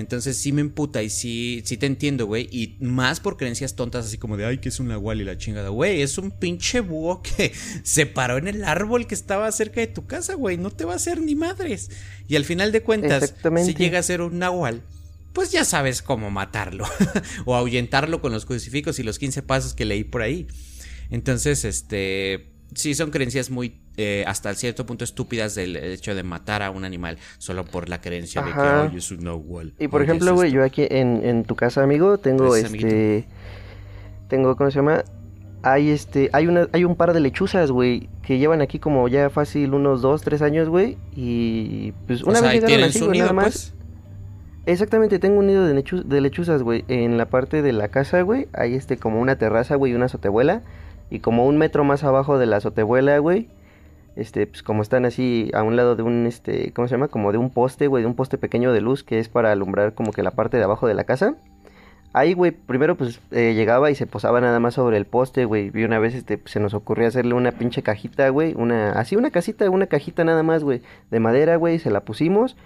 Entonces 0.00 0.36
sí 0.36 0.52
me 0.52 0.60
emputa 0.60 1.02
y 1.02 1.10
sí, 1.10 1.62
sí 1.64 1.76
te 1.76 1.86
entiendo, 1.86 2.26
güey. 2.26 2.48
Y 2.50 2.76
más 2.80 3.20
por 3.20 3.36
creencias 3.36 3.76
tontas 3.76 4.06
así 4.06 4.18
como 4.18 4.36
de, 4.36 4.46
ay, 4.46 4.58
que 4.58 4.70
es 4.70 4.80
un 4.80 4.88
nahual 4.88 5.20
y 5.20 5.24
la 5.24 5.38
chingada. 5.38 5.68
Güey, 5.68 6.02
es 6.02 6.18
un 6.18 6.30
pinche 6.30 6.80
búho 6.80 7.22
que 7.36 7.52
se 7.82 8.06
paró 8.06 8.38
en 8.38 8.48
el 8.48 8.64
árbol 8.64 9.06
que 9.06 9.14
estaba 9.14 9.50
cerca 9.52 9.80
de 9.80 9.86
tu 9.86 10.06
casa, 10.06 10.34
güey. 10.34 10.56
No 10.56 10.70
te 10.70 10.84
va 10.84 10.94
a 10.94 10.96
hacer 10.96 11.20
ni 11.20 11.34
madres. 11.34 11.90
Y 12.26 12.36
al 12.36 12.44
final 12.44 12.72
de 12.72 12.82
cuentas, 12.82 13.34
si 13.64 13.74
llega 13.74 13.98
a 13.98 14.02
ser 14.02 14.20
un 14.20 14.38
nahual, 14.38 14.82
pues 15.32 15.52
ya 15.52 15.64
sabes 15.64 16.02
cómo 16.02 16.30
matarlo. 16.30 16.86
o 17.44 17.54
ahuyentarlo 17.54 18.20
con 18.20 18.32
los 18.32 18.46
crucifijos 18.46 18.98
y 18.98 19.02
los 19.02 19.18
15 19.18 19.42
pasos 19.42 19.74
que 19.74 19.84
leí 19.84 20.04
por 20.04 20.22
ahí. 20.22 20.48
Entonces, 21.10 21.64
este 21.64 22.50
sí 22.74 22.94
son 22.94 23.10
creencias 23.10 23.50
muy 23.50 23.79
eh, 24.00 24.24
hasta 24.26 24.54
cierto 24.54 24.86
punto 24.86 25.04
estúpidas 25.04 25.54
del 25.54 25.76
hecho 25.76 26.14
de 26.14 26.22
matar 26.22 26.62
a 26.62 26.70
un 26.70 26.84
animal 26.84 27.18
solo 27.36 27.64
por 27.64 27.90
la 27.90 28.00
creencia 28.00 28.42
de 28.42 28.90
que 28.90 28.96
es 28.96 29.10
un 29.10 29.24
nahual. 29.24 29.74
Y 29.78 29.88
por 29.88 30.02
ejemplo, 30.02 30.34
güey, 30.34 30.50
yo 30.50 30.64
aquí 30.64 30.86
en, 30.88 31.20
en, 31.22 31.44
tu 31.44 31.54
casa, 31.54 31.82
amigo, 31.82 32.18
tengo 32.18 32.56
este 32.56 33.26
tengo 34.28 34.56
¿cómo 34.56 34.70
se 34.70 34.76
llama? 34.76 35.04
Hay 35.62 35.90
este 35.90 36.30
hay 36.32 36.46
una 36.46 36.68
hay 36.72 36.84
un 36.84 36.96
par 36.96 37.12
de 37.12 37.20
lechuzas, 37.20 37.70
güey, 37.70 38.08
que 38.22 38.38
llevan 38.38 38.62
aquí 38.62 38.78
como 38.78 39.06
ya 39.08 39.28
fácil 39.28 39.74
unos 39.74 40.00
dos, 40.00 40.22
tres 40.22 40.40
años, 40.40 40.68
güey, 40.68 40.96
y 41.14 41.92
pues 42.06 42.22
una 42.22 42.40
vez 42.40 42.54
llegaron 42.54 42.84
así, 42.84 43.04
güey, 43.04 43.18
nada 43.18 43.34
más. 43.34 43.44
Pues. 43.44 43.74
Exactamente, 44.66 45.18
tengo 45.18 45.40
un 45.40 45.46
nido 45.46 45.66
de, 45.66 45.74
de 45.74 46.20
lechuzas, 46.20 46.62
güey, 46.62 46.84
en 46.88 47.18
la 47.18 47.26
parte 47.26 47.60
de 47.60 47.72
la 47.72 47.88
casa, 47.88 48.22
güey, 48.22 48.48
hay 48.52 48.74
este 48.74 48.96
como 48.96 49.20
una 49.20 49.36
terraza, 49.36 49.74
güey, 49.74 49.94
una 49.94 50.06
azotehuela 50.06 50.62
y 51.10 51.20
como 51.20 51.46
un 51.46 51.58
metro 51.58 51.82
más 51.84 52.04
abajo 52.04 52.38
de 52.38 52.46
la 52.46 52.56
azotehuela, 52.58 53.18
güey, 53.18 53.48
este, 54.20 54.46
pues 54.46 54.62
como 54.62 54.82
están 54.82 55.04
así 55.04 55.50
a 55.54 55.62
un 55.62 55.76
lado 55.76 55.96
de 55.96 56.02
un, 56.02 56.26
este, 56.26 56.72
¿cómo 56.72 56.88
se 56.88 56.92
llama? 56.92 57.08
Como 57.08 57.32
de 57.32 57.38
un 57.38 57.50
poste, 57.50 57.86
güey, 57.86 58.02
de 58.02 58.06
un 58.06 58.14
poste 58.14 58.38
pequeño 58.38 58.72
de 58.72 58.80
luz 58.80 59.02
que 59.02 59.18
es 59.18 59.28
para 59.28 59.50
alumbrar 59.50 59.94
como 59.94 60.12
que 60.12 60.22
la 60.22 60.32
parte 60.32 60.56
de 60.58 60.64
abajo 60.64 60.86
de 60.86 60.94
la 60.94 61.04
casa. 61.04 61.36
Ahí, 62.12 62.34
güey, 62.34 62.50
primero 62.50 62.96
pues 62.96 63.20
eh, 63.30 63.54
llegaba 63.54 63.90
y 63.90 63.94
se 63.94 64.06
posaba 64.06 64.40
nada 64.40 64.58
más 64.58 64.74
sobre 64.74 64.96
el 64.96 65.06
poste, 65.06 65.44
güey. 65.44 65.70
Y 65.72 65.84
una 65.84 65.98
vez 66.00 66.14
este, 66.14 66.40
se 66.44 66.58
nos 66.58 66.74
ocurrió 66.74 67.06
hacerle 67.06 67.34
una 67.34 67.52
pinche 67.52 67.82
cajita, 67.82 68.28
güey. 68.30 68.52
Una, 68.56 68.92
así 68.92 69.14
una 69.14 69.30
casita, 69.30 69.70
una 69.70 69.86
cajita 69.86 70.24
nada 70.24 70.42
más, 70.42 70.64
güey. 70.64 70.82
De 71.10 71.20
madera, 71.20 71.54
güey. 71.56 71.78
Se 71.78 71.90
la 71.90 72.00
pusimos. 72.00 72.56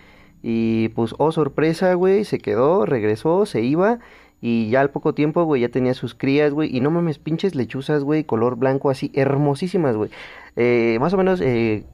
Y 0.43 0.88
pues, 0.90 1.14
oh 1.19 1.31
sorpresa, 1.31 1.93
güey. 1.93 2.25
Se 2.25 2.38
quedó, 2.38 2.87
regresó, 2.87 3.45
se 3.45 3.61
iba. 3.61 3.99
Y 4.46 4.68
ya 4.68 4.83
al 4.83 4.90
poco 4.90 5.14
tiempo, 5.14 5.42
güey, 5.44 5.62
ya 5.62 5.70
tenía 5.70 5.94
sus 5.94 6.14
crías, 6.14 6.52
güey. 6.52 6.76
Y 6.76 6.83
no 6.83 6.90
mames, 6.90 7.18
pinches 7.18 7.54
lechuzas, 7.54 8.04
güey, 8.04 8.24
color 8.24 8.57
blanco 8.57 8.90
así, 8.90 9.11
hermosísimas, 9.14 9.96
güey. 9.96 10.11
Eh, 10.54 10.98
más 11.00 11.14
o 11.14 11.16
menos, 11.16 11.40
eh, 11.40 11.85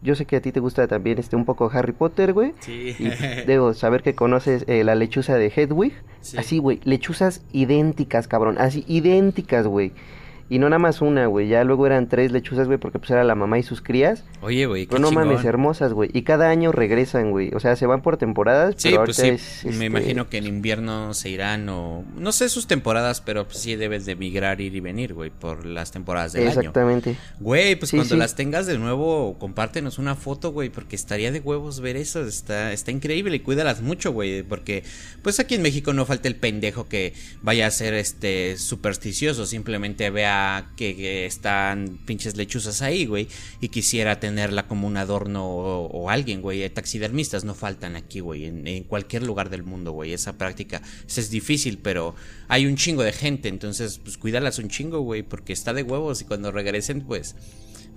yo 0.00 0.14
sé 0.14 0.24
que 0.24 0.36
a 0.36 0.40
ti 0.40 0.52
te 0.52 0.60
gusta 0.60 0.86
también 0.86 1.18
este 1.18 1.34
un 1.34 1.44
poco 1.44 1.68
Harry 1.74 1.90
Potter, 1.90 2.34
güey. 2.34 2.54
Sí. 2.60 2.94
Y 3.00 3.08
debo 3.48 3.74
saber 3.74 4.04
que 4.04 4.14
conoces 4.14 4.64
eh, 4.68 4.84
la 4.84 4.94
lechuza 4.94 5.34
de 5.34 5.48
Hedwig. 5.48 5.92
Así, 6.36 6.58
güey, 6.58 6.78
lechuzas 6.84 7.42
idénticas, 7.50 8.28
cabrón. 8.28 8.58
Así, 8.60 8.84
idénticas, 8.86 9.66
güey. 9.66 9.90
Y 10.50 10.58
no 10.58 10.70
nada 10.70 10.78
más 10.78 11.02
una, 11.02 11.26
güey. 11.26 11.48
Ya 11.48 11.62
luego 11.64 11.86
eran 11.86 12.08
tres 12.08 12.32
lechuzas, 12.32 12.66
güey, 12.66 12.78
porque 12.78 12.98
pues 12.98 13.10
era 13.10 13.22
la 13.22 13.34
mamá 13.34 13.58
y 13.58 13.62
sus 13.62 13.82
crías. 13.82 14.24
Oye, 14.40 14.64
güey, 14.64 14.86
qué 14.86 14.96
Pero 14.96 15.02
no 15.02 15.10
mames, 15.10 15.44
hermosas, 15.44 15.92
güey. 15.92 16.10
Y 16.14 16.22
cada 16.22 16.48
año 16.48 16.72
regresan, 16.72 17.30
güey. 17.30 17.50
O 17.54 17.60
sea, 17.60 17.76
se 17.76 17.84
van 17.84 18.00
por 18.00 18.16
temporadas. 18.16 18.74
Sí, 18.78 18.94
pues 19.04 19.16
sí. 19.16 19.30
Me 19.64 19.70
este, 19.70 19.84
imagino 19.84 20.30
que 20.30 20.38
en 20.38 20.46
invierno 20.46 21.12
se 21.12 21.28
irán 21.28 21.68
o... 21.68 22.02
No 22.16 22.32
sé 22.32 22.48
sus 22.48 22.66
temporadas, 22.66 23.20
pero 23.20 23.44
pues 23.44 23.58
sí 23.58 23.76
debes 23.76 24.06
de 24.06 24.16
migrar, 24.16 24.60
ir 24.62 24.74
y 24.74 24.80
venir, 24.80 25.12
güey, 25.12 25.30
por 25.30 25.66
las 25.66 25.90
temporadas 25.90 26.32
del 26.32 26.48
año. 26.48 26.60
Exactamente. 26.60 27.16
Güey, 27.40 27.76
pues 27.76 27.90
cuando 27.90 28.16
las 28.16 28.34
tengas 28.34 28.66
de 28.66 28.78
nuevo, 28.78 29.36
compártenos 29.38 29.98
una 29.98 30.14
foto, 30.14 30.52
güey, 30.52 30.70
porque 30.70 30.96
estaría 30.96 31.30
de 31.30 31.40
huevos 31.40 31.80
ver 31.80 31.96
eso. 31.96 32.24
Está, 32.24 32.72
está 32.72 32.90
increíble 32.90 33.36
y 33.36 33.40
cuídalas 33.40 33.82
mucho, 33.82 34.12
güey, 34.12 34.42
porque 34.44 34.82
pues 35.22 35.40
aquí 35.40 35.56
en 35.56 35.62
México 35.62 35.92
no 35.92 36.06
falta 36.06 36.26
el 36.26 36.36
pendejo 36.36 36.88
que 36.88 37.12
vaya 37.42 37.66
a 37.66 37.70
ser 37.70 37.92
este 37.92 38.56
supersticioso, 38.56 39.44
simplemente 39.44 40.08
vea 40.08 40.37
que, 40.76 41.26
están 41.26 41.98
pinches 42.06 42.36
lechuzas 42.36 42.82
ahí, 42.82 43.06
güey, 43.06 43.28
y 43.60 43.68
quisiera 43.68 44.20
tenerla 44.20 44.66
como 44.66 44.86
un 44.86 44.96
adorno 44.96 45.46
o, 45.46 46.10
alguien, 46.10 46.42
güey. 46.42 46.68
Taxidermistas 46.70 47.44
no 47.44 47.54
faltan 47.54 47.96
aquí, 47.96 48.20
güey, 48.20 48.46
en, 48.46 48.84
cualquier 48.84 49.22
lugar 49.22 49.50
del 49.50 49.62
mundo, 49.62 49.92
güey. 49.92 50.12
Esa 50.12 50.38
práctica 50.38 50.82
es 51.06 51.30
difícil, 51.30 51.78
pero 51.78 52.14
hay 52.48 52.66
un 52.66 52.76
chingo 52.76 53.02
de 53.02 53.12
gente, 53.12 53.48
entonces, 53.48 53.98
pues 53.98 54.18
cuídalas 54.18 54.58
un 54.58 54.68
chingo, 54.68 55.00
güey, 55.00 55.22
porque 55.22 55.52
está 55.52 55.72
de 55.72 55.82
huevos 55.82 56.20
y 56.22 56.24
cuando 56.24 56.52
regresen, 56.52 57.02
pues 57.02 57.34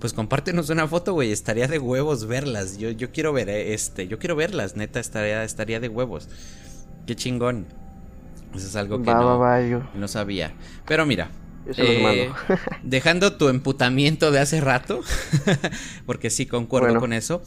pues 0.02 0.12
compártenos 0.12 0.68
una 0.68 0.88
foto, 0.88 1.12
güey. 1.12 1.30
Estaría 1.30 1.68
de 1.68 1.78
huevos 1.78 2.26
verlas. 2.26 2.76
Yo, 2.76 2.90
yo 2.90 3.12
quiero 3.12 3.32
ver, 3.32 3.48
eh, 3.48 3.72
este, 3.72 4.08
yo 4.08 4.18
quiero 4.18 4.34
verlas, 4.34 4.74
neta, 4.74 4.98
estaría, 4.98 5.44
estaría 5.44 5.78
de 5.78 5.88
huevos. 5.88 6.28
Qué 7.06 7.14
chingón. 7.14 7.66
Eso 8.52 8.66
es 8.66 8.74
algo 8.74 9.00
que 9.00 9.10
no, 9.12 9.84
no 9.94 10.08
sabía. 10.08 10.54
Pero 10.86 11.06
mira, 11.06 11.30
eh, 11.76 12.30
dejando 12.82 13.36
tu 13.36 13.48
emputamiento 13.48 14.30
de 14.30 14.40
hace 14.40 14.60
rato, 14.60 15.02
porque 16.06 16.30
sí 16.30 16.46
concuerdo 16.46 16.98
con 16.98 17.12
eso. 17.12 17.42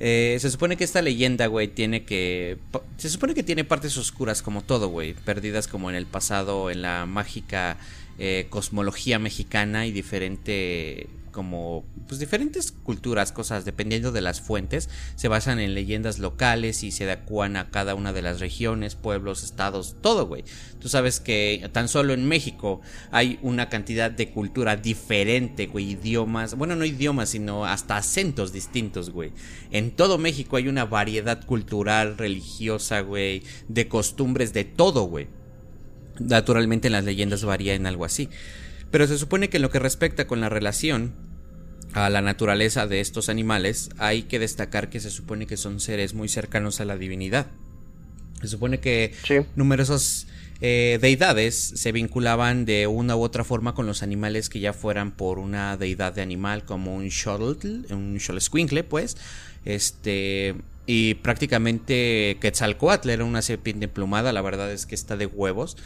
Eh, 0.00 0.38
se 0.40 0.50
supone 0.50 0.76
que 0.76 0.84
esta 0.84 1.02
leyenda, 1.02 1.46
güey, 1.46 1.68
tiene 1.68 2.04
que. 2.04 2.58
Se 2.98 3.08
supone 3.08 3.34
que 3.34 3.42
tiene 3.42 3.64
partes 3.64 3.96
oscuras 3.96 4.42
como 4.42 4.62
todo, 4.62 4.88
güey. 4.88 5.14
Perdidas 5.14 5.66
como 5.66 5.90
en 5.90 5.96
el 5.96 6.06
pasado, 6.06 6.70
en 6.70 6.82
la 6.82 7.04
mágica 7.06 7.76
eh, 8.18 8.46
cosmología 8.50 9.18
mexicana 9.18 9.86
y 9.86 9.92
diferente 9.92 11.08
como 11.38 11.84
pues 12.08 12.18
diferentes 12.18 12.72
culturas, 12.72 13.30
cosas 13.30 13.64
dependiendo 13.64 14.10
de 14.10 14.20
las 14.20 14.40
fuentes, 14.40 14.90
se 15.14 15.28
basan 15.28 15.60
en 15.60 15.72
leyendas 15.72 16.18
locales 16.18 16.82
y 16.82 16.90
se 16.90 17.04
adecuan 17.04 17.56
a 17.56 17.70
cada 17.70 17.94
una 17.94 18.12
de 18.12 18.22
las 18.22 18.40
regiones, 18.40 18.96
pueblos, 18.96 19.44
estados, 19.44 19.94
todo, 20.00 20.26
güey. 20.26 20.42
Tú 20.80 20.88
sabes 20.88 21.20
que 21.20 21.70
tan 21.72 21.86
solo 21.86 22.12
en 22.12 22.26
México 22.26 22.80
hay 23.12 23.38
una 23.40 23.68
cantidad 23.68 24.10
de 24.10 24.32
cultura 24.32 24.74
diferente, 24.74 25.68
güey, 25.68 25.92
idiomas, 25.92 26.56
bueno, 26.56 26.74
no 26.74 26.84
idiomas, 26.84 27.28
sino 27.28 27.64
hasta 27.64 27.96
acentos 27.96 28.52
distintos, 28.52 29.10
güey. 29.10 29.30
En 29.70 29.92
todo 29.92 30.18
México 30.18 30.56
hay 30.56 30.66
una 30.66 30.86
variedad 30.86 31.46
cultural, 31.46 32.18
religiosa, 32.18 33.02
güey, 33.02 33.44
de 33.68 33.86
costumbres, 33.86 34.52
de 34.52 34.64
todo, 34.64 35.04
güey. 35.04 35.28
Naturalmente 36.18 36.90
las 36.90 37.04
leyendas 37.04 37.44
varían 37.44 37.86
algo 37.86 38.04
así. 38.04 38.28
Pero 38.90 39.06
se 39.06 39.18
supone 39.18 39.48
que 39.48 39.58
en 39.58 39.62
lo 39.62 39.70
que 39.70 39.78
respecta 39.78 40.26
con 40.26 40.40
la 40.40 40.48
relación 40.48 41.27
a 41.92 42.10
la 42.10 42.20
naturaleza 42.20 42.86
de 42.86 43.00
estos 43.00 43.28
animales, 43.28 43.90
hay 43.98 44.24
que 44.24 44.38
destacar 44.38 44.90
que 44.90 45.00
se 45.00 45.10
supone 45.10 45.46
que 45.46 45.56
son 45.56 45.80
seres 45.80 46.14
muy 46.14 46.28
cercanos 46.28 46.80
a 46.80 46.84
la 46.84 46.96
divinidad. 46.96 47.46
Se 48.40 48.48
supone 48.48 48.78
que 48.78 49.14
numerosos 49.56 50.26
eh, 50.60 50.98
deidades 51.00 51.56
se 51.56 51.92
vinculaban 51.92 52.64
de 52.64 52.86
una 52.86 53.16
u 53.16 53.22
otra 53.22 53.44
forma 53.44 53.74
con 53.74 53.86
los 53.86 54.02
animales 54.02 54.48
que 54.48 54.60
ya 54.60 54.72
fueran 54.72 55.12
por 55.12 55.38
una 55.38 55.76
deidad 55.76 56.12
de 56.12 56.22
animal 56.22 56.64
como 56.64 56.94
un 56.94 57.10
Xolotl, 57.10 57.92
un 57.92 58.18
Xolescuincle, 58.20 58.84
pues, 58.84 59.16
este, 59.64 60.54
y 60.86 61.14
prácticamente 61.14 62.38
Quetzalcoatl 62.40 63.10
era 63.10 63.24
una 63.24 63.42
serpiente 63.42 63.86
emplumada, 63.86 64.32
la 64.32 64.42
verdad 64.42 64.72
es 64.72 64.86
que 64.86 64.94
está 64.94 65.16
de 65.16 65.26
huevos. 65.26 65.76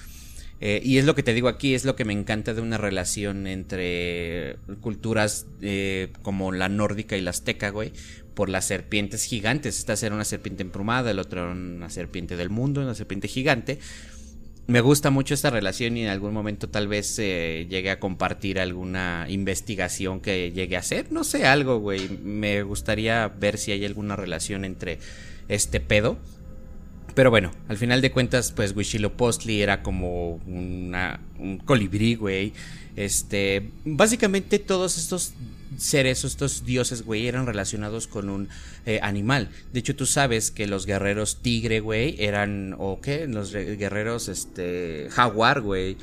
Eh, 0.64 0.80
y 0.84 0.98
es 0.98 1.04
lo 1.04 1.16
que 1.16 1.24
te 1.24 1.34
digo 1.34 1.48
aquí, 1.48 1.74
es 1.74 1.84
lo 1.84 1.96
que 1.96 2.04
me 2.04 2.12
encanta 2.12 2.54
de 2.54 2.60
una 2.60 2.78
relación 2.78 3.48
entre 3.48 4.58
culturas 4.80 5.44
eh, 5.60 6.12
como 6.22 6.52
la 6.52 6.68
nórdica 6.68 7.16
y 7.16 7.20
la 7.20 7.30
azteca, 7.30 7.70
güey, 7.70 7.92
por 8.34 8.48
las 8.48 8.66
serpientes 8.66 9.24
gigantes. 9.24 9.80
Esta 9.80 9.94
era 10.06 10.14
una 10.14 10.24
serpiente 10.24 10.62
emplumada, 10.62 11.10
el 11.10 11.18
otro 11.18 11.50
una 11.50 11.90
serpiente 11.90 12.36
del 12.36 12.48
mundo, 12.48 12.80
una 12.80 12.94
serpiente 12.94 13.26
gigante. 13.26 13.80
Me 14.68 14.80
gusta 14.80 15.10
mucho 15.10 15.34
esta 15.34 15.50
relación 15.50 15.96
y 15.96 16.04
en 16.04 16.10
algún 16.10 16.32
momento 16.32 16.68
tal 16.68 16.86
vez 16.86 17.18
eh, 17.18 17.66
llegue 17.68 17.90
a 17.90 17.98
compartir 17.98 18.60
alguna 18.60 19.26
investigación 19.28 20.20
que 20.20 20.52
llegue 20.52 20.76
a 20.76 20.78
hacer. 20.78 21.10
No 21.10 21.24
sé, 21.24 21.44
algo, 21.44 21.80
güey. 21.80 22.08
Me 22.22 22.62
gustaría 22.62 23.26
ver 23.26 23.58
si 23.58 23.72
hay 23.72 23.84
alguna 23.84 24.14
relación 24.14 24.64
entre 24.64 25.00
este 25.48 25.80
pedo 25.80 26.18
pero 27.14 27.30
bueno, 27.30 27.50
al 27.68 27.76
final 27.76 28.00
de 28.00 28.10
cuentas, 28.10 28.52
pues 28.52 28.74
Huitzilopochtli 28.74 29.62
era 29.62 29.82
como 29.82 30.36
una, 30.46 31.20
un 31.38 31.58
colibrí, 31.58 32.14
güey. 32.14 32.52
Este, 32.96 33.70
básicamente 33.84 34.58
todos 34.58 34.98
estos 34.98 35.32
seres, 35.78 36.24
estos 36.24 36.64
dioses, 36.64 37.02
güey, 37.02 37.26
eran 37.26 37.46
relacionados 37.46 38.06
con 38.06 38.28
un 38.28 38.48
eh, 38.86 39.00
animal. 39.02 39.48
De 39.72 39.80
hecho, 39.80 39.96
tú 39.96 40.06
sabes 40.06 40.50
que 40.50 40.66
los 40.66 40.86
guerreros 40.86 41.38
tigre, 41.42 41.80
güey, 41.80 42.16
eran, 42.18 42.74
o 42.78 43.00
qué, 43.00 43.26
los 43.26 43.52
guerreros, 43.52 44.28
este, 44.28 45.08
jaguar, 45.10 45.60
güey 45.60 45.96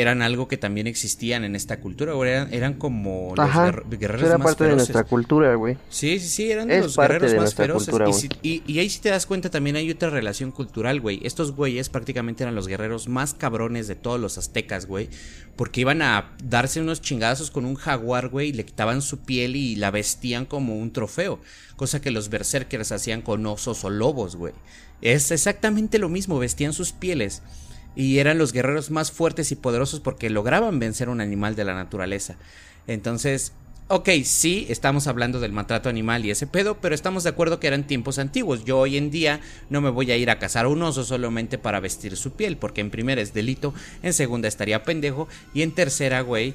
eran 0.00 0.22
algo 0.22 0.48
que 0.48 0.56
también 0.56 0.86
existían 0.86 1.44
en 1.44 1.56
esta 1.56 1.80
cultura, 1.80 2.12
güey. 2.12 2.30
Eran, 2.50 2.74
como 2.74 3.34
los 3.36 3.98
guerreros 3.98 4.22
era 4.22 4.38
parte 4.38 4.64
de 4.64 4.76
nuestra 4.76 5.04
cultura, 5.04 5.54
güey. 5.54 5.76
Sí, 5.88 6.20
sí, 6.20 6.28
sí, 6.28 6.50
eran 6.50 6.68
los 6.68 6.96
guerreros 6.96 7.34
más 7.34 7.54
feroces. 7.54 8.28
y, 8.42 8.78
ahí 8.78 8.88
sí 8.88 9.00
te 9.00 9.10
das 9.10 9.26
cuenta 9.26 9.50
también 9.50 9.76
hay 9.76 9.90
otra 9.90 10.10
relación 10.10 10.52
cultural, 10.52 11.00
güey. 11.00 11.20
Estos 11.24 11.52
güeyes 11.52 11.88
prácticamente 11.88 12.44
eran 12.44 12.54
los 12.54 12.68
guerreros 12.68 13.08
más 13.08 13.34
cabrones 13.34 13.88
de 13.88 13.96
todos 13.96 14.20
los 14.20 14.38
aztecas, 14.38 14.86
güey. 14.86 15.08
Porque 15.56 15.80
iban 15.80 16.02
a 16.02 16.30
darse 16.44 16.80
unos 16.80 17.00
chingazos 17.00 17.50
con 17.50 17.64
un 17.64 17.74
jaguar, 17.74 18.28
güey, 18.28 18.50
y 18.50 18.52
le 18.52 18.64
quitaban 18.64 19.02
su 19.02 19.18
piel 19.18 19.56
y 19.56 19.74
la 19.76 19.90
vestían 19.90 20.46
como 20.46 20.78
un 20.78 20.92
trofeo. 20.92 21.40
Cosa 21.76 22.00
que 22.00 22.10
los 22.10 22.28
berserkers 22.28 22.92
hacían 22.92 23.22
con 23.22 23.44
osos 23.46 23.84
o 23.84 23.90
lobos, 23.90 24.36
güey. 24.36 24.54
Es 25.00 25.30
exactamente 25.30 25.98
lo 25.98 26.08
mismo, 26.08 26.38
vestían 26.38 26.72
sus 26.72 26.92
pieles 26.92 27.42
y 27.98 28.20
eran 28.20 28.38
los 28.38 28.52
guerreros 28.52 28.92
más 28.92 29.10
fuertes 29.10 29.50
y 29.50 29.56
poderosos 29.56 29.98
porque 29.98 30.30
lograban 30.30 30.78
vencer 30.78 31.08
un 31.08 31.20
animal 31.20 31.56
de 31.56 31.64
la 31.64 31.74
naturaleza. 31.74 32.36
Entonces, 32.86 33.52
ok, 33.88 34.08
sí, 34.22 34.66
estamos 34.68 35.08
hablando 35.08 35.40
del 35.40 35.50
maltrato 35.50 35.88
animal 35.88 36.24
y 36.24 36.30
ese 36.30 36.46
pedo, 36.46 36.78
pero 36.80 36.94
estamos 36.94 37.24
de 37.24 37.30
acuerdo 37.30 37.58
que 37.58 37.66
eran 37.66 37.88
tiempos 37.88 38.20
antiguos. 38.20 38.64
Yo 38.64 38.78
hoy 38.78 38.98
en 38.98 39.10
día 39.10 39.40
no 39.68 39.80
me 39.80 39.90
voy 39.90 40.12
a 40.12 40.16
ir 40.16 40.30
a 40.30 40.38
cazar 40.38 40.68
un 40.68 40.80
oso 40.80 41.02
solamente 41.02 41.58
para 41.58 41.80
vestir 41.80 42.16
su 42.16 42.34
piel, 42.34 42.56
porque 42.56 42.82
en 42.82 42.90
primera 42.90 43.20
es 43.20 43.34
delito, 43.34 43.74
en 44.04 44.12
segunda 44.12 44.46
estaría 44.46 44.84
pendejo 44.84 45.26
y 45.52 45.62
en 45.62 45.72
tercera, 45.72 46.20
güey, 46.20 46.54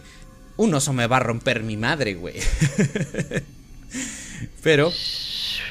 un 0.56 0.74
oso 0.74 0.94
me 0.94 1.08
va 1.08 1.18
a 1.18 1.22
romper 1.22 1.62
mi 1.62 1.76
madre, 1.76 2.14
güey. 2.14 2.36
pero 4.64 4.94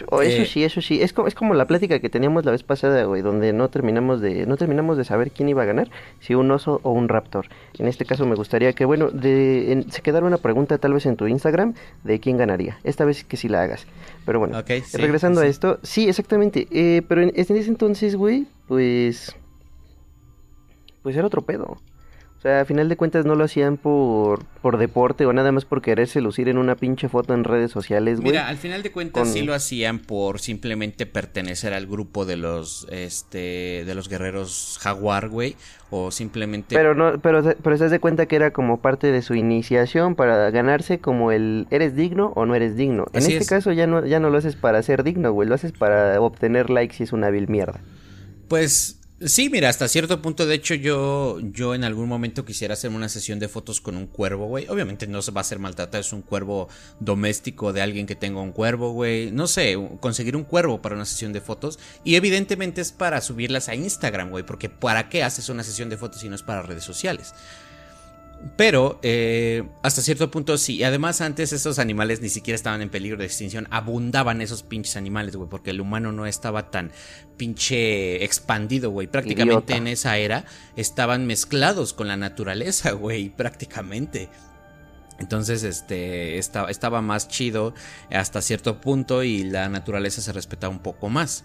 eso 0.00 0.42
eh, 0.42 0.46
sí, 0.46 0.64
eso 0.64 0.80
sí. 0.80 1.02
Es 1.02 1.12
como, 1.12 1.28
es 1.28 1.34
como 1.34 1.54
la 1.54 1.66
plática 1.66 1.98
que 1.98 2.08
teníamos 2.08 2.44
la 2.44 2.52
vez 2.52 2.62
pasada, 2.62 3.04
güey, 3.04 3.22
donde 3.22 3.52
no 3.52 3.68
terminamos 3.70 4.20
de 4.20 4.46
no 4.46 4.56
terminamos 4.56 4.96
de 4.96 5.04
saber 5.04 5.30
quién 5.30 5.48
iba 5.48 5.62
a 5.62 5.66
ganar, 5.66 5.90
si 6.20 6.34
un 6.34 6.50
oso 6.50 6.80
o 6.82 6.90
un 6.92 7.08
raptor. 7.08 7.46
En 7.78 7.86
este 7.86 8.04
caso 8.04 8.26
me 8.26 8.34
gustaría 8.34 8.72
que, 8.72 8.84
bueno, 8.84 9.10
de, 9.10 9.84
se 9.88 10.02
quedara 10.02 10.26
una 10.26 10.38
pregunta 10.38 10.78
tal 10.78 10.94
vez 10.94 11.06
en 11.06 11.16
tu 11.16 11.26
Instagram 11.26 11.74
de 12.04 12.20
quién 12.20 12.36
ganaría. 12.36 12.78
Esta 12.84 13.04
vez 13.04 13.24
que 13.24 13.36
sí 13.36 13.48
la 13.48 13.62
hagas. 13.62 13.86
Pero 14.24 14.38
bueno, 14.38 14.62
regresando 14.92 15.40
a 15.40 15.46
esto, 15.46 15.78
sí, 15.82 16.08
exactamente. 16.08 16.68
Eh, 16.70 17.02
pero 17.08 17.22
en, 17.22 17.32
en 17.34 17.56
ese 17.56 17.68
entonces, 17.68 18.16
güey, 18.16 18.46
pues... 18.68 19.34
Pues 21.02 21.16
era 21.16 21.26
otro 21.26 21.42
pedo. 21.42 21.78
O 22.42 22.48
sea, 22.48 22.62
a 22.62 22.64
final 22.64 22.88
de 22.88 22.96
cuentas 22.96 23.24
no 23.24 23.36
lo 23.36 23.44
hacían 23.44 23.76
por, 23.76 24.44
por 24.62 24.76
deporte 24.76 25.26
o 25.26 25.32
nada 25.32 25.52
más 25.52 25.64
por 25.64 25.80
quererse 25.80 26.20
lucir 26.20 26.48
en 26.48 26.58
una 26.58 26.74
pinche 26.74 27.08
foto 27.08 27.34
en 27.34 27.44
redes 27.44 27.70
sociales, 27.70 28.18
güey. 28.18 28.32
Mira, 28.32 28.48
al 28.48 28.56
final 28.56 28.82
de 28.82 28.90
cuentas 28.90 29.32
sí 29.32 29.42
lo 29.42 29.54
hacían 29.54 30.00
por 30.00 30.40
simplemente 30.40 31.06
pertenecer 31.06 31.72
al 31.72 31.86
grupo 31.86 32.24
de 32.24 32.36
los, 32.36 32.88
este, 32.90 33.84
de 33.84 33.94
los 33.94 34.08
guerreros 34.08 34.80
jaguar, 34.82 35.28
güey. 35.28 35.54
O 35.90 36.10
simplemente... 36.10 36.74
Pero 36.74 36.96
no, 36.96 37.20
pero, 37.20 37.44
pero 37.62 37.76
se 37.76 37.84
das 37.84 37.92
de 37.92 38.00
cuenta 38.00 38.26
que 38.26 38.34
era 38.34 38.52
como 38.52 38.80
parte 38.80 39.12
de 39.12 39.22
su 39.22 39.36
iniciación 39.36 40.16
para 40.16 40.50
ganarse 40.50 40.98
como 40.98 41.30
el 41.30 41.68
eres 41.70 41.94
digno 41.94 42.32
o 42.34 42.44
no 42.44 42.56
eres 42.56 42.74
digno. 42.74 43.06
En 43.12 43.22
este 43.22 43.46
caso 43.46 43.70
ya 43.70 43.86
no, 43.86 44.04
ya 44.04 44.18
no 44.18 44.30
lo 44.30 44.38
haces 44.38 44.56
para 44.56 44.82
ser 44.82 45.04
digno, 45.04 45.30
güey. 45.30 45.48
Lo 45.48 45.54
haces 45.54 45.70
para 45.70 46.20
obtener 46.20 46.70
likes 46.70 46.96
y 46.98 47.04
es 47.04 47.12
una 47.12 47.30
vil 47.30 47.46
mierda. 47.46 47.78
Pues 48.48 48.98
Sí, 49.26 49.50
mira, 49.50 49.68
hasta 49.68 49.86
cierto 49.86 50.20
punto, 50.20 50.46
de 50.46 50.54
hecho, 50.56 50.74
yo, 50.74 51.38
yo 51.40 51.74
en 51.74 51.84
algún 51.84 52.08
momento 52.08 52.44
quisiera 52.44 52.74
hacer 52.74 52.90
una 52.90 53.08
sesión 53.08 53.38
de 53.38 53.48
fotos 53.48 53.80
con 53.80 53.96
un 53.96 54.06
cuervo, 54.06 54.46
güey. 54.46 54.66
Obviamente 54.68 55.06
no 55.06 55.22
se 55.22 55.30
va 55.30 55.40
a 55.40 55.42
hacer 55.42 55.60
maltratar, 55.60 56.00
es 56.00 56.12
un 56.12 56.22
cuervo 56.22 56.68
doméstico 56.98 57.72
de 57.72 57.82
alguien 57.82 58.06
que 58.06 58.16
tenga 58.16 58.40
un 58.40 58.50
cuervo, 58.52 58.90
güey. 58.90 59.30
No 59.30 59.46
sé, 59.46 59.76
conseguir 60.00 60.34
un 60.34 60.42
cuervo 60.42 60.82
para 60.82 60.96
una 60.96 61.04
sesión 61.04 61.32
de 61.32 61.40
fotos. 61.40 61.78
Y 62.04 62.16
evidentemente 62.16 62.80
es 62.80 62.90
para 62.90 63.20
subirlas 63.20 63.68
a 63.68 63.76
Instagram, 63.76 64.30
güey. 64.30 64.44
Porque 64.44 64.68
¿para 64.68 65.08
qué 65.08 65.22
haces 65.22 65.48
una 65.48 65.62
sesión 65.62 65.88
de 65.88 65.98
fotos 65.98 66.20
si 66.20 66.28
no 66.28 66.34
es 66.34 66.42
para 66.42 66.62
redes 66.62 66.84
sociales? 66.84 67.34
Pero 68.56 68.98
eh, 69.02 69.62
hasta 69.82 70.02
cierto 70.02 70.30
punto 70.30 70.58
sí. 70.58 70.76
Y 70.76 70.84
además 70.84 71.20
antes 71.20 71.52
esos 71.52 71.78
animales 71.78 72.20
ni 72.20 72.28
siquiera 72.28 72.56
estaban 72.56 72.82
en 72.82 72.90
peligro 72.90 73.18
de 73.18 73.26
extinción. 73.26 73.68
Abundaban 73.70 74.40
esos 74.40 74.62
pinches 74.62 74.96
animales, 74.96 75.36
güey. 75.36 75.48
Porque 75.48 75.70
el 75.70 75.80
humano 75.80 76.12
no 76.12 76.26
estaba 76.26 76.70
tan 76.70 76.90
pinche 77.36 78.24
expandido, 78.24 78.90
güey. 78.90 79.06
Prácticamente 79.06 79.76
en 79.76 79.86
esa 79.86 80.18
era 80.18 80.44
estaban 80.76 81.26
mezclados 81.26 81.92
con 81.92 82.08
la 82.08 82.16
naturaleza, 82.16 82.90
güey. 82.92 83.28
Prácticamente. 83.28 84.28
Entonces, 85.18 85.62
este, 85.62 86.38
estaba, 86.38 86.70
estaba 86.70 87.00
más 87.00 87.28
chido 87.28 87.74
hasta 88.10 88.42
cierto 88.42 88.80
punto 88.80 89.22
y 89.22 89.44
la 89.44 89.68
naturaleza 89.68 90.20
se 90.20 90.32
respetaba 90.32 90.72
un 90.72 90.82
poco 90.82 91.08
más. 91.08 91.44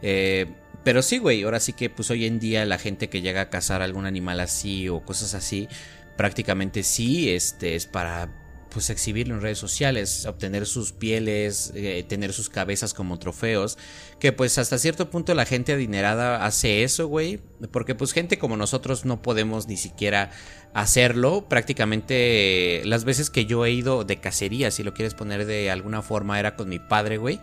Eh, 0.00 0.46
pero 0.84 1.02
sí, 1.02 1.18
güey, 1.18 1.42
ahora 1.42 1.60
sí 1.60 1.72
que 1.74 1.90
pues 1.90 2.10
hoy 2.10 2.26
en 2.26 2.40
día 2.40 2.64
la 2.64 2.78
gente 2.78 3.08
que 3.08 3.20
llega 3.20 3.42
a 3.42 3.50
cazar 3.50 3.82
algún 3.82 4.06
animal 4.06 4.40
así 4.40 4.88
o 4.88 5.00
cosas 5.00 5.34
así, 5.34 5.68
prácticamente 6.16 6.82
sí, 6.82 7.30
este 7.30 7.74
es 7.74 7.86
para 7.86 8.42
pues 8.72 8.90
exhibirlo 8.90 9.34
en 9.34 9.42
redes 9.42 9.58
sociales, 9.58 10.24
obtener 10.26 10.66
sus 10.66 10.92
pieles, 10.92 11.72
eh, 11.74 12.04
tener 12.08 12.32
sus 12.32 12.48
cabezas 12.48 12.94
como 12.94 13.18
trofeos, 13.18 13.76
que 14.18 14.32
pues 14.32 14.56
hasta 14.58 14.78
cierto 14.78 15.10
punto 15.10 15.34
la 15.34 15.44
gente 15.44 15.72
adinerada 15.72 16.44
hace 16.44 16.82
eso, 16.82 17.06
güey, 17.06 17.40
porque 17.70 17.94
pues 17.94 18.12
gente 18.12 18.38
como 18.38 18.56
nosotros 18.56 19.04
no 19.04 19.20
podemos 19.20 19.68
ni 19.68 19.76
siquiera 19.76 20.30
hacerlo, 20.72 21.48
prácticamente 21.48 22.82
las 22.84 23.04
veces 23.04 23.30
que 23.30 23.44
yo 23.44 23.66
he 23.66 23.72
ido 23.72 24.04
de 24.04 24.20
cacería, 24.20 24.70
si 24.70 24.82
lo 24.82 24.94
quieres 24.94 25.14
poner 25.14 25.44
de 25.44 25.70
alguna 25.70 26.02
forma, 26.02 26.40
era 26.40 26.56
con 26.56 26.68
mi 26.68 26.78
padre, 26.78 27.18
güey, 27.18 27.40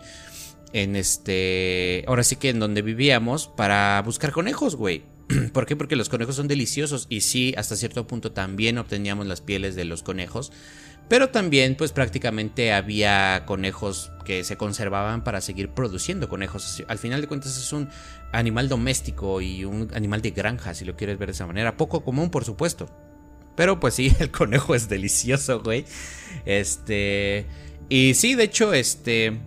en 0.72 0.96
este, 0.96 2.04
ahora 2.06 2.24
sí 2.24 2.36
que 2.36 2.50
en 2.50 2.58
donde 2.58 2.82
vivíamos, 2.82 3.46
para 3.46 4.02
buscar 4.04 4.32
conejos, 4.32 4.74
güey. 4.76 5.04
¿Por 5.52 5.66
qué? 5.66 5.76
Porque 5.76 5.96
los 5.96 6.08
conejos 6.08 6.36
son 6.36 6.48
deliciosos 6.48 7.06
y 7.08 7.20
sí, 7.20 7.54
hasta 7.56 7.76
cierto 7.76 8.06
punto 8.06 8.32
también 8.32 8.78
obteníamos 8.78 9.26
las 9.26 9.40
pieles 9.40 9.74
de 9.74 9.84
los 9.84 10.02
conejos. 10.02 10.52
Pero 11.08 11.30
también 11.30 11.74
pues 11.74 11.90
prácticamente 11.90 12.72
había 12.72 13.42
conejos 13.44 14.12
que 14.24 14.44
se 14.44 14.56
conservaban 14.56 15.24
para 15.24 15.40
seguir 15.40 15.70
produciendo 15.70 16.28
conejos. 16.28 16.84
Al 16.86 16.98
final 16.98 17.20
de 17.20 17.26
cuentas 17.26 17.56
es 17.56 17.72
un 17.72 17.88
animal 18.30 18.68
doméstico 18.68 19.40
y 19.40 19.64
un 19.64 19.90
animal 19.92 20.22
de 20.22 20.30
granja, 20.30 20.72
si 20.72 20.84
lo 20.84 20.94
quieres 20.94 21.18
ver 21.18 21.28
de 21.28 21.32
esa 21.32 21.48
manera. 21.48 21.76
Poco 21.76 22.04
común, 22.04 22.30
por 22.30 22.44
supuesto. 22.44 22.88
Pero 23.56 23.80
pues 23.80 23.94
sí, 23.94 24.14
el 24.20 24.30
conejo 24.30 24.74
es 24.76 24.88
delicioso, 24.88 25.60
güey. 25.60 25.84
Este... 26.44 27.46
Y 27.88 28.14
sí, 28.14 28.36
de 28.36 28.44
hecho, 28.44 28.72
este... 28.72 29.40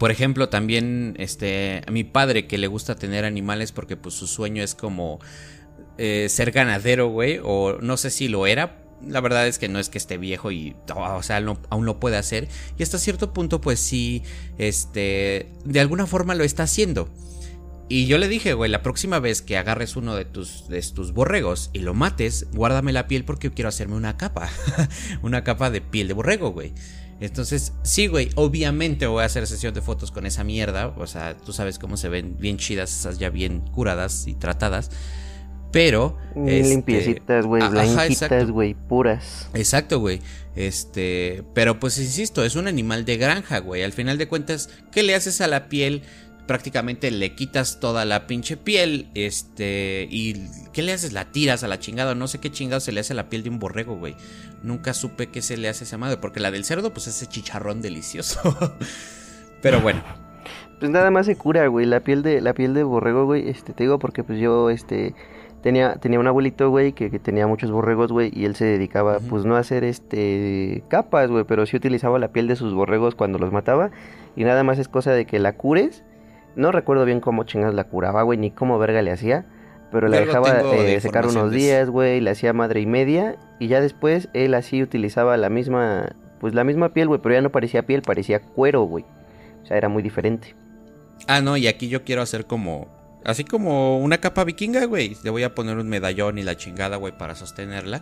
Por 0.00 0.10
ejemplo, 0.10 0.48
también 0.48 1.14
este, 1.18 1.82
a 1.86 1.90
mi 1.90 2.04
padre 2.04 2.46
que 2.46 2.56
le 2.56 2.68
gusta 2.68 2.96
tener 2.96 3.26
animales 3.26 3.70
porque 3.70 3.98
pues 3.98 4.14
su 4.14 4.26
sueño 4.26 4.62
es 4.62 4.74
como 4.74 5.20
eh, 5.98 6.28
ser 6.30 6.52
ganadero, 6.52 7.08
güey, 7.08 7.38
o 7.44 7.76
no 7.82 7.98
sé 7.98 8.08
si 8.08 8.26
lo 8.26 8.46
era. 8.46 8.82
La 9.06 9.20
verdad 9.20 9.46
es 9.46 9.58
que 9.58 9.68
no 9.68 9.78
es 9.78 9.90
que 9.90 9.98
esté 9.98 10.16
viejo 10.16 10.52
y, 10.52 10.74
o 10.96 11.22
sea, 11.22 11.44
aún 11.68 11.84
lo 11.84 12.00
puede 12.00 12.16
hacer. 12.16 12.48
Y 12.78 12.82
hasta 12.82 12.98
cierto 12.98 13.34
punto, 13.34 13.60
pues 13.60 13.78
sí, 13.78 14.22
este, 14.56 15.52
de 15.66 15.80
alguna 15.80 16.06
forma 16.06 16.34
lo 16.34 16.44
está 16.44 16.62
haciendo. 16.62 17.10
Y 17.90 18.06
yo 18.06 18.16
le 18.16 18.28
dije, 18.28 18.54
güey, 18.54 18.70
la 18.70 18.82
próxima 18.82 19.18
vez 19.18 19.42
que 19.42 19.58
agarres 19.58 19.96
uno 19.96 20.16
de 20.16 20.24
tus, 20.24 20.66
de 20.68 20.80
tus 20.80 21.12
borregos 21.12 21.68
y 21.74 21.80
lo 21.80 21.92
mates, 21.92 22.46
guárdame 22.54 22.94
la 22.94 23.06
piel 23.06 23.26
porque 23.26 23.50
quiero 23.50 23.68
hacerme 23.68 23.96
una 23.96 24.16
capa. 24.16 24.48
una 25.22 25.44
capa 25.44 25.68
de 25.68 25.82
piel 25.82 26.08
de 26.08 26.14
borrego, 26.14 26.52
güey. 26.52 26.72
Entonces, 27.20 27.74
sí, 27.82 28.06
güey, 28.06 28.30
obviamente 28.34 29.06
voy 29.06 29.22
a 29.22 29.26
hacer 29.26 29.46
sesión 29.46 29.74
de 29.74 29.82
fotos 29.82 30.10
con 30.10 30.24
esa 30.24 30.42
mierda. 30.42 30.88
O 30.96 31.06
sea, 31.06 31.36
tú 31.36 31.52
sabes 31.52 31.78
cómo 31.78 31.96
se 31.98 32.08
ven 32.08 32.36
bien 32.38 32.56
chidas, 32.56 32.90
esas 32.98 33.18
ya 33.18 33.28
bien 33.28 33.60
curadas 33.60 34.26
y 34.26 34.34
tratadas. 34.34 34.90
pero... 35.70 36.16
Este, 36.46 36.70
limpiecitas, 36.70 37.46
güey, 37.46 37.68
blanquitas, 37.68 38.50
güey, 38.50 38.74
puras. 38.74 39.48
Exacto, 39.54 40.00
güey. 40.00 40.20
Este, 40.56 41.44
pero 41.54 41.78
pues 41.78 41.98
insisto, 41.98 42.42
es 42.42 42.56
un 42.56 42.66
animal 42.66 43.04
de 43.04 43.16
granja, 43.18 43.58
güey. 43.58 43.82
Al 43.82 43.92
final 43.92 44.18
de 44.18 44.26
cuentas, 44.26 44.70
¿qué 44.90 45.02
le 45.02 45.14
haces 45.14 45.40
a 45.40 45.46
la 45.46 45.68
piel? 45.68 46.02
Prácticamente 46.50 47.12
le 47.12 47.36
quitas 47.36 47.78
toda 47.78 48.04
la 48.04 48.26
pinche 48.26 48.56
piel, 48.56 49.06
este, 49.14 50.08
y 50.10 50.34
¿qué 50.72 50.82
le 50.82 50.90
haces? 50.90 51.12
La 51.12 51.26
tiras 51.26 51.62
a 51.62 51.68
la 51.68 51.78
chingada, 51.78 52.16
no 52.16 52.26
sé 52.26 52.40
qué 52.40 52.50
chingado 52.50 52.80
se 52.80 52.90
le 52.90 52.98
hace 52.98 53.12
a 53.12 53.16
la 53.16 53.28
piel 53.28 53.44
de 53.44 53.50
un 53.50 53.60
borrego, 53.60 53.96
güey. 53.96 54.16
Nunca 54.64 54.92
supe 54.92 55.28
qué 55.28 55.42
se 55.42 55.56
le 55.56 55.68
hace 55.68 55.84
a 55.84 55.86
esa 55.86 55.96
madre, 55.96 56.16
porque 56.16 56.40
la 56.40 56.50
del 56.50 56.64
cerdo, 56.64 56.92
pues 56.92 57.06
ese 57.06 57.28
chicharrón 57.28 57.82
delicioso. 57.82 58.40
Pero 59.62 59.80
bueno. 59.80 60.02
Pues 60.80 60.90
nada 60.90 61.12
más 61.12 61.26
se 61.26 61.36
cura, 61.36 61.68
güey, 61.68 61.86
la 61.86 62.00
piel 62.00 62.24
de, 62.24 62.40
la 62.40 62.52
piel 62.52 62.74
de 62.74 62.82
borrego, 62.82 63.26
güey, 63.26 63.48
este, 63.48 63.72
te 63.72 63.84
digo 63.84 64.00
porque 64.00 64.24
pues 64.24 64.40
yo, 64.40 64.70
este, 64.70 65.14
tenía, 65.62 65.98
tenía 66.00 66.18
un 66.18 66.26
abuelito, 66.26 66.68
güey, 66.68 66.94
que, 66.94 67.10
tenía 67.20 67.46
muchos 67.46 67.70
borregos, 67.70 68.10
güey, 68.10 68.32
y 68.34 68.44
él 68.44 68.56
se 68.56 68.64
dedicaba, 68.64 69.20
pues 69.20 69.44
no 69.44 69.54
a 69.54 69.60
hacer, 69.60 69.84
este, 69.84 70.82
capas, 70.88 71.30
güey, 71.30 71.44
pero 71.44 71.64
sí 71.64 71.76
utilizaba 71.76 72.18
la 72.18 72.32
piel 72.32 72.48
de 72.48 72.56
sus 72.56 72.74
borregos 72.74 73.14
cuando 73.14 73.38
los 73.38 73.52
mataba, 73.52 73.92
y 74.34 74.42
nada 74.42 74.64
más 74.64 74.80
es 74.80 74.88
cosa 74.88 75.12
de 75.12 75.26
que 75.26 75.38
la 75.38 75.52
cures, 75.52 76.02
no 76.56 76.72
recuerdo 76.72 77.04
bien 77.04 77.20
cómo 77.20 77.44
chingas 77.44 77.74
la 77.74 77.84
curaba, 77.84 78.22
güey, 78.22 78.38
ni 78.38 78.50
cómo 78.50 78.78
verga 78.78 79.02
le 79.02 79.12
hacía. 79.12 79.46
Pero 79.90 80.08
la 80.08 80.20
dejaba 80.20 80.60
eh, 80.76 81.00
secar 81.00 81.26
unos 81.26 81.50
días, 81.50 81.90
güey, 81.90 82.20
le 82.20 82.30
hacía 82.30 82.52
madre 82.52 82.80
y 82.80 82.86
media. 82.86 83.36
Y 83.58 83.66
ya 83.66 83.80
después 83.80 84.28
él 84.34 84.54
así 84.54 84.82
utilizaba 84.82 85.36
la 85.36 85.48
misma, 85.48 86.14
pues 86.40 86.54
la 86.54 86.62
misma 86.62 86.92
piel, 86.92 87.08
güey, 87.08 87.20
pero 87.20 87.34
ya 87.34 87.40
no 87.40 87.50
parecía 87.50 87.82
piel, 87.82 88.02
parecía 88.02 88.40
cuero, 88.40 88.82
güey. 88.82 89.04
O 89.62 89.66
sea, 89.66 89.76
era 89.76 89.88
muy 89.88 90.02
diferente. 90.02 90.54
Ah, 91.26 91.40
no, 91.40 91.56
y 91.56 91.66
aquí 91.66 91.88
yo 91.88 92.04
quiero 92.04 92.22
hacer 92.22 92.46
como, 92.46 92.88
así 93.24 93.44
como 93.44 93.98
una 93.98 94.18
capa 94.18 94.44
vikinga, 94.44 94.84
güey. 94.84 95.16
Le 95.24 95.30
voy 95.30 95.42
a 95.42 95.54
poner 95.54 95.76
un 95.76 95.88
medallón 95.88 96.38
y 96.38 96.44
la 96.44 96.56
chingada, 96.56 96.96
güey, 96.96 97.16
para 97.16 97.34
sostenerla. 97.34 98.00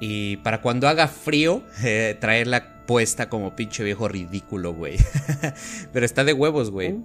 Y 0.00 0.38
para 0.38 0.62
cuando 0.62 0.88
haga 0.88 1.08
frío, 1.08 1.62
eh, 1.84 2.16
traerla 2.18 2.86
puesta 2.86 3.28
como 3.28 3.54
pinche 3.54 3.84
viejo 3.84 4.08
ridículo, 4.08 4.72
güey. 4.72 4.96
pero 5.92 6.06
está 6.06 6.24
de 6.24 6.32
huevos, 6.32 6.70
güey. 6.70 6.96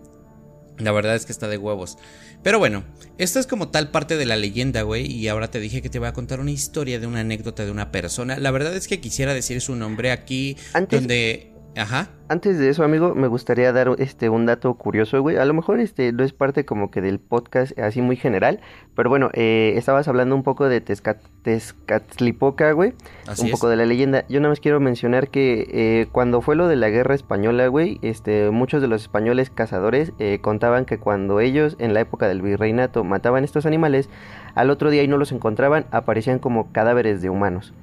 La 0.78 0.91
verdad 0.91 1.15
es 1.15 1.26
que 1.26 1.32
está 1.32 1.47
de 1.47 1.57
huevos. 1.57 1.97
Pero 2.41 2.59
bueno, 2.59 2.84
esto 3.17 3.39
es 3.39 3.47
como 3.47 3.69
tal 3.69 3.91
parte 3.91 4.17
de 4.17 4.26
la 4.26 4.36
leyenda, 4.36 4.82
güey. 4.82 5.05
Y 5.05 5.28
ahora 5.28 5.49
te 5.49 5.59
dije 5.59 5.82
que 5.82 5.89
te 5.89 5.99
voy 5.99 6.07
a 6.07 6.13
contar 6.13 6.39
una 6.39 6.51
historia 6.51 6.99
de 6.99 7.07
una 7.07 7.21
anécdota 7.21 7.63
de 7.63 7.71
una 7.71 7.91
persona. 7.91 8.38
La 8.38 8.51
verdad 8.51 8.76
es 8.76 8.88
que 8.88 8.99
quisiera 8.99 9.34
decir 9.34 9.61
su 9.61 9.76
nombre 9.76 10.11
aquí, 10.11 10.57
donde 10.89 11.52
Ajá. 11.76 12.09
Antes 12.30 12.57
de 12.57 12.69
eso, 12.69 12.84
amigo, 12.84 13.15
me 13.15 13.28
gustaría 13.28 13.71
dar 13.74 13.89
este 13.97 14.30
un 14.30 14.45
dato 14.45 14.74
curioso, 14.76 15.21
güey. 15.21 15.38
A 15.38 15.45
lo 15.45 15.53
mejor 15.53 15.80
este 15.80 16.11
no 16.11 16.24
es 16.24 16.34
parte 16.34 16.65
como 16.65 16.89
que 16.89 17.01
del 17.01 17.19
podcast 17.19 17.78
así 17.78 18.01
muy 18.01 18.15
general, 18.15 18.59
pero 18.95 19.09
bueno, 19.09 19.30
eh, 19.34 19.74
estabas 19.76 20.07
hablando 20.07 20.36
un 20.36 20.43
poco 20.43 20.69
de 20.69 20.82
Tezcatlipoca, 20.82 22.71
güey. 22.71 22.93
un 23.39 23.51
poco 23.51 23.69
de 23.69 23.76
la 23.76 23.86
leyenda. 23.86 24.26
Yo 24.30 24.39
nada 24.39 24.49
más 24.49 24.59
quiero 24.59 24.80
mencionar 24.80 25.30
que 25.30 25.67
eh, 25.71 26.07
cuando 26.11 26.41
fue 26.41 26.55
lo 26.55 26.67
de 26.67 26.76
la 26.76 26.89
guerra 26.89 27.15
española, 27.15 27.67
güey, 27.67 27.99
este, 28.01 28.49
muchos 28.51 28.82
de 28.82 28.88
los 28.88 29.01
españoles 29.01 29.49
cazadores 29.49 30.13
eh, 30.19 30.39
contaban 30.41 30.86
que 30.86 30.99
cuando 30.99 31.39
ellos 31.39 31.76
en 31.80 31.93
la 31.93 31.99
época 31.99 32.28
del 32.28 32.41
virreinato 32.41 33.03
mataban 33.03 33.43
estos 33.43 33.65
animales, 33.65 34.09
al 34.55 34.69
otro 34.69 34.89
día 34.89 35.03
y 35.03 35.07
no 35.07 35.17
los 35.17 35.32
encontraban, 35.32 35.86
aparecían 35.91 36.39
como 36.39 36.71
cadáveres 36.71 37.21
de 37.21 37.30
humanos. 37.30 37.74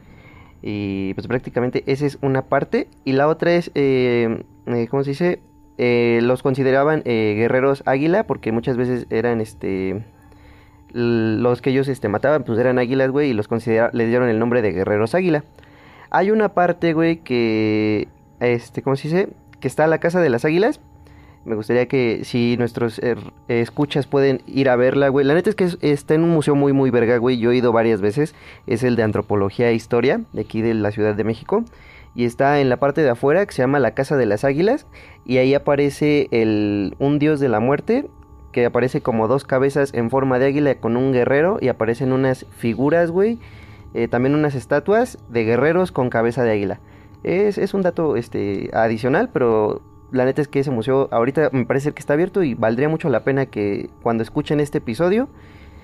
Y 0.63 1.15
pues 1.15 1.27
prácticamente 1.27 1.85
esa 1.87 2.07
es 2.07 2.19
una 2.23 2.43
parte. 2.43 2.89
Y 3.05 3.13
la 3.13 3.29
otra 3.29 3.55
es, 3.55 3.71
eh, 3.75 4.45
eh 4.67 4.87
¿cómo 4.91 5.05
se 5.05 5.11
dice? 5.11 5.41
Eh, 5.79 6.21
los 6.23 6.43
consideraban 6.43 7.03
guerreros 7.05 7.83
águila 7.87 8.25
porque 8.25 8.53
muchas 8.53 8.77
veces 8.77 9.07
eran 9.09 9.41
este 9.41 10.05
los 10.93 11.63
que 11.63 11.71
ellos 11.71 11.89
este, 11.89 12.09
mataban 12.09 12.45
pues 12.45 12.59
eran 12.59 12.79
águilas 12.79 13.11
güey 13.11 13.31
y 13.31 13.33
los 13.33 13.49
les 13.49 14.09
dieron 14.09 14.29
el 14.29 14.39
nombre 14.39 14.61
de 14.61 14.73
guerreros 14.73 15.15
águila 15.15 15.43
hay 16.11 16.33
una 16.33 16.51
parte 16.51 16.93
güey 16.93 17.19
que 17.19 18.09
este 18.41 18.83
cómo 18.83 18.97
se 18.97 19.09
dice 19.09 19.29
que 19.61 19.69
está 19.69 19.87
la 19.87 20.01
casa 20.01 20.21
de 20.21 20.29
las 20.29 20.45
águilas 20.45 20.81
me 21.45 21.55
gustaría 21.55 21.89
que 21.89 22.25
si 22.25 22.57
nuestros 22.59 22.99
eh, 22.99 23.17
escuchas 23.49 24.07
pueden 24.07 24.43
ir 24.47 24.69
a 24.69 24.77
verla, 24.77 25.09
güey. 25.09 25.25
La 25.25 25.35
neta 25.35 25.49
es 25.49 25.57
que 25.57 25.69
está 25.81 26.15
en 26.15 26.23
un 26.23 26.31
museo 26.31 26.55
muy, 26.55 26.73
muy 26.73 26.91
verga, 26.91 27.17
güey. 27.17 27.39
Yo 27.39 27.51
he 27.51 27.57
ido 27.57 27.73
varias 27.73 28.01
veces. 28.01 28.35
Es 28.67 28.83
el 28.83 28.97
de 28.97 29.05
Antropología 29.05 29.71
e 29.71 29.75
Historia, 29.75 30.21
de 30.33 30.43
aquí 30.43 30.61
de 30.61 30.75
la 30.75 30.91
Ciudad 30.91 31.15
de 31.15 31.25
México. 31.25 31.65
Y 32.15 32.25
está 32.25 32.61
en 32.61 32.69
la 32.69 32.77
parte 32.79 33.03
de 33.03 33.11
afuera, 33.11 33.47
que 33.47 33.55
se 33.55 33.63
llama 33.63 33.79
la 33.79 33.95
Casa 33.95 34.17
de 34.17 34.27
las 34.27 34.45
Águilas. 34.45 34.87
Y 35.25 35.39
ahí 35.39 35.55
aparece 35.55 36.29
el, 36.31 36.95
un 36.99 37.19
dios 37.19 37.41
de 37.41 37.49
la 37.49 37.61
muerte, 37.61 38.11
que 38.53 38.67
aparece 38.67 39.01
como 39.01 39.27
dos 39.27 39.45
cabezas 39.45 39.95
en 39.95 40.11
forma 40.11 40.39
de 40.39 40.47
águila 40.47 40.75
con 40.75 40.99
un 40.99 41.13
guerrero. 41.13 41.57
Y 41.61 41.69
aparecen 41.69 42.13
unas 42.13 42.45
figuras, 42.51 43.11
güey. 43.11 43.39
Eh, 43.95 44.09
también 44.09 44.35
unas 44.35 44.55
estatuas 44.55 45.17
de 45.31 45.45
guerreros 45.45 45.91
con 45.91 46.11
cabeza 46.11 46.45
de 46.45 46.51
águila. 46.51 46.81
Es, 47.23 47.57
es 47.57 47.73
un 47.73 47.83
dato 47.83 48.17
este, 48.17 48.71
adicional, 48.73 49.31
pero 49.33 49.83
la 50.13 50.25
neta 50.25 50.43
es 50.43 50.49
que 50.49 50.61
ese 50.61 50.71
museo 50.71 51.09
ahorita 51.13 51.51
me 51.53 51.67
parece 51.67 51.93
que 51.93 52.01
está 52.01 52.15
abierto 52.15 52.43
y 52.43 52.55
valdría 52.55 52.89
mucho 52.89 53.09
la 53.09 53.25
pena 53.25 53.47
que 53.47 53.91
cuando 54.03 54.23
escuchen 54.23 54.61
este 54.61 54.79
episodio 54.79 55.29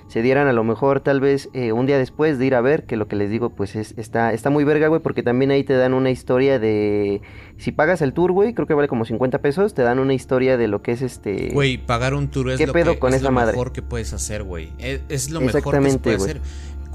se 0.08 0.22
dieran 0.22 0.46
a 0.46 0.52
lo 0.52 0.62
mejor 0.62 1.00
tal 1.00 1.20
vez 1.20 1.48
eh, 1.52 1.72
un 1.72 1.86
día 1.86 1.98
después 1.98 2.38
de 2.38 2.46
ir 2.46 2.54
a 2.54 2.60
ver, 2.60 2.84
que 2.84 2.96
lo 2.96 3.08
que 3.08 3.16
les 3.16 3.28
digo 3.30 3.50
pues 3.50 3.74
es, 3.74 3.94
está, 3.96 4.32
está 4.32 4.50
muy 4.50 4.62
verga, 4.62 4.88
güey, 4.88 5.00
porque 5.00 5.22
también 5.22 5.50
ahí 5.50 5.64
te 5.64 5.74
dan 5.74 5.94
una 5.94 6.10
historia 6.10 6.58
de... 6.58 7.22
Si 7.56 7.72
pagas 7.72 8.02
el 8.02 8.12
tour, 8.12 8.32
güey, 8.32 8.54
creo 8.54 8.66
que 8.66 8.74
vale 8.74 8.88
como 8.88 9.04
50 9.04 9.38
pesos, 9.38 9.74
te 9.74 9.82
dan 9.82 9.98
una 9.98 10.14
historia 10.14 10.56
de 10.56 10.68
lo 10.68 10.80
que 10.80 10.92
es 10.92 11.02
este... 11.02 11.50
Güey, 11.52 11.78
pagar 11.78 12.14
un 12.14 12.28
tour 12.28 12.50
es, 12.50 12.60
lo, 12.60 12.72
que, 12.72 12.98
con 12.98 13.14
es 13.14 13.22
lo 13.22 13.32
mejor 13.32 13.72
que 13.72 13.82
puedes 13.82 14.12
hacer, 14.12 14.44
güey. 14.44 14.70
Es, 14.78 15.30
lo 15.30 15.40
mejor 15.40 15.62
que 15.62 15.98
puedes 15.98 16.22
hacer. 16.22 16.40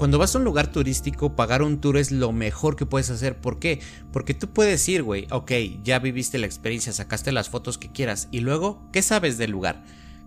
Cuando 0.02 0.18
vas 0.18 0.34
a 0.34 0.38
un 0.38 0.44
lugar 0.44 0.66
turístico, 0.66 1.36
pagar 1.36 1.62
un 1.62 1.80
tour 1.80 1.96
es 1.96 2.10
lo 2.10 2.32
mejor 2.32 2.74
que 2.74 2.86
puedes 2.86 3.08
hacer. 3.08 3.36
¿Por 3.36 3.60
qué? 3.60 3.78
Porque 4.12 4.34
tú 4.34 4.48
puedes 4.48 4.88
ir, 4.88 5.04
güey, 5.04 5.28
ok, 5.30 5.52
ya 5.84 6.00
viviste 6.00 6.38
la 6.38 6.46
experiencia, 6.46 6.92
sacaste 6.92 7.30
las 7.30 7.48
fotos 7.48 7.78
que 7.78 7.92
quieras. 7.92 8.26
Y 8.32 8.40
luego, 8.40 8.82
¿qué 8.92 9.00
sabes 9.00 9.38
del 9.38 9.52
lugar? 9.52 9.84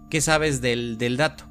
¿Qué 0.10 0.22
sabes 0.22 0.62
del, 0.62 0.98
del 0.98 1.18
dato? 1.18 1.44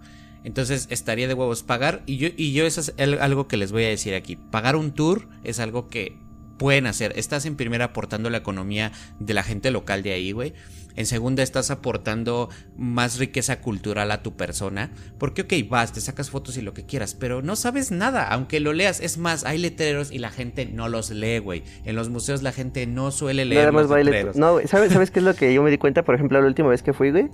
Entonces 0.43 0.87
estaría 0.89 1.29
de 1.29 1.35
huevos 1.35 1.63
pagar. 1.65 2.03
Y 2.07 2.17
yo, 2.17 2.29
y 2.35 2.55
yo 2.55 2.65
eso 2.65 2.81
es 2.81 2.95
algo 2.97 3.47
que 3.47 3.59
les 3.59 3.73
voy 3.73 3.85
a 3.85 3.89
decir 3.89 4.15
aquí. 4.15 4.37
Pagar 4.37 4.77
un 4.77 4.93
tour 4.93 5.29
es 5.43 5.59
algo 5.59 5.91
que 5.91 6.17
pueden 6.57 6.87
hacer. 6.87 7.13
Estás 7.17 7.45
en 7.45 7.57
primera 7.57 7.85
aportando 7.85 8.31
la 8.31 8.39
economía 8.39 8.91
de 9.19 9.35
la 9.35 9.43
gente 9.43 9.71
local 9.71 10.03
de 10.03 10.15
ahí, 10.15 10.33
güey. 10.33 10.55
En 10.97 11.07
segunda, 11.07 11.43
estás 11.43 11.71
aportando 11.71 12.49
más 12.77 13.19
riqueza 13.19 13.61
cultural 13.61 14.11
a 14.11 14.23
tu 14.23 14.35
persona. 14.35 14.91
Porque, 15.19 15.43
ok, 15.43 15.53
vas, 15.69 15.93
te 15.93 16.01
sacas 16.01 16.31
fotos 16.31 16.57
y 16.57 16.63
lo 16.63 16.75
que 16.75 16.85
quieras, 16.85 17.15
pero 17.15 17.43
no 17.43 17.57
sabes 17.57 17.91
nada, 17.91 18.29
aunque 18.29 18.61
lo 18.61 18.73
leas. 18.73 19.01
Es 19.01 19.19
más, 19.19 19.45
hay 19.45 19.59
letreros 19.59 20.13
y 20.13 20.19
la 20.19 20.31
gente 20.31 20.67
no 20.67 20.89
los 20.89 21.11
lee, 21.11 21.39
güey. 21.39 21.63
En 21.85 21.97
los 21.97 22.11
museos 22.11 22.43
la 22.43 22.53
gente 22.53 22.87
no 22.87 23.11
suele 23.11 23.45
leer 23.45 23.73
los 23.73 23.91
letreros. 23.91 24.37
No, 24.37 24.59
¿sabes, 24.67 24.93
¿sabes 24.93 25.11
qué 25.11 25.19
es 25.19 25.25
lo 25.25 25.35
que 25.35 25.53
yo 25.53 25.63
me 25.63 25.71
di 25.71 25.79
cuenta? 25.79 26.03
Por 26.03 26.15
ejemplo, 26.15 26.41
la 26.41 26.47
última 26.47 26.69
vez 26.69 26.83
que 26.83 26.93
fui, 26.93 27.11
güey. 27.11 27.29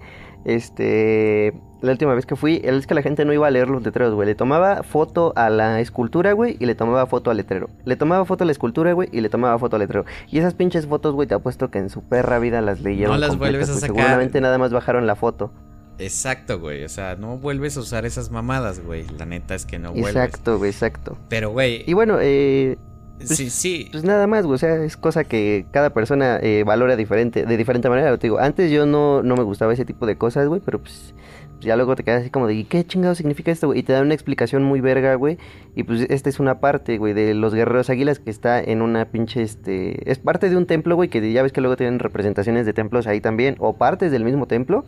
Este. 0.44 1.52
La 1.82 1.92
última 1.92 2.14
vez 2.14 2.26
que 2.26 2.36
fui, 2.36 2.60
es 2.62 2.86
que 2.86 2.92
la 2.92 3.00
gente 3.00 3.24
no 3.24 3.32
iba 3.32 3.46
a 3.46 3.50
leer 3.50 3.68
los 3.68 3.82
letreros, 3.82 4.14
güey. 4.14 4.28
Le 4.28 4.34
tomaba 4.34 4.82
foto 4.82 5.32
a 5.34 5.48
la 5.48 5.80
escultura, 5.80 6.34
güey, 6.34 6.58
y 6.60 6.66
le 6.66 6.74
tomaba 6.74 7.06
foto 7.06 7.30
al 7.30 7.38
letrero. 7.38 7.70
Le 7.86 7.96
tomaba 7.96 8.26
foto 8.26 8.44
a 8.44 8.46
la 8.46 8.52
escultura, 8.52 8.92
güey, 8.92 9.08
y 9.12 9.22
le 9.22 9.30
tomaba 9.30 9.58
foto 9.58 9.76
al 9.76 9.80
letrero. 9.80 10.04
Y 10.30 10.38
esas 10.38 10.52
pinches 10.52 10.86
fotos, 10.86 11.14
güey, 11.14 11.26
te 11.26 11.34
apuesto 11.34 11.70
que 11.70 11.78
en 11.78 11.88
su 11.88 12.02
perra 12.02 12.38
vida 12.38 12.60
las 12.60 12.82
leyeron. 12.82 13.14
No 13.14 13.18
las 13.18 13.38
vuelves 13.50 13.70
a 13.70 13.74
sacar. 13.74 13.96
Seguramente 13.96 14.40
nada 14.40 14.58
más 14.58 14.72
bajaron 14.72 15.06
la 15.06 15.16
foto. 15.16 15.52
Exacto, 15.98 16.58
güey. 16.58 16.84
O 16.84 16.88
sea, 16.88 17.16
no 17.16 17.36
vuelves 17.36 17.76
a 17.76 17.80
usar 17.80 18.06
esas 18.06 18.30
mamadas, 18.30 18.80
güey. 18.80 19.04
La 19.18 19.26
neta 19.26 19.54
es 19.54 19.66
que 19.66 19.78
no 19.78 19.92
vuelves. 19.92 20.16
Exacto, 20.16 20.58
güey, 20.58 20.70
exacto. 20.70 21.16
Pero, 21.28 21.50
güey. 21.50 21.84
Y 21.86 21.92
bueno, 21.92 22.18
eh. 22.20 22.78
Pues, 23.18 23.36
sí, 23.36 23.50
sí. 23.50 23.88
Pues 23.92 24.02
nada 24.02 24.26
más, 24.26 24.46
güey. 24.46 24.54
O 24.54 24.58
sea, 24.58 24.82
es 24.82 24.96
cosa 24.96 25.24
que 25.24 25.66
cada 25.72 25.90
persona 25.90 26.38
eh, 26.42 26.64
valora 26.64 26.96
diferente, 26.96 27.44
de 27.44 27.56
diferente 27.56 27.88
manera. 27.90 28.16
Te 28.16 28.28
digo, 28.28 28.38
antes 28.38 28.70
yo 28.70 28.86
no, 28.86 29.22
no 29.22 29.36
me 29.36 29.42
gustaba 29.42 29.74
ese 29.74 29.84
tipo 29.84 30.06
de 30.06 30.16
cosas, 30.16 30.48
güey, 30.48 30.62
pero 30.64 30.78
pues 30.78 31.14
ya 31.60 31.76
luego 31.76 31.94
te 31.96 32.02
quedas 32.02 32.22
así 32.22 32.30
como 32.30 32.46
de, 32.46 32.64
¿qué 32.64 32.84
chingado 32.84 33.14
significa 33.14 33.50
esto, 33.50 33.68
güey? 33.68 33.80
Y 33.80 33.82
te 33.82 33.92
dan 33.92 34.06
una 34.06 34.14
explicación 34.14 34.62
muy 34.62 34.80
verga, 34.80 35.14
güey. 35.14 35.38
Y 35.76 35.84
pues 35.84 36.06
esta 36.08 36.28
es 36.28 36.40
una 36.40 36.60
parte, 36.60 36.98
güey, 36.98 37.14
de 37.14 37.34
los 37.34 37.54
guerreros 37.54 37.90
águilas 37.90 38.18
que 38.18 38.30
está 38.30 38.60
en 38.60 38.82
una 38.82 39.10
pinche, 39.10 39.42
este... 39.42 40.10
Es 40.10 40.18
parte 40.18 40.50
de 40.50 40.56
un 40.56 40.66
templo, 40.66 40.96
güey, 40.96 41.08
que 41.08 41.32
ya 41.32 41.42
ves 41.42 41.52
que 41.52 41.60
luego 41.60 41.76
tienen 41.76 41.98
representaciones 41.98 42.66
de 42.66 42.72
templos 42.72 43.06
ahí 43.06 43.20
también, 43.20 43.56
o 43.58 43.76
partes 43.76 44.10
del 44.12 44.24
mismo 44.24 44.46
templo. 44.46 44.84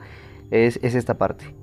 Es, 0.50 0.78
es 0.82 0.94
esta 0.94 1.18
parte. 1.18 1.54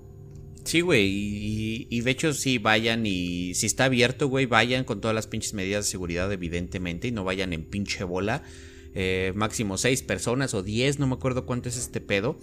Sí, 0.63 0.81
güey, 0.81 1.07
y, 1.07 1.87
y, 1.89 2.01
de 2.01 2.11
hecho 2.11 2.33
sí 2.33 2.57
vayan 2.57 3.05
y 3.05 3.55
si 3.55 3.65
está 3.65 3.85
abierto, 3.85 4.27
güey, 4.27 4.45
vayan 4.45 4.83
con 4.83 5.01
todas 5.01 5.15
las 5.15 5.25
pinches 5.25 5.53
medidas 5.53 5.85
de 5.85 5.91
seguridad, 5.91 6.31
evidentemente, 6.31 7.07
y 7.07 7.11
no 7.11 7.23
vayan 7.23 7.53
en 7.53 7.65
pinche 7.65 8.03
bola. 8.03 8.43
Eh, 8.95 9.33
máximo 9.35 9.77
6 9.77 10.01
personas 10.03 10.53
o 10.53 10.63
10, 10.63 10.99
no 10.99 11.07
me 11.07 11.13
acuerdo 11.13 11.45
cuánto 11.45 11.69
es 11.69 11.77
este 11.77 12.01
pedo. 12.01 12.37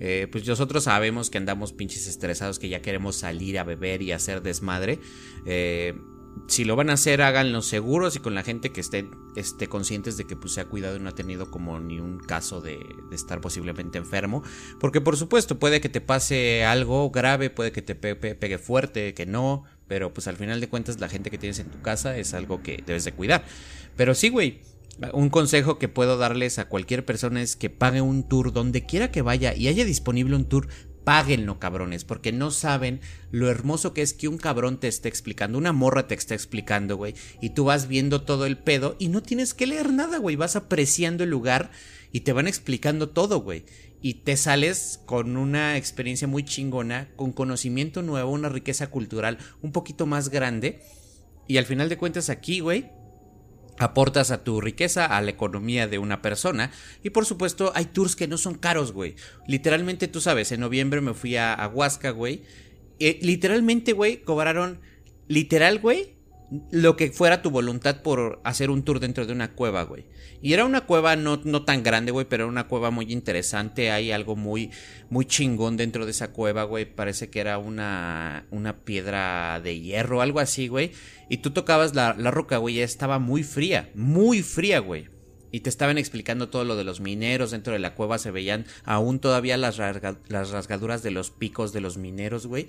Eh, 0.00 0.26
pues 0.32 0.46
nosotros 0.46 0.84
sabemos 0.84 1.30
que 1.30 1.38
andamos 1.38 1.72
pinches 1.72 2.06
estresados, 2.06 2.58
que 2.58 2.68
ya 2.68 2.82
queremos 2.82 3.16
salir 3.16 3.58
a 3.58 3.64
beber 3.64 4.02
y 4.02 4.12
hacer 4.12 4.42
desmadre. 4.42 4.98
Eh, 5.46 5.94
si 6.46 6.64
lo 6.64 6.74
van 6.74 6.90
a 6.90 6.94
hacer, 6.94 7.22
háganlo 7.22 7.62
seguros 7.62 8.16
y 8.16 8.20
con 8.20 8.34
la 8.34 8.42
gente 8.42 8.70
que 8.70 8.80
estén 8.80 9.10
esté 9.36 9.68
conscientes 9.68 10.16
de 10.16 10.24
que 10.24 10.36
pues, 10.36 10.54
se 10.54 10.60
ha 10.60 10.64
cuidado 10.64 10.96
y 10.96 11.00
no 11.00 11.08
ha 11.08 11.14
tenido 11.14 11.50
como 11.50 11.78
ni 11.78 12.00
un 12.00 12.18
caso 12.18 12.60
de, 12.60 12.78
estar 13.12 13.40
posiblemente 13.40 13.98
enfermo. 13.98 14.42
Porque 14.80 15.00
por 15.00 15.16
supuesto 15.16 15.58
puede 15.58 15.80
que 15.80 15.88
te 15.88 16.00
pase 16.00 16.64
algo 16.64 17.10
grave, 17.10 17.50
puede 17.50 17.72
que 17.72 17.82
te 17.82 17.94
pegue 17.94 18.58
fuerte, 18.58 19.14
que 19.14 19.26
no, 19.26 19.64
pero 19.86 20.12
pues 20.12 20.26
al 20.26 20.36
final 20.36 20.60
de 20.60 20.68
cuentas 20.68 20.98
la 20.98 21.08
gente 21.08 21.30
que 21.30 21.38
tienes 21.38 21.58
en 21.58 21.70
tu 21.70 21.80
casa 21.82 22.16
es 22.16 22.34
algo 22.34 22.62
que 22.62 22.82
debes 22.84 23.04
de 23.04 23.12
cuidar. 23.12 23.44
Pero 23.96 24.14
sí, 24.14 24.28
güey, 24.28 24.60
un 25.12 25.30
consejo 25.30 25.78
que 25.78 25.88
puedo 25.88 26.18
darles 26.18 26.58
a 26.58 26.68
cualquier 26.68 27.04
persona 27.04 27.40
es 27.42 27.56
que 27.56 27.70
pague 27.70 28.00
un 28.00 28.28
tour 28.28 28.52
donde 28.52 28.84
quiera 28.84 29.10
que 29.10 29.22
vaya 29.22 29.54
y 29.54 29.68
haya 29.68 29.84
disponible 29.84 30.36
un 30.36 30.44
tour, 30.44 30.68
páguenlo, 31.04 31.58
cabrones, 31.58 32.04
porque 32.04 32.32
no 32.32 32.50
saben 32.50 33.00
lo 33.30 33.48
hermoso 33.48 33.94
que 33.94 34.02
es 34.02 34.12
que 34.12 34.28
un 34.28 34.36
cabrón 34.36 34.78
te 34.78 34.88
esté 34.88 35.08
explicando, 35.08 35.58
una 35.58 35.72
morra 35.72 36.06
te 36.06 36.14
está 36.14 36.34
explicando, 36.34 36.96
güey, 36.96 37.14
y 37.40 37.50
tú 37.50 37.64
vas 37.64 37.88
viendo 37.88 38.22
todo 38.22 38.46
el 38.46 38.58
pedo 38.58 38.96
y 38.98 39.08
no 39.08 39.22
tienes 39.22 39.54
que 39.54 39.66
leer 39.66 39.92
nada, 39.92 40.18
güey, 40.18 40.36
vas 40.36 40.56
apreciando 40.56 41.24
el 41.24 41.30
lugar 41.30 41.70
y 42.12 42.20
te 42.20 42.32
van 42.32 42.46
explicando 42.46 43.08
todo, 43.08 43.40
güey. 43.40 43.64
Y 44.02 44.14
te 44.14 44.36
sales 44.36 45.00
con 45.04 45.36
una 45.36 45.76
experiencia 45.76 46.26
muy 46.26 46.44
chingona, 46.44 47.08
con 47.16 47.32
conocimiento 47.32 48.02
nuevo, 48.02 48.32
una 48.32 48.48
riqueza 48.48 48.88
cultural 48.88 49.38
un 49.62 49.72
poquito 49.72 50.06
más 50.06 50.30
grande. 50.30 50.80
Y 51.46 51.58
al 51.58 51.66
final 51.66 51.88
de 51.88 51.98
cuentas 51.98 52.30
aquí, 52.30 52.60
güey, 52.60 52.90
aportas 53.80 54.30
a 54.30 54.44
tu 54.44 54.60
riqueza, 54.60 55.06
a 55.06 55.20
la 55.22 55.30
economía 55.30 55.88
de 55.88 55.98
una 55.98 56.20
persona. 56.20 56.70
Y 57.02 57.10
por 57.10 57.24
supuesto, 57.24 57.72
hay 57.74 57.86
tours 57.86 58.14
que 58.14 58.28
no 58.28 58.36
son 58.36 58.54
caros, 58.54 58.92
güey. 58.92 59.16
Literalmente, 59.48 60.06
tú 60.06 60.20
sabes, 60.20 60.52
en 60.52 60.60
noviembre 60.60 61.00
me 61.00 61.14
fui 61.14 61.36
a, 61.36 61.68
Huasca, 61.72 62.10
güey. 62.10 62.42
Eh, 62.98 63.18
literalmente, 63.22 63.92
güey, 63.92 64.18
cobraron, 64.22 64.80
literal, 65.28 65.78
güey, 65.78 66.14
lo 66.70 66.96
que 66.96 67.10
fuera 67.12 67.42
tu 67.42 67.50
voluntad 67.50 68.02
por 68.02 68.40
hacer 68.44 68.70
un 68.70 68.82
tour 68.82 68.98
dentro 68.98 69.26
de 69.26 69.32
una 69.32 69.52
cueva, 69.52 69.82
güey. 69.84 70.06
Y 70.42 70.52
era 70.52 70.64
una 70.64 70.82
cueva 70.82 71.14
no, 71.16 71.40
no 71.44 71.64
tan 71.64 71.82
grande, 71.82 72.12
güey, 72.12 72.26
pero 72.28 72.44
era 72.44 72.50
una 72.50 72.66
cueva 72.66 72.90
muy 72.90 73.12
interesante. 73.12 73.90
Hay 73.90 74.10
algo 74.10 74.36
muy, 74.36 74.70
muy 75.10 75.26
chingón 75.26 75.76
dentro 75.76 76.06
de 76.06 76.10
esa 76.10 76.32
cueva, 76.32 76.64
güey. 76.64 76.86
Parece 76.86 77.30
que 77.30 77.40
era 77.40 77.58
una, 77.58 78.46
una 78.50 78.78
piedra 78.84 79.60
de 79.60 79.80
hierro, 79.80 80.22
algo 80.22 80.40
así, 80.40 80.68
güey. 80.68 80.92
Y 81.28 81.38
tú 81.38 81.50
tocabas 81.50 81.94
la, 81.94 82.14
la 82.18 82.30
roca, 82.30 82.56
güey, 82.56 82.78
y 82.78 82.80
estaba 82.80 83.18
muy 83.18 83.42
fría, 83.42 83.90
muy 83.94 84.42
fría, 84.42 84.80
güey. 84.80 85.08
Y 85.52 85.60
te 85.60 85.70
estaban 85.70 85.98
explicando 85.98 86.48
todo 86.48 86.64
lo 86.64 86.76
de 86.76 86.84
los 86.84 87.00
mineros. 87.00 87.50
Dentro 87.50 87.72
de 87.72 87.78
la 87.78 87.94
cueva 87.94 88.18
se 88.18 88.30
veían 88.30 88.66
aún 88.84 89.18
todavía 89.18 89.56
las, 89.56 89.78
las 89.78 90.50
rasgaduras 90.50 91.02
de 91.02 91.10
los 91.10 91.30
picos 91.30 91.72
de 91.72 91.80
los 91.80 91.96
mineros, 91.96 92.46
güey. 92.46 92.68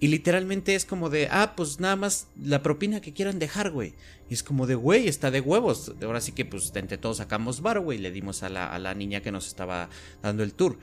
Y 0.00 0.08
literalmente 0.08 0.74
es 0.74 0.84
como 0.84 1.10
de, 1.10 1.28
ah, 1.30 1.54
pues 1.56 1.80
nada 1.80 1.96
más 1.96 2.28
la 2.40 2.62
propina 2.62 3.00
que 3.00 3.12
quieran 3.12 3.38
dejar, 3.38 3.70
güey. 3.70 3.94
Y 4.30 4.34
es 4.34 4.42
como 4.42 4.66
de, 4.66 4.76
güey, 4.76 5.08
está 5.08 5.30
de 5.30 5.40
huevos. 5.40 5.92
Ahora 6.02 6.20
sí 6.20 6.32
que, 6.32 6.44
pues, 6.44 6.70
entre 6.76 6.98
todos 6.98 7.16
sacamos 7.16 7.62
bar, 7.62 7.80
güey. 7.80 7.98
Le 7.98 8.12
dimos 8.12 8.42
a 8.42 8.48
la, 8.48 8.72
a 8.72 8.78
la 8.78 8.94
niña 8.94 9.22
que 9.22 9.32
nos 9.32 9.48
estaba 9.48 9.88
dando 10.22 10.44
el 10.44 10.54
tour. 10.54 10.78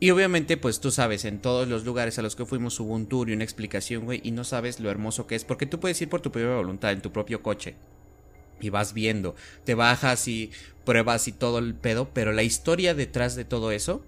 Y 0.00 0.10
obviamente, 0.10 0.56
pues 0.56 0.78
tú 0.78 0.92
sabes, 0.92 1.24
en 1.24 1.40
todos 1.40 1.66
los 1.66 1.84
lugares 1.84 2.18
a 2.18 2.22
los 2.22 2.36
que 2.36 2.46
fuimos 2.46 2.78
hubo 2.78 2.94
un 2.94 3.06
tour 3.06 3.28
y 3.28 3.32
una 3.32 3.42
explicación, 3.42 4.04
güey, 4.04 4.20
y 4.22 4.30
no 4.30 4.44
sabes 4.44 4.78
lo 4.78 4.90
hermoso 4.90 5.26
que 5.26 5.34
es, 5.34 5.44
porque 5.44 5.66
tú 5.66 5.80
puedes 5.80 6.00
ir 6.00 6.08
por 6.08 6.20
tu 6.20 6.30
propia 6.30 6.54
voluntad, 6.54 6.92
en 6.92 7.02
tu 7.02 7.10
propio 7.10 7.42
coche, 7.42 7.74
y 8.60 8.68
vas 8.68 8.94
viendo, 8.94 9.34
te 9.64 9.74
bajas 9.74 10.28
y 10.28 10.52
pruebas 10.84 11.26
y 11.26 11.32
todo 11.32 11.58
el 11.58 11.74
pedo, 11.74 12.10
pero 12.14 12.32
la 12.32 12.44
historia 12.44 12.94
detrás 12.94 13.34
de 13.34 13.44
todo 13.44 13.72
eso 13.72 14.04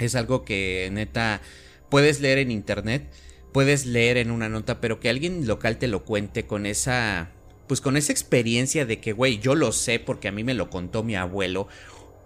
es 0.00 0.16
algo 0.16 0.44
que 0.44 0.88
neta 0.92 1.40
puedes 1.90 2.20
leer 2.20 2.38
en 2.38 2.50
internet 2.50 3.08
puedes 3.54 3.86
leer 3.86 4.16
en 4.16 4.32
una 4.32 4.48
nota, 4.48 4.80
pero 4.80 4.98
que 4.98 5.08
alguien 5.08 5.46
local 5.46 5.78
te 5.78 5.86
lo 5.86 6.04
cuente 6.04 6.44
con 6.44 6.66
esa, 6.66 7.30
pues 7.68 7.80
con 7.80 7.96
esa 7.96 8.10
experiencia 8.10 8.84
de 8.84 8.98
que, 8.98 9.12
güey, 9.12 9.38
yo 9.38 9.54
lo 9.54 9.70
sé 9.70 10.00
porque 10.00 10.26
a 10.26 10.32
mí 10.32 10.42
me 10.42 10.54
lo 10.54 10.70
contó 10.70 11.04
mi 11.04 11.14
abuelo. 11.14 11.68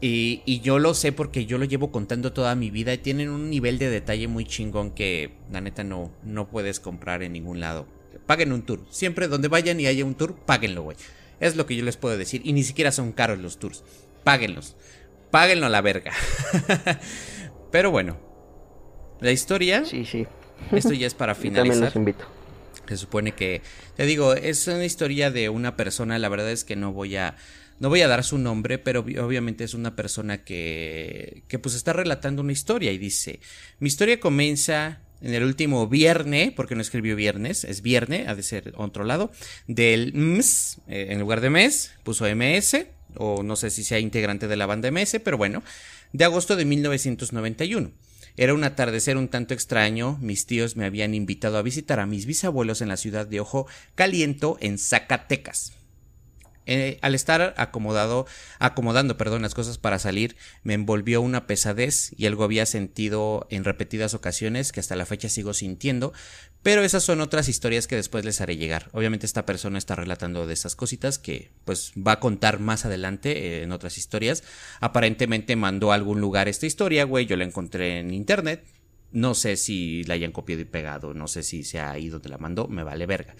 Y, 0.01 0.41
y, 0.47 0.61
yo 0.61 0.79
lo 0.79 0.95
sé 0.95 1.13
porque 1.13 1.45
yo 1.45 1.59
lo 1.59 1.67
llevo 1.67 1.93
contando 1.93 2.33
toda 2.33 2.55
mi 2.55 2.71
vida 2.71 2.95
y 2.95 2.99
tienen 2.99 3.29
un 3.29 3.51
nivel 3.51 3.79
de 3.79 3.91
detalle 3.91 4.27
muy 4.27 4.47
chingón 4.47 4.91
que 4.93 5.33
la 5.53 5.61
neta 5.61 5.85
no, 5.85 6.13
no 6.23 6.49
puedes 6.49 6.81
comprar 6.81 7.23
en 7.23 7.35
ningún 7.35 7.61
lado. 7.61 7.87
Paguen 8.25 8.53
un 8.53 8.63
tour. 8.63 8.87
Siempre 8.89 9.29
donde 9.29 9.49
vayan 9.49 9.79
y 9.81 9.87
haya 9.87 10.07
un 10.07 10.15
tour, 10.15 10.35
páguenlo, 10.35 10.83
güey. 10.83 10.97
Es 11.41 11.57
lo 11.57 11.67
que 11.67 11.77
yo 11.77 11.85
les 11.85 11.99
puedo 11.99 12.17
decir. 12.17 12.41
Y 12.45 12.55
ni 12.55 12.63
siquiera 12.63 12.91
son 12.91 13.13
caros 13.13 13.39
los 13.39 13.59
tours. 13.59 13.85
Páguenlos. 14.25 14.77
Páguenlo 15.31 15.67
a 15.67 15.69
la 15.69 15.83
verga. 15.83 16.13
Pero 17.71 17.91
bueno. 17.91 18.17
La 19.21 19.33
historia. 19.33 19.85
Sí, 19.85 20.07
sí. 20.07 20.27
Esto 20.73 20.93
ya 20.93 21.07
es 21.07 21.15
para 21.15 21.35
finalizar. 21.37 21.65
también 21.65 21.85
los 21.85 21.97
invito. 21.97 22.39
Se 22.89 22.97
supone 22.97 23.33
que, 23.33 23.61
te 23.97 24.07
digo, 24.07 24.33
es 24.35 24.67
una 24.67 24.85
historia 24.85 25.31
de 25.31 25.51
una 25.51 25.77
persona, 25.77 26.19
la 26.19 26.29
verdad 26.29 26.51
es 26.51 26.65
que 26.65 26.75
no 26.75 26.93
voy 26.93 27.17
a, 27.17 27.37
no 27.81 27.91
voy 27.91 28.01
a 28.01 28.09
dar 28.09 28.25
su 28.25 28.39
nombre, 28.39 28.79
pero 28.79 29.01
obviamente 29.01 29.65
es 29.65 29.75
una 29.75 29.95
persona 29.95 30.39
que, 30.39 31.43
que 31.49 31.59
pues 31.59 31.75
está 31.75 31.93
relatando 31.93 32.41
una 32.41 32.53
historia 32.53 32.91
y 32.93 32.99
dice, 32.99 33.41
mi 33.79 33.89
historia 33.89 34.19
comienza 34.21 35.01
en 35.21 35.35
el 35.35 35.43
último 35.45 35.87
viernes, 35.89 36.53
porque 36.53 36.75
no 36.75 36.81
escribió 36.81 37.17
viernes, 37.17 37.65
es 37.65 37.83
viernes, 37.83 38.29
ha 38.29 38.35
de 38.35 38.43
ser 38.43 38.73
otro 38.77 39.05
lado, 39.05 39.33
del 39.67 40.13
MS, 40.15 40.81
eh, 40.89 41.09
en 41.11 41.19
lugar 41.19 41.41
de 41.41 41.51
mes, 41.51 41.93
puso 42.05 42.25
MS, 42.25 42.87
o 43.17 43.43
no 43.43 43.57
sé 43.57 43.71
si 43.71 43.85
sea 43.85 43.99
integrante 43.99 44.49
de 44.49 44.57
la 44.57 44.67
banda 44.67 44.91
MS, 44.91 45.21
pero 45.25 45.37
bueno, 45.37 45.63
de 46.13 46.25
agosto 46.25 46.57
de 46.57 46.65
1991. 46.65 47.91
Era 48.39 48.55
un 48.55 48.63
atardecer 48.63 49.17
un 49.17 49.27
tanto 49.27 49.53
extraño, 49.53 50.17
mis 50.21 50.47
tíos 50.47 50.77
me 50.77 50.85
habían 50.87 51.13
invitado 51.13 51.59
a 51.59 51.63
visitar 51.63 51.99
a 51.99 52.07
mis 52.07 52.25
bisabuelos 52.25 52.81
en 52.81 52.87
la 52.87 52.97
ciudad 52.97 53.27
de 53.27 53.41
Ojo 53.41 53.67
Caliento, 53.97 54.59
en 54.61 54.79
Zacatecas. 54.79 55.78
Eh, 56.71 56.99
al 57.01 57.15
estar 57.15 57.55
acomodado, 57.57 58.27
acomodando 58.59 59.17
perdón, 59.17 59.41
las 59.41 59.55
cosas 59.55 59.79
para 59.79 59.99
salir, 59.99 60.37
me 60.63 60.75
envolvió 60.75 61.23
una 61.23 61.47
pesadez 61.47 62.13
y 62.15 62.27
algo 62.27 62.45
había 62.45 62.67
sentido 62.67 63.47
en 63.49 63.65
repetidas 63.65 64.13
ocasiones 64.13 64.71
que 64.71 64.81
hasta 64.81 64.95
la 64.95 65.07
fecha 65.07 65.31
sigo 65.31 65.55
sintiendo, 65.55 66.13
pero 66.63 66.85
esas 66.85 67.03
son 67.03 67.23
otras 67.23 67.49
historias 67.49 67.87
que 67.87 67.97
después 67.97 68.27
les 68.27 68.43
haré 68.43 68.59
llegar. 68.59 68.91
Obviamente 68.93 69.25
esta 69.25 69.47
persona 69.47 69.79
está 69.79 69.95
relatando 69.95 70.47
de 70.47 70.53
esas 70.53 70.77
cositas 70.77 71.19
que 71.19 71.53
pues 71.65 71.93
va 71.97 72.13
a 72.13 72.21
contar 72.21 72.61
más 72.61 72.85
adelante 72.85 73.31
eh, 73.33 73.63
en 73.63 73.73
otras 73.73 73.97
historias. 73.97 74.45
Aparentemente 74.81 75.57
mandó 75.57 75.91
a 75.91 75.95
algún 75.95 76.21
lugar 76.21 76.49
esta 76.49 76.67
historia, 76.67 77.05
güey, 77.05 77.25
yo 77.25 77.37
la 77.37 77.45
encontré 77.45 77.99
en 77.99 78.13
internet. 78.13 78.67
No 79.11 79.33
sé 79.33 79.57
si 79.57 80.05
la 80.05 80.13
hayan 80.13 80.33
copiado 80.33 80.61
y 80.61 80.67
pegado, 80.67 81.15
no 81.15 81.29
sé 81.29 81.43
si 81.43 81.65
se 81.65 81.81
ha 81.81 81.99
ido 81.99 82.19
donde 82.19 82.29
la 82.29 82.37
mandó, 82.37 82.69
me 82.69 82.83
vale 82.83 83.07
verga. 83.07 83.37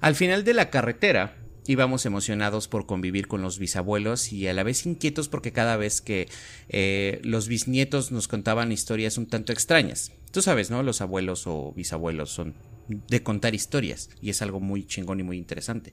Al 0.00 0.14
final 0.14 0.42
de 0.42 0.54
la 0.54 0.70
carretera, 0.70 1.36
Íbamos 1.66 2.06
emocionados 2.06 2.66
por 2.66 2.86
convivir 2.86 3.28
con 3.28 3.40
los 3.40 3.58
bisabuelos 3.58 4.32
y 4.32 4.48
a 4.48 4.54
la 4.54 4.64
vez 4.64 4.84
inquietos 4.84 5.28
porque 5.28 5.52
cada 5.52 5.76
vez 5.76 6.00
que 6.00 6.28
eh, 6.68 7.20
los 7.22 7.46
bisnietos 7.46 8.10
nos 8.10 8.26
contaban 8.26 8.72
historias 8.72 9.16
un 9.16 9.26
tanto 9.26 9.52
extrañas. 9.52 10.12
Tú 10.32 10.42
sabes, 10.42 10.70
¿no? 10.70 10.82
Los 10.82 11.00
abuelos 11.00 11.46
o 11.46 11.72
bisabuelos 11.76 12.30
son 12.30 12.54
de 12.88 13.22
contar 13.22 13.54
historias 13.54 14.10
y 14.20 14.30
es 14.30 14.42
algo 14.42 14.58
muy 14.60 14.84
chingón 14.84 15.20
y 15.20 15.22
muy 15.22 15.38
interesante. 15.38 15.92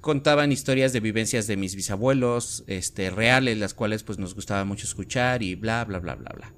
contaban 0.00 0.50
historias 0.50 0.92
de 0.92 1.00
vivencias 1.00 1.46
de 1.46 1.56
mis 1.56 1.74
bisabuelos, 1.74 2.64
este, 2.66 3.10
reales, 3.10 3.58
las 3.58 3.74
cuales 3.74 4.02
pues 4.02 4.18
nos 4.18 4.34
gustaba 4.34 4.64
mucho 4.64 4.86
escuchar 4.86 5.42
y 5.42 5.56
bla, 5.56 5.84
bla, 5.84 5.98
bla, 5.98 6.14
bla, 6.14 6.32
bla. 6.34 6.52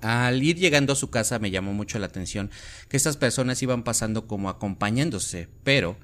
Al 0.00 0.42
ir 0.42 0.56
llegando 0.56 0.94
a 0.94 0.96
su 0.96 1.10
casa 1.10 1.38
me 1.38 1.50
llamó 1.50 1.72
mucho 1.72 1.98
la 1.98 2.06
atención 2.06 2.50
que 2.88 2.96
estas 2.96 3.16
personas 3.16 3.62
iban 3.62 3.82
pasando 3.82 4.26
como 4.26 4.48
acompañándose, 4.48 5.48
pero 5.62 5.98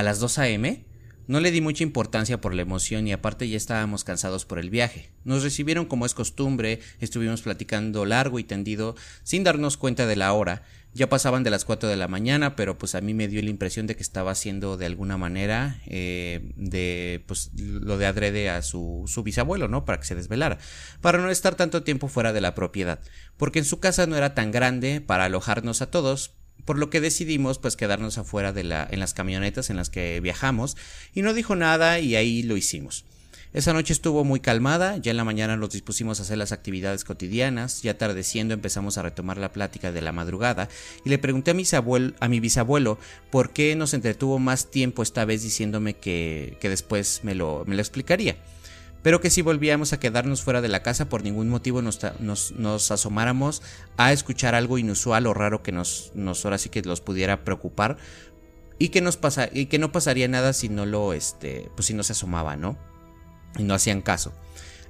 a 0.00 0.02
las 0.02 0.18
2 0.18 0.38
a.m., 0.38 0.84
no 1.26 1.38
le 1.38 1.52
di 1.52 1.60
mucha 1.60 1.84
importancia 1.84 2.40
por 2.40 2.54
la 2.54 2.62
emoción 2.62 3.06
y 3.06 3.12
aparte 3.12 3.48
ya 3.48 3.56
estábamos 3.56 4.02
cansados 4.02 4.44
por 4.44 4.58
el 4.58 4.68
viaje. 4.68 5.12
Nos 5.22 5.44
recibieron 5.44 5.84
como 5.84 6.04
es 6.04 6.12
costumbre, 6.12 6.80
estuvimos 6.98 7.42
platicando 7.42 8.04
largo 8.04 8.40
y 8.40 8.44
tendido 8.44 8.96
sin 9.22 9.44
darnos 9.44 9.76
cuenta 9.76 10.06
de 10.06 10.16
la 10.16 10.32
hora. 10.32 10.64
Ya 10.92 11.08
pasaban 11.08 11.44
de 11.44 11.50
las 11.50 11.64
4 11.64 11.88
de 11.88 11.96
la 11.96 12.08
mañana, 12.08 12.56
pero 12.56 12.78
pues 12.78 12.96
a 12.96 13.00
mí 13.00 13.14
me 13.14 13.28
dio 13.28 13.40
la 13.42 13.50
impresión 13.50 13.86
de 13.86 13.94
que 13.94 14.02
estaba 14.02 14.32
haciendo 14.32 14.76
de 14.76 14.86
alguna 14.86 15.18
manera 15.18 15.80
eh, 15.86 16.50
de 16.56 17.22
pues 17.28 17.52
lo 17.54 17.96
de 17.96 18.06
adrede 18.06 18.50
a 18.50 18.60
su, 18.62 19.04
su 19.06 19.22
bisabuelo, 19.22 19.68
¿no? 19.68 19.84
Para 19.84 20.00
que 20.00 20.06
se 20.06 20.16
desvelara, 20.16 20.58
para 21.00 21.18
no 21.18 21.30
estar 21.30 21.54
tanto 21.54 21.84
tiempo 21.84 22.08
fuera 22.08 22.32
de 22.32 22.40
la 22.40 22.56
propiedad, 22.56 22.98
porque 23.36 23.60
en 23.60 23.66
su 23.66 23.78
casa 23.78 24.08
no 24.08 24.16
era 24.16 24.34
tan 24.34 24.50
grande 24.50 25.00
para 25.00 25.26
alojarnos 25.26 25.80
a 25.80 25.92
todos, 25.92 26.39
por 26.64 26.78
lo 26.78 26.90
que 26.90 27.00
decidimos 27.00 27.58
pues 27.58 27.76
quedarnos 27.76 28.18
afuera 28.18 28.52
de 28.52 28.64
la, 28.64 28.86
en 28.90 29.00
las 29.00 29.14
camionetas 29.14 29.70
en 29.70 29.76
las 29.76 29.90
que 29.90 30.20
viajamos 30.20 30.76
y 31.14 31.22
no 31.22 31.34
dijo 31.34 31.56
nada 31.56 31.98
y 31.98 32.16
ahí 32.16 32.42
lo 32.42 32.56
hicimos. 32.56 33.04
Esa 33.52 33.72
noche 33.72 33.92
estuvo 33.92 34.22
muy 34.22 34.38
calmada, 34.38 34.98
ya 34.98 35.10
en 35.10 35.16
la 35.16 35.24
mañana 35.24 35.56
nos 35.56 35.70
dispusimos 35.70 36.20
a 36.20 36.22
hacer 36.22 36.38
las 36.38 36.52
actividades 36.52 37.02
cotidianas, 37.02 37.82
ya 37.82 37.90
atardeciendo 37.90 38.54
empezamos 38.54 38.96
a 38.96 39.02
retomar 39.02 39.38
la 39.38 39.52
plática 39.52 39.90
de 39.90 40.02
la 40.02 40.12
madrugada 40.12 40.68
y 41.04 41.10
le 41.10 41.18
pregunté 41.18 41.50
a, 41.50 41.54
mis 41.54 41.74
a 41.74 41.82
mi 42.28 42.38
bisabuelo 42.38 42.96
por 43.30 43.50
qué 43.50 43.74
nos 43.74 43.92
entretuvo 43.92 44.38
más 44.38 44.70
tiempo 44.70 45.02
esta 45.02 45.24
vez 45.24 45.42
diciéndome 45.42 45.94
que, 45.94 46.58
que 46.60 46.68
después 46.68 47.22
me 47.24 47.34
lo, 47.34 47.64
me 47.66 47.74
lo 47.74 47.82
explicaría 47.82 48.36
pero 49.02 49.20
que 49.20 49.30
si 49.30 49.42
volvíamos 49.42 49.92
a 49.92 50.00
quedarnos 50.00 50.42
fuera 50.42 50.60
de 50.60 50.68
la 50.68 50.82
casa 50.82 51.08
por 51.08 51.22
ningún 51.22 51.48
motivo 51.48 51.82
nos, 51.82 52.00
nos, 52.20 52.90
asomáramos 52.90 53.62
a 53.96 54.12
escuchar 54.12 54.54
algo 54.54 54.78
inusual 54.78 55.26
o 55.26 55.34
raro 55.34 55.62
que 55.62 55.72
nos, 55.72 56.12
nos 56.14 56.44
ahora 56.44 56.58
sí 56.58 56.68
que 56.68 56.82
los 56.82 57.00
pudiera 57.00 57.44
preocupar 57.44 57.96
y 58.78 58.88
que 58.88 59.00
nos 59.00 59.16
pasa, 59.16 59.48
y 59.52 59.66
que 59.66 59.78
no 59.78 59.92
pasaría 59.92 60.28
nada 60.28 60.52
si 60.52 60.68
no 60.68 60.86
lo 60.86 61.12
este 61.12 61.70
pues 61.74 61.86
si 61.86 61.94
no 61.94 62.02
se 62.02 62.12
asomaba, 62.12 62.56
¿no? 62.56 62.78
Y 63.58 63.64
no 63.64 63.74
hacían 63.74 64.00
caso. 64.00 64.32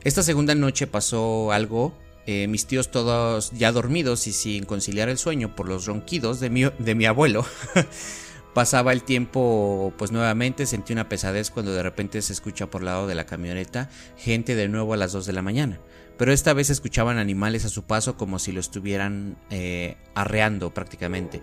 Esta 0.04 0.22
segunda 0.22 0.54
noche 0.54 0.86
pasó 0.86 1.52
algo 1.52 1.94
eh, 2.26 2.46
mis 2.48 2.66
tíos 2.66 2.90
todos 2.90 3.50
ya 3.52 3.72
dormidos 3.72 4.26
y 4.26 4.32
sin 4.32 4.64
conciliar 4.64 5.08
el 5.08 5.18
sueño 5.18 5.56
por 5.56 5.68
los 5.68 5.86
ronquidos 5.86 6.38
de 6.38 6.50
mi, 6.50 6.62
de 6.62 6.94
mi 6.94 7.06
abuelo. 7.06 7.44
Pasaba 8.55 8.92
el 8.92 9.05
tiempo, 9.05 9.92
pues 9.96 10.11
nuevamente 10.11 10.66
sentí 10.66 10.92
una 10.92 11.09
pesadez 11.09 11.51
cuando 11.51 11.72
de 11.72 11.84
repente 11.84 12.20
se 12.20 12.32
escucha 12.32 12.66
por 12.66 12.82
lado 12.82 13.07
de 13.07 13.14
la 13.14 13.24
camioneta 13.24 13.88
gente 14.16 14.57
de 14.57 14.68
nuevo 14.68 14.92
a 14.92 14.96
las 14.96 15.12
2 15.12 15.24
de 15.26 15.32
la 15.32 15.42
mañana. 15.42 15.78
Pero 16.18 16.32
esta 16.32 16.53
vez 16.53 16.68
escuchaban 16.68 17.18
animales 17.18 17.64
a 17.64 17.68
su 17.68 17.84
paso 17.84 18.16
como 18.16 18.38
si 18.38 18.53
lo 18.53 18.61
estuvieran 18.61 19.36
eh, 19.51 19.96
arreando 20.14 20.74
prácticamente. 20.74 21.42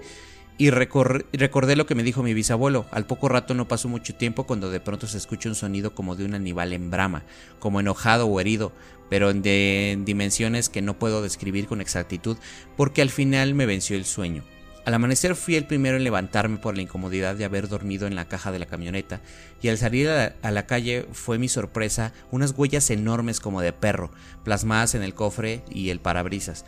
Y 0.60 0.72
recordé 0.72 1.76
lo 1.76 1.86
que 1.86 1.96
me 1.96 2.04
dijo 2.04 2.24
mi 2.24 2.34
bisabuelo. 2.34 2.88
Al 2.92 3.06
poco 3.06 3.30
rato 3.30 3.54
no 3.54 3.68
pasó 3.68 3.90
mucho 3.90 4.16
tiempo 4.16 4.46
cuando 4.46 4.72
de 4.72 4.80
pronto 4.80 5.06
se 5.06 5.18
escucha 5.18 5.50
un 5.50 5.56
sonido 5.56 5.94
como 5.94 6.16
de 6.16 6.26
un 6.26 6.34
animal 6.34 6.74
en 6.74 6.90
brama, 6.90 7.24
como 7.60 7.80
enojado 7.80 8.26
o 8.26 8.40
herido, 8.40 8.74
pero 9.10 9.34
de 9.34 10.00
dimensiones 10.04 10.70
que 10.70 10.82
no 10.82 10.98
puedo 10.98 11.22
describir 11.22 11.68
con 11.68 11.80
exactitud 11.80 12.38
porque 12.76 13.04
al 13.04 13.12
final 13.12 13.54
me 13.54 13.68
venció 13.68 13.96
el 13.96 14.06
sueño. 14.06 14.44
Al 14.88 14.94
amanecer 14.94 15.36
fui 15.36 15.56
el 15.56 15.66
primero 15.66 15.98
en 15.98 16.06
levantarme 16.06 16.60
por 16.60 16.78
la 16.78 16.82
incomodidad 16.82 17.36
de 17.36 17.44
haber 17.44 17.68
dormido 17.68 18.08
en 18.08 18.16
la 18.16 18.30
caja 18.30 18.54
de 18.54 18.60
la 18.60 18.68
camioneta, 18.68 19.20
y 19.62 19.68
al 19.68 19.78
salir 19.78 20.08
a 20.08 20.52
la, 20.52 20.66
calle 20.66 21.06
fue 21.12 21.38
mi 21.38 21.50
sorpresa 21.50 22.14
unas 22.32 22.54
huellas 22.58 22.90
enormes 22.90 23.42
como 23.42 23.60
de 23.60 23.74
perro, 23.74 24.12
plasmadas 24.46 24.96
en 24.96 25.04
el 25.04 25.14
cofre 25.14 25.62
y 25.70 25.90
el 25.90 26.00
parabrisas. 26.00 26.64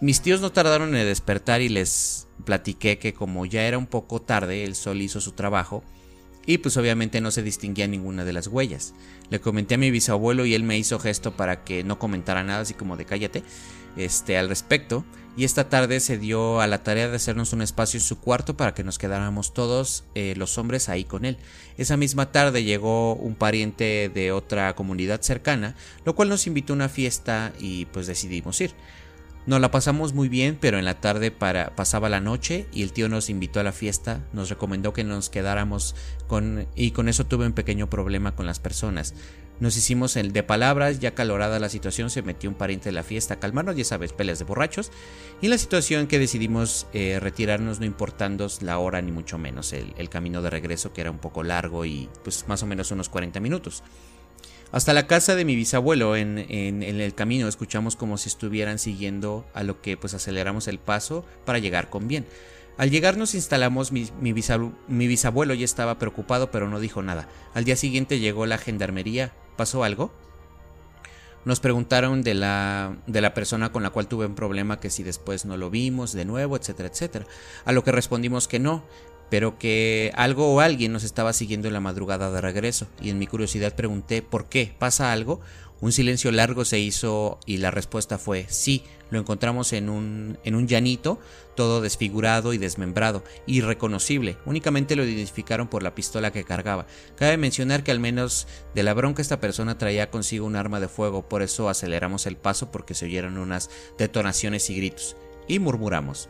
Mis 0.00 0.22
tíos 0.22 0.40
no 0.40 0.52
tardaron 0.52 0.96
en 0.96 1.04
despertar 1.04 1.60
y 1.60 1.68
les 1.68 2.28
platiqué 2.46 2.98
que 2.98 3.12
como 3.12 3.44
ya 3.44 3.64
era 3.64 3.76
un 3.76 3.88
poco 3.88 4.22
tarde, 4.22 4.64
el 4.64 4.74
sol 4.74 5.02
hizo 5.02 5.20
su 5.20 5.32
trabajo 5.32 5.84
y 6.46 6.56
pues 6.56 6.78
obviamente 6.78 7.20
no 7.20 7.30
se 7.30 7.42
distinguía 7.42 7.86
ninguna 7.86 8.24
de 8.24 8.32
las 8.32 8.46
huellas. 8.46 8.94
Le 9.28 9.38
comenté 9.38 9.74
a 9.74 9.78
mi 9.78 9.90
bisabuelo 9.90 10.46
y 10.46 10.54
él 10.54 10.62
me 10.62 10.78
hizo 10.78 10.98
gesto 10.98 11.36
para 11.36 11.62
que 11.62 11.84
no 11.84 11.98
comentara 11.98 12.42
nada, 12.42 12.60
así 12.60 12.72
como 12.72 12.96
de 12.96 13.04
cállate, 13.04 13.42
este, 13.98 14.38
al 14.38 14.48
respecto. 14.48 15.04
Y 15.38 15.44
esta 15.44 15.68
tarde 15.68 16.00
se 16.00 16.18
dio 16.18 16.60
a 16.60 16.66
la 16.66 16.82
tarea 16.82 17.08
de 17.08 17.14
hacernos 17.14 17.52
un 17.52 17.62
espacio 17.62 17.98
en 17.98 18.04
su 18.04 18.18
cuarto 18.18 18.56
para 18.56 18.74
que 18.74 18.82
nos 18.82 18.98
quedáramos 18.98 19.54
todos 19.54 20.02
eh, 20.16 20.34
los 20.36 20.58
hombres 20.58 20.88
ahí 20.88 21.04
con 21.04 21.24
él. 21.24 21.36
Esa 21.76 21.96
misma 21.96 22.32
tarde 22.32 22.64
llegó 22.64 23.14
un 23.14 23.36
pariente 23.36 24.10
de 24.12 24.32
otra 24.32 24.74
comunidad 24.74 25.20
cercana, 25.22 25.76
lo 26.04 26.16
cual 26.16 26.28
nos 26.28 26.48
invitó 26.48 26.72
a 26.72 26.76
una 26.76 26.88
fiesta 26.88 27.52
y 27.60 27.84
pues 27.84 28.08
decidimos 28.08 28.60
ir. 28.60 28.72
Nos 29.46 29.60
la 29.60 29.70
pasamos 29.70 30.12
muy 30.12 30.28
bien, 30.28 30.58
pero 30.60 30.76
en 30.76 30.84
la 30.84 31.00
tarde 31.00 31.30
para, 31.30 31.76
pasaba 31.76 32.08
la 32.08 32.20
noche 32.20 32.66
y 32.72 32.82
el 32.82 32.92
tío 32.92 33.08
nos 33.08 33.30
invitó 33.30 33.60
a 33.60 33.62
la 33.62 33.70
fiesta, 33.70 34.26
nos 34.32 34.50
recomendó 34.50 34.92
que 34.92 35.04
nos 35.04 35.30
quedáramos 35.30 35.94
con 36.26 36.66
y 36.74 36.90
con 36.90 37.08
eso 37.08 37.26
tuve 37.26 37.46
un 37.46 37.52
pequeño 37.52 37.88
problema 37.88 38.34
con 38.34 38.44
las 38.44 38.58
personas. 38.58 39.14
Nos 39.60 39.76
hicimos 39.76 40.16
el 40.16 40.32
de 40.32 40.42
palabras, 40.42 41.00
ya 41.00 41.14
calorada 41.14 41.58
la 41.58 41.68
situación, 41.68 42.10
se 42.10 42.22
metió 42.22 42.48
un 42.48 42.56
pariente 42.56 42.90
de 42.90 42.92
la 42.92 43.02
fiesta 43.02 43.34
a 43.34 43.40
calmarnos, 43.40 43.76
ya 43.76 43.84
sabes, 43.84 44.12
peleas 44.12 44.38
de 44.38 44.44
borrachos. 44.44 44.92
Y 45.40 45.48
la 45.48 45.58
situación 45.58 46.06
que 46.06 46.18
decidimos 46.18 46.86
eh, 46.92 47.18
retirarnos 47.20 47.80
no 47.80 47.86
importando 47.86 48.46
la 48.60 48.78
hora 48.78 49.02
ni 49.02 49.10
mucho 49.10 49.38
menos, 49.38 49.72
el, 49.72 49.94
el 49.98 50.08
camino 50.08 50.42
de 50.42 50.50
regreso 50.50 50.92
que 50.92 51.00
era 51.00 51.10
un 51.10 51.18
poco 51.18 51.42
largo 51.42 51.84
y 51.84 52.08
pues 52.22 52.46
más 52.46 52.62
o 52.62 52.66
menos 52.66 52.90
unos 52.90 53.08
40 53.08 53.40
minutos. 53.40 53.82
Hasta 54.70 54.92
la 54.92 55.06
casa 55.06 55.34
de 55.34 55.46
mi 55.46 55.56
bisabuelo 55.56 56.14
en, 56.14 56.38
el 56.38 57.14
camino 57.14 57.48
escuchamos 57.48 57.96
como 57.96 58.18
si 58.18 58.28
estuvieran 58.28 58.78
siguiendo 58.78 59.46
a 59.54 59.62
lo 59.62 59.80
que 59.80 59.96
pues 59.96 60.12
aceleramos 60.12 60.68
el 60.68 60.78
paso 60.78 61.24
para 61.46 61.58
llegar 61.58 61.88
con 61.88 62.06
bien. 62.06 62.26
Al 62.76 62.90
llegar 62.90 63.16
nos 63.16 63.34
instalamos, 63.34 63.92
mi, 63.92 64.10
bisabuelo 64.90 65.54
ya 65.54 65.64
estaba 65.64 65.98
preocupado 65.98 66.50
pero 66.50 66.68
no 66.68 66.80
dijo 66.80 67.02
nada. 67.02 67.28
Al 67.54 67.64
día 67.64 67.76
siguiente 67.76 68.20
llegó 68.20 68.44
la 68.44 68.58
gendarmería. 68.58 69.32
¿Pasó 69.58 69.82
algo? 69.82 70.12
Nos 71.44 71.58
preguntaron 71.58 72.22
de 72.22 72.34
la, 72.34 72.96
de 73.08 73.20
la 73.20 73.34
persona 73.34 73.72
con 73.72 73.82
la 73.82 73.90
cual 73.90 74.06
tuve 74.06 74.24
un 74.24 74.36
problema 74.36 74.78
que 74.78 74.88
si 74.88 75.02
después 75.02 75.46
no 75.46 75.56
lo 75.56 75.68
vimos 75.68 76.12
de 76.12 76.24
nuevo, 76.24 76.56
etcétera, 76.56 76.88
etcétera. 76.88 77.26
A 77.64 77.72
lo 77.72 77.82
que 77.82 77.90
respondimos 77.90 78.46
que 78.46 78.60
no, 78.60 78.84
pero 79.30 79.58
que 79.58 80.12
algo 80.14 80.54
o 80.54 80.60
alguien 80.60 80.92
nos 80.92 81.02
estaba 81.02 81.32
siguiendo 81.32 81.66
en 81.66 81.74
la 81.74 81.80
madrugada 81.80 82.30
de 82.30 82.40
regreso, 82.40 82.86
y 83.00 83.10
en 83.10 83.18
mi 83.18 83.26
curiosidad 83.26 83.74
pregunté 83.74 84.22
¿por 84.22 84.48
qué? 84.48 84.76
¿Pasa 84.78 85.10
algo? 85.10 85.40
Un 85.80 85.92
silencio 85.92 86.32
largo 86.32 86.64
se 86.64 86.80
hizo 86.80 87.38
y 87.46 87.58
la 87.58 87.70
respuesta 87.70 88.18
fue 88.18 88.46
sí, 88.48 88.82
lo 89.10 89.18
encontramos 89.20 89.72
en 89.72 89.88
un, 89.88 90.38
en 90.42 90.54
un 90.56 90.66
llanito, 90.66 91.20
todo 91.54 91.80
desfigurado 91.80 92.52
y 92.52 92.58
desmembrado, 92.58 93.22
irreconocible, 93.46 94.38
únicamente 94.44 94.96
lo 94.96 95.04
identificaron 95.04 95.68
por 95.68 95.82
la 95.82 95.94
pistola 95.94 96.32
que 96.32 96.44
cargaba. 96.44 96.86
Cabe 97.16 97.36
mencionar 97.36 97.84
que 97.84 97.92
al 97.92 98.00
menos 98.00 98.48
de 98.74 98.82
la 98.82 98.94
bronca 98.94 99.22
esta 99.22 99.40
persona 99.40 99.78
traía 99.78 100.10
consigo 100.10 100.46
un 100.46 100.56
arma 100.56 100.80
de 100.80 100.88
fuego, 100.88 101.28
por 101.28 101.42
eso 101.42 101.68
aceleramos 101.68 102.26
el 102.26 102.36
paso 102.36 102.72
porque 102.72 102.94
se 102.94 103.04
oyeron 103.04 103.38
unas 103.38 103.70
detonaciones 103.98 104.70
y 104.70 104.76
gritos, 104.76 105.16
y 105.46 105.60
murmuramos. 105.60 106.28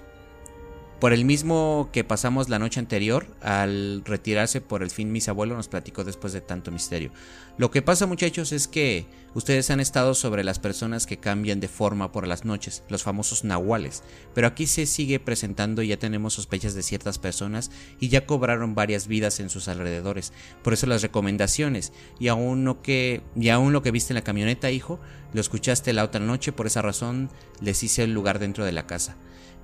Por 1.00 1.12
el 1.12 1.24
mismo 1.24 1.90
que 1.92 2.02
pasamos 2.02 2.48
la 2.48 2.58
noche 2.58 2.80
anterior, 2.80 3.28
al 3.40 4.02
retirarse 4.04 4.60
por 4.60 4.82
el 4.82 4.90
fin 4.90 5.12
mis 5.12 5.28
abuelos 5.28 5.56
nos 5.56 5.68
platicó 5.68 6.02
después 6.02 6.32
de 6.32 6.40
tanto 6.40 6.72
misterio. 6.72 7.12
Lo 7.56 7.70
que 7.70 7.82
pasa 7.82 8.06
muchachos 8.06 8.50
es 8.50 8.66
que 8.66 9.06
ustedes 9.32 9.70
han 9.70 9.78
estado 9.78 10.14
sobre 10.14 10.42
las 10.42 10.58
personas 10.58 11.06
que 11.06 11.18
cambian 11.18 11.60
de 11.60 11.68
forma 11.68 12.10
por 12.10 12.26
las 12.26 12.44
noches, 12.44 12.82
los 12.88 13.04
famosos 13.04 13.44
nahuales, 13.44 14.02
pero 14.34 14.48
aquí 14.48 14.66
se 14.66 14.86
sigue 14.86 15.20
presentando 15.20 15.82
y 15.82 15.88
ya 15.88 16.00
tenemos 16.00 16.34
sospechas 16.34 16.74
de 16.74 16.82
ciertas 16.82 17.20
personas 17.20 17.70
y 18.00 18.08
ya 18.08 18.26
cobraron 18.26 18.74
varias 18.74 19.06
vidas 19.06 19.38
en 19.38 19.50
sus 19.50 19.68
alrededores. 19.68 20.32
Por 20.64 20.72
eso 20.72 20.88
las 20.88 21.02
recomendaciones 21.02 21.92
y 22.18 22.26
aún 22.26 22.64
lo 22.64 22.82
que, 22.82 23.22
y 23.36 23.50
aún 23.50 23.72
lo 23.72 23.82
que 23.82 23.92
viste 23.92 24.12
en 24.12 24.16
la 24.16 24.24
camioneta, 24.24 24.72
hijo, 24.72 24.98
lo 25.32 25.40
escuchaste 25.40 25.92
la 25.92 26.02
otra 26.02 26.20
noche, 26.20 26.50
por 26.50 26.66
esa 26.66 26.82
razón 26.82 27.30
les 27.60 27.84
hice 27.84 28.02
el 28.02 28.14
lugar 28.14 28.40
dentro 28.40 28.64
de 28.64 28.72
la 28.72 28.88
casa. 28.88 29.16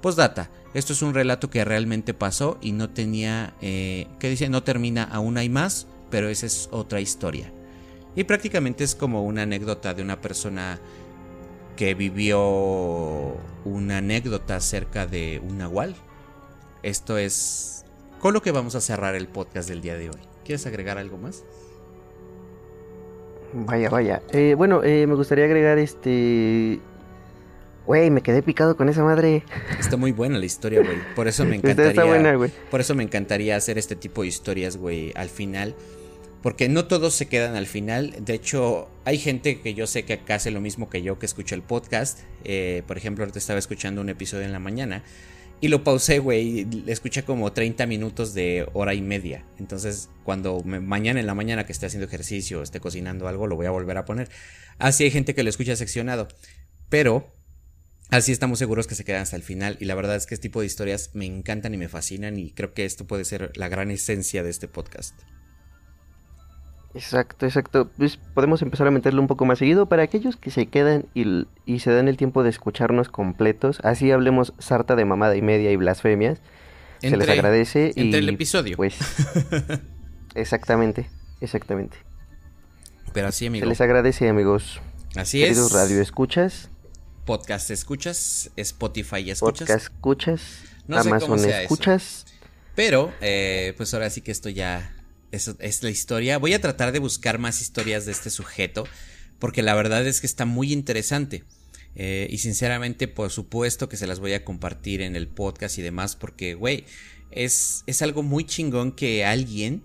Postdata, 0.05 0.51
esto 0.75 0.93
es 0.93 1.01
un 1.01 1.15
relato 1.15 1.49
que 1.49 1.65
realmente 1.65 2.13
pasó 2.13 2.59
y 2.61 2.73
no 2.73 2.91
tenía, 2.91 3.55
eh, 3.63 4.07
que 4.19 4.29
dice, 4.29 4.51
no 4.51 4.63
termina, 4.63 5.05
aún 5.05 5.39
hay 5.39 5.49
más, 5.49 5.87
pero 6.11 6.29
esa 6.29 6.45
es 6.45 6.69
otra 6.73 7.01
historia. 7.01 7.51
Y 8.15 8.25
prácticamente 8.25 8.85
es 8.85 8.95
como 8.95 9.25
una 9.25 9.45
anécdota 9.45 9.95
de 9.95 10.03
una 10.03 10.21
persona 10.21 10.79
que 11.79 11.95
vivió 11.95 12.39
una 13.65 13.97
anécdota 13.97 14.57
acerca 14.57 15.07
de 15.07 15.41
un 15.43 15.57
nahual. 15.57 15.97
Esto 16.83 17.17
es 17.17 17.87
con 18.21 18.35
lo 18.35 18.43
que 18.43 18.53
vamos 18.53 18.75
a 18.75 18.83
cerrar 18.83 19.15
el 19.15 19.27
podcast 19.27 19.71
del 19.71 19.81
día 19.81 19.97
de 19.97 20.11
hoy. 20.11 20.21
¿Quieres 20.45 20.67
agregar 20.67 20.99
algo 20.99 21.17
más? 21.17 21.45
Vaya, 23.55 23.89
vaya. 23.89 24.21
Eh, 24.35 24.55
bueno, 24.55 24.83
eh, 24.85 25.07
me 25.07 25.15
gustaría 25.15 25.47
agregar 25.47 25.79
este 25.79 26.79
Güey, 27.87 28.11
me 28.11 28.23
quedé 28.23 28.43
picado 28.43 28.77
con 28.77 28.89
esa 28.89 29.03
madre. 29.03 29.45
Está 29.79 29.97
muy 29.97 30.13
buena 30.13 30.39
la 30.39 30.47
historia, 30.47 30.81
güey. 30.83 30.97
Por 31.15 31.29
eso 31.29 31.45
me 31.45 31.57
encantaría. 31.57 31.91
Está 31.91 32.05
buena, 32.05 32.35
güey. 32.35 32.51
Por 32.71 32.81
eso 32.81 32.95
me 32.95 33.03
encantaría 33.03 33.57
hacer 33.57 33.77
este 33.77 33.95
tipo 33.95 34.23
de 34.23 34.29
historias, 34.29 34.77
güey, 34.77 35.13
al 35.15 35.29
final. 35.29 35.75
Porque 36.43 36.69
no 36.69 36.87
todos 36.87 37.15
se 37.15 37.27
quedan 37.27 37.57
al 37.57 37.67
final. 37.67 38.15
De 38.21 38.35
hecho, 38.35 38.89
hay 39.05 39.19
gente 39.19 39.61
que 39.61 39.75
yo 39.75 39.87
sé 39.87 40.05
que 40.05 40.15
acá 40.15 40.37
hace 40.37 40.51
lo 40.51 40.61
mismo 40.61 40.89
que 40.91 41.03
yo, 41.03 41.19
que 41.19 41.27
escucha 41.27 41.55
el 41.55 41.63
podcast. 41.63 42.21
Eh, 42.45 42.83
por 42.87 42.97
ejemplo, 42.99 43.25
ahorita 43.25 43.39
estaba 43.39 43.59
escuchando 43.59 44.01
un 44.01 44.09
episodio 44.09 44.45
en 44.45 44.53
la 44.53 44.59
mañana. 44.59 45.03
Y 45.61 45.69
lo 45.69 45.85
pausé, 45.85 46.19
güey. 46.19 46.67
Escuché 46.87 47.23
como 47.23 47.53
30 47.53 47.87
minutos 47.87 48.35
de 48.35 48.67
hora 48.75 48.93
y 48.93 49.01
media. 49.01 49.45
Entonces, 49.59 50.11
cuando 50.23 50.61
mañana 50.63 51.21
en 51.21 51.27
la 51.27 51.35
mañana 51.35 51.65
que 51.65 51.73
esté 51.73 51.87
haciendo 51.87 52.07
ejercicio, 52.07 52.63
esté 52.63 52.81
cocinando 52.81 53.29
algo, 53.29 53.47
lo 53.47 53.57
voy 53.57 53.67
a 53.67 53.71
volver 53.71 53.97
a 53.97 54.05
poner. 54.05 54.29
Así 54.79 55.05
hay 55.05 55.11
gente 55.11 55.35
que 55.35 55.43
lo 55.43 55.49
escucha 55.51 55.77
seccionado. 55.77 56.29
Pero 56.91 57.27
Así 58.15 58.31
estamos 58.31 58.61
seguros 58.61 58.87
que 58.87 58.95
se 58.95 59.05
quedan 59.05 59.23
hasta 59.23 59.35
el 59.35 59.43
final 59.43 59.77
y 59.81 59.87
la 59.87 59.97
verdad 59.97 60.15
es 60.15 60.27
que 60.27 60.35
este 60.35 60.43
tipo 60.43 60.61
de 60.61 60.67
historias 60.67 61.11
me 61.15 61.27
encantan 61.27 61.75
y 61.75 61.79
me 61.79 61.89
fascinan 61.89 62.39
y 62.39 62.53
creo 62.53 62.73
que 62.73 62.85
esto 62.85 63.09
puede 63.09 63.25
ser 63.25 63.51
la 63.57 63.67
gran 63.67 63.91
esencia 63.91 64.45
de 64.45 64.51
este 64.51 64.69
podcast. 64.69 65.21
Exacto, 66.95 67.45
exacto. 67.45 67.91
Pues 67.97 68.17
podemos 68.17 68.63
empezar 68.63 68.87
a 68.87 68.93
meterlo 68.93 69.21
un 69.21 69.27
poco 69.27 69.47
más 69.47 69.59
seguido 69.59 69.89
para 69.89 70.05
aquellos 70.05 70.37
que 70.37 70.53
se 70.53 70.67
quedan 70.67 71.07
y, 71.13 71.81
se 71.81 71.91
dan 71.91 72.07
el 72.07 72.17
tiempo 72.17 72.45
de 72.45 72.51
escucharnos 72.51 73.09
completos. 73.09 73.81
Así 73.83 74.13
hablemos 74.13 74.53
sarta 74.61 74.95
de 74.95 75.05
mamada 75.05 75.35
y 75.35 75.43
media 75.43 75.73
y 75.73 75.77
blasfemias. 75.77 76.39
se 77.01 77.17
les 77.17 77.29
agradece. 77.29 77.95
Entre 77.97 78.21
el 78.21 78.29
episodio. 78.29 78.77
Pues. 78.77 78.95
exactamente, 80.37 81.11
exactamente. 81.41 81.97
Pero 83.13 83.27
así, 83.27 83.47
amigos. 83.47 83.65
Se 83.65 83.69
les 83.71 83.81
agradece, 83.81 84.29
amigos. 84.29 84.81
Así 85.17 85.41
Queridos 85.41 85.67
es. 85.67 85.73
radio 85.73 86.01
escuchas 86.01 86.71
podcast 87.25 87.71
escuchas, 87.71 88.51
Spotify 88.57 89.31
escuchas. 89.31 89.69
Podcast 89.69 89.85
escuchas, 89.85 90.43
Amazon 90.89 91.45
escuchas. 91.45 92.27
Pero, 92.75 93.13
eh, 93.21 93.75
pues 93.77 93.95
ahora 93.95 94.11
sí 94.11 94.21
que 94.21 94.33
esto 94.33 94.49
ya 94.49 94.95
es, 95.31 95.49
es 95.59 95.83
la 95.83 95.91
historia. 95.91 96.39
Voy 96.39 96.55
a 96.55 96.61
tratar 96.61 96.93
de 96.93 96.99
buscar 96.99 97.39
más 97.39 97.61
historias 97.61 98.07
de 98.07 98.13
este 98.13 98.31
sujeto, 98.31 98.87
porque 99.39 99.63
la 99.63 99.75
verdad 99.75 100.07
es 100.07 100.21
que 100.21 100.27
está 100.27 100.45
muy 100.45 100.73
interesante. 100.73 101.45
Eh, 101.97 102.27
y 102.31 102.39
sinceramente, 102.39 103.07
por 103.07 103.31
supuesto 103.31 103.89
que 103.89 103.97
se 103.97 104.07
las 104.07 104.19
voy 104.19 104.33
a 104.33 104.45
compartir 104.45 105.01
en 105.01 105.15
el 105.15 105.29
podcast 105.29 105.79
y 105.79 105.83
demás, 105.83 106.17
porque, 106.17 106.55
güey, 106.55 106.85
es, 107.31 107.85
es 107.87 108.03
algo 108.03 108.23
muy 108.23 108.45
chingón 108.45 108.93
que 108.93 109.25
alguien 109.25 109.83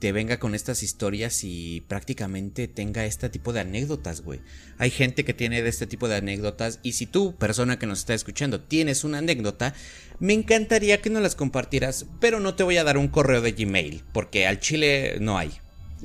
te 0.00 0.12
venga 0.12 0.38
con 0.38 0.54
estas 0.54 0.82
historias 0.82 1.44
y 1.44 1.82
prácticamente 1.86 2.68
tenga 2.68 3.04
este 3.04 3.28
tipo 3.28 3.52
de 3.52 3.60
anécdotas, 3.60 4.22
güey. 4.22 4.40
Hay 4.78 4.90
gente 4.90 5.24
que 5.24 5.34
tiene 5.34 5.62
de 5.62 5.68
este 5.68 5.86
tipo 5.86 6.08
de 6.08 6.16
anécdotas 6.16 6.80
y 6.82 6.92
si 6.92 7.06
tú, 7.06 7.36
persona 7.36 7.78
que 7.78 7.86
nos 7.86 8.00
está 8.00 8.14
escuchando, 8.14 8.62
tienes 8.62 9.04
una 9.04 9.18
anécdota, 9.18 9.74
me 10.18 10.32
encantaría 10.32 11.02
que 11.02 11.10
nos 11.10 11.22
las 11.22 11.36
compartieras, 11.36 12.06
pero 12.18 12.40
no 12.40 12.54
te 12.54 12.62
voy 12.62 12.78
a 12.78 12.84
dar 12.84 12.96
un 12.96 13.08
correo 13.08 13.42
de 13.42 13.52
Gmail, 13.52 14.02
porque 14.12 14.46
al 14.46 14.58
chile 14.58 15.18
no 15.20 15.36
hay. 15.38 15.52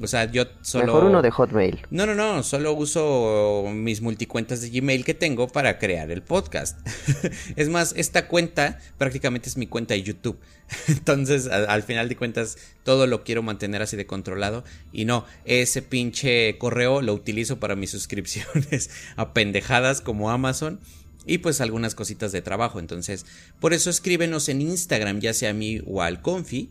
O 0.01 0.07
sea, 0.07 0.29
yo 0.29 0.45
solo. 0.61 0.87
Mejor 0.87 1.03
uno 1.05 1.21
de 1.21 1.31
Hotmail. 1.31 1.85
No, 1.89 2.05
no, 2.05 2.15
no. 2.15 2.43
Solo 2.43 2.73
uso 2.73 3.65
mis 3.73 4.01
multicuentas 4.01 4.61
de 4.61 4.69
Gmail 4.69 5.05
que 5.05 5.13
tengo 5.13 5.47
para 5.47 5.79
crear 5.79 6.11
el 6.11 6.21
podcast. 6.21 6.79
es 7.55 7.69
más, 7.69 7.93
esta 7.95 8.27
cuenta 8.27 8.79
prácticamente 8.97 9.47
es 9.47 9.57
mi 9.57 9.67
cuenta 9.67 9.93
de 9.93 10.03
YouTube. 10.03 10.37
Entonces, 10.87 11.47
al, 11.47 11.83
final 11.83 12.09
de 12.09 12.17
cuentas, 12.17 12.57
todo 12.83 13.07
lo 13.07 13.23
quiero 13.23 13.41
mantener 13.41 13.81
así 13.81 13.95
de 13.95 14.05
controlado. 14.05 14.63
Y 14.91 15.05
no, 15.05 15.25
ese 15.45 15.81
pinche 15.81 16.57
correo 16.57 17.01
lo 17.01 17.13
utilizo 17.13 17.59
para 17.59 17.75
mis 17.75 17.91
suscripciones 17.91 18.89
a 19.15 19.33
pendejadas 19.33 20.01
como 20.01 20.29
Amazon. 20.29 20.79
Y 21.27 21.39
pues 21.39 21.59
algunas 21.61 21.95
cositas 21.95 22.31
de 22.31 22.41
trabajo. 22.41 22.79
Entonces, 22.79 23.25
por 23.59 23.73
eso 23.73 23.89
escríbenos 23.89 24.49
en 24.49 24.61
Instagram, 24.61 25.21
ya 25.21 25.33
sea 25.33 25.51
a 25.51 25.53
mí 25.53 25.81
o 25.87 26.01
al 26.01 26.21
Confi 26.21 26.69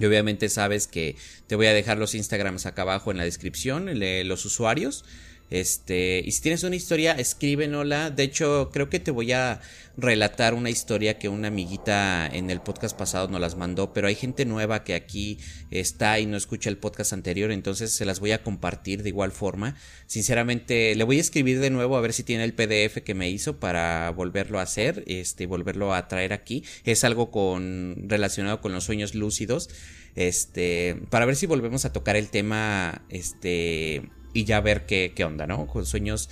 y 0.00 0.06
obviamente 0.06 0.48
sabes 0.48 0.86
que 0.86 1.14
te 1.46 1.54
voy 1.54 1.66
a 1.66 1.74
dejar 1.74 1.98
los 1.98 2.14
Instagrams 2.14 2.64
acá 2.66 2.82
abajo 2.82 3.10
en 3.10 3.18
la 3.18 3.24
descripción, 3.24 3.90
los 4.26 4.44
usuarios. 4.46 5.04
Este, 5.50 6.22
y 6.24 6.30
si 6.30 6.42
tienes 6.42 6.62
una 6.62 6.76
historia, 6.76 7.12
escríbenola. 7.12 8.10
De 8.10 8.22
hecho, 8.22 8.70
creo 8.72 8.88
que 8.88 9.00
te 9.00 9.10
voy 9.10 9.32
a 9.32 9.60
relatar 9.96 10.54
una 10.54 10.70
historia 10.70 11.18
que 11.18 11.28
una 11.28 11.48
amiguita 11.48 12.26
en 12.26 12.50
el 12.50 12.60
podcast 12.60 12.96
pasado 12.96 13.28
nos 13.28 13.40
las 13.40 13.56
mandó, 13.56 13.92
pero 13.92 14.08
hay 14.08 14.14
gente 14.14 14.44
nueva 14.44 14.84
que 14.84 14.94
aquí 14.94 15.38
está 15.70 16.18
y 16.18 16.26
no 16.26 16.36
escucha 16.36 16.70
el 16.70 16.78
podcast 16.78 17.12
anterior, 17.12 17.50
entonces 17.50 17.92
se 17.92 18.04
las 18.04 18.20
voy 18.20 18.32
a 18.32 18.42
compartir 18.42 19.02
de 19.02 19.10
igual 19.10 19.32
forma. 19.32 19.76
Sinceramente, 20.06 20.94
le 20.94 21.04
voy 21.04 21.18
a 21.18 21.20
escribir 21.20 21.60
de 21.60 21.70
nuevo 21.70 21.96
a 21.96 22.00
ver 22.00 22.12
si 22.12 22.22
tiene 22.22 22.44
el 22.44 22.54
PDF 22.54 23.02
que 23.04 23.14
me 23.14 23.28
hizo 23.28 23.58
para 23.58 24.10
volverlo 24.10 24.58
a 24.58 24.62
hacer, 24.62 25.04
este, 25.06 25.46
volverlo 25.46 25.94
a 25.94 26.08
traer 26.08 26.32
aquí. 26.32 26.64
Es 26.84 27.04
algo 27.04 27.30
con 27.30 27.96
relacionado 28.06 28.60
con 28.60 28.72
los 28.72 28.84
sueños 28.84 29.14
lúcidos. 29.14 29.68
Este, 30.16 31.00
para 31.10 31.26
ver 31.26 31.36
si 31.36 31.46
volvemos 31.46 31.84
a 31.84 31.92
tocar 31.92 32.16
el 32.16 32.28
tema, 32.30 33.02
este, 33.10 34.10
y 34.32 34.44
ya 34.44 34.60
ver 34.60 34.86
qué, 34.86 35.12
qué 35.14 35.24
onda, 35.24 35.46
¿no? 35.46 35.66
Con 35.66 35.86
sueños 35.86 36.30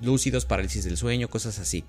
lúcidos, 0.00 0.44
parálisis 0.44 0.84
del 0.84 0.96
sueño, 0.96 1.28
cosas 1.28 1.58
así. 1.58 1.84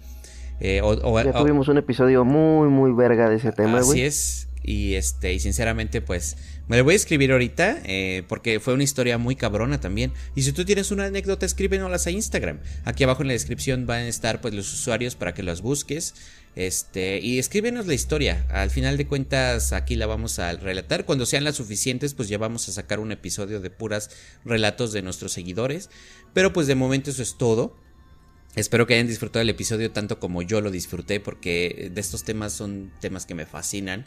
Eh, 0.60 0.82
ya 1.26 1.34
tuvimos 1.34 1.68
un 1.68 1.78
episodio 1.78 2.24
muy, 2.24 2.70
muy 2.70 2.92
verga 2.94 3.30
de 3.30 3.36
ese 3.36 3.52
tema, 3.52 3.82
güey. 3.82 4.00
Así 4.00 4.02
es. 4.02 4.48
Y 4.64 4.96
este, 4.96 5.32
y 5.32 5.40
sinceramente, 5.40 6.02
pues, 6.02 6.38
me 6.68 6.78
lo 6.78 6.84
voy 6.84 6.94
a 6.94 6.96
escribir 6.96 7.32
ahorita, 7.32 7.82
eh, 7.84 8.24
porque 8.28 8.60
fue 8.60 8.74
una 8.74 8.84
historia 8.84 9.20
muy 9.20 9.36
cabrona 9.36 9.80
también. 9.80 10.12
Y 10.34 10.42
si 10.42 10.54
tú 10.54 10.66
tienes 10.66 10.90
una 10.90 11.06
anécdota, 11.06 11.46
escríbenoslas 11.46 12.08
a 12.08 12.12
Instagram. 12.12 12.60
Aquí 12.84 13.04
abajo 13.04 13.22
en 13.22 13.28
la 13.28 13.34
descripción 13.34 13.86
van 13.86 14.00
a 14.00 14.08
estar 14.08 14.42
pues 14.42 14.56
los 14.56 14.74
usuarios 14.74 15.16
para 15.16 15.36
que 15.36 15.44
las 15.44 15.62
busques. 15.62 16.16
Este, 16.56 17.20
y 17.20 17.38
escríbenos 17.38 17.86
la 17.86 17.94
historia. 17.94 18.46
Al 18.50 18.70
final 18.70 18.96
de 18.96 19.08
cuentas, 19.08 19.74
aquí 19.74 19.96
la 19.96 20.06
vamos 20.06 20.40
a 20.40 20.54
relatar. 20.54 21.06
Cuando 21.06 21.26
sean 21.26 21.44
las 21.44 21.56
suficientes, 21.56 22.14
pues 22.14 22.30
ya 22.30 22.38
vamos 22.38 22.70
a 22.70 22.72
sacar 22.72 23.00
un 23.00 23.12
episodio 23.12 23.60
de 23.60 23.70
puras 23.70 24.10
relatos 24.46 24.94
de 24.94 25.02
nuestros 25.02 25.34
seguidores. 25.34 25.90
Pero 26.34 26.54
pues 26.54 26.68
de 26.68 26.76
momento 26.76 27.12
eso 27.12 27.22
es 27.22 27.38
todo. 27.38 27.76
Espero 28.56 28.88
que 28.88 28.94
hayan 28.94 29.08
disfrutado 29.08 29.42
el 29.42 29.50
episodio 29.50 29.92
tanto 29.92 30.18
como 30.18 30.42
yo 30.42 30.62
lo 30.62 30.72
disfruté 30.72 31.20
porque 31.20 31.92
de 31.94 32.02
estos 32.02 32.24
temas 32.24 32.54
son 32.54 32.94
temas 33.02 33.26
que 33.26 33.36
me 33.36 33.46
fascinan. 33.46 34.06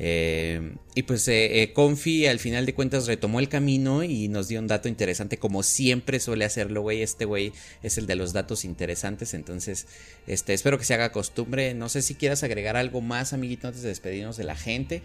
Eh, 0.00 0.76
y 0.94 1.02
pues 1.02 1.26
eh, 1.26 1.62
eh, 1.62 1.72
Confi 1.72 2.26
al 2.26 2.38
final 2.38 2.66
de 2.66 2.74
cuentas 2.74 3.08
retomó 3.08 3.40
el 3.40 3.48
camino 3.48 4.04
y 4.04 4.28
nos 4.28 4.46
dio 4.46 4.60
un 4.60 4.68
dato 4.68 4.88
interesante 4.88 5.38
como 5.38 5.64
siempre 5.64 6.20
suele 6.20 6.44
hacerlo, 6.44 6.82
güey. 6.82 7.02
Este 7.02 7.24
güey 7.24 7.52
es 7.82 7.98
el 7.98 8.06
de 8.06 8.14
los 8.14 8.32
datos 8.32 8.64
interesantes, 8.64 9.34
entonces 9.34 9.86
este, 10.26 10.54
espero 10.54 10.78
que 10.78 10.84
se 10.84 10.94
haga 10.94 11.10
costumbre. 11.10 11.74
No 11.74 11.88
sé 11.88 12.02
si 12.02 12.14
quieras 12.14 12.44
agregar 12.44 12.76
algo 12.76 13.00
más, 13.00 13.32
amiguito, 13.32 13.66
antes 13.66 13.82
de 13.82 13.88
despedirnos 13.88 14.36
de 14.36 14.44
la 14.44 14.54
gente. 14.54 15.02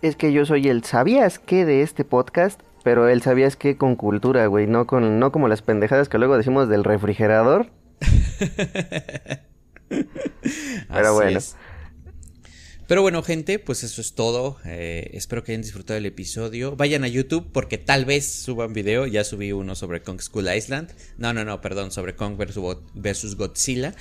Es 0.00 0.16
que 0.16 0.32
yo 0.32 0.46
soy 0.46 0.68
el 0.68 0.82
¿sabías 0.84 1.38
qué 1.38 1.64
de 1.64 1.82
este 1.82 2.04
podcast? 2.04 2.60
Pero 2.82 3.08
él 3.08 3.22
sabías 3.22 3.54
que 3.54 3.76
con 3.76 3.94
cultura, 3.94 4.44
güey, 4.46 4.66
no, 4.66 4.88
con, 4.88 5.20
no 5.20 5.30
como 5.30 5.46
las 5.46 5.62
pendejadas 5.62 6.08
que 6.08 6.18
luego 6.18 6.36
decimos 6.36 6.68
del 6.68 6.82
refrigerador. 6.82 7.70
Pero 10.88 11.14
bueno. 11.14 11.38
Pero 12.86 13.02
bueno, 13.02 13.22
gente, 13.22 13.58
pues 13.58 13.84
eso 13.84 14.00
es 14.00 14.14
todo. 14.14 14.58
Eh, 14.64 15.10
espero 15.14 15.44
que 15.44 15.52
hayan 15.52 15.62
disfrutado 15.62 15.98
el 15.98 16.06
episodio. 16.06 16.76
Vayan 16.76 17.04
a 17.04 17.08
YouTube 17.08 17.50
porque 17.52 17.78
tal 17.78 18.04
vez 18.04 18.30
suban 18.30 18.72
video. 18.72 19.06
Ya 19.06 19.24
subí 19.24 19.52
uno 19.52 19.74
sobre 19.74 20.02
Kong 20.02 20.20
School 20.20 20.52
Island. 20.54 20.92
No, 21.16 21.32
no, 21.32 21.44
no, 21.44 21.60
perdón, 21.60 21.90
sobre 21.90 22.16
Kong 22.16 22.36
versus 22.94 23.36
Godzilla. 23.36 23.94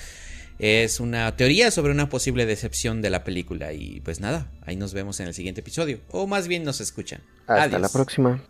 Es 0.59 0.99
una 0.99 1.35
teoría 1.37 1.71
sobre 1.71 1.91
una 1.91 2.09
posible 2.09 2.45
decepción 2.45 3.01
de 3.01 3.09
la 3.09 3.23
película. 3.23 3.73
Y 3.73 4.01
pues 4.01 4.19
nada, 4.19 4.51
ahí 4.63 4.75
nos 4.75 4.93
vemos 4.93 5.19
en 5.19 5.27
el 5.27 5.33
siguiente 5.33 5.61
episodio. 5.61 6.01
O 6.09 6.27
más 6.27 6.47
bien 6.47 6.63
nos 6.63 6.81
escuchan. 6.81 7.21
Hasta 7.47 7.79
la 7.79 7.89
próxima. 7.89 8.43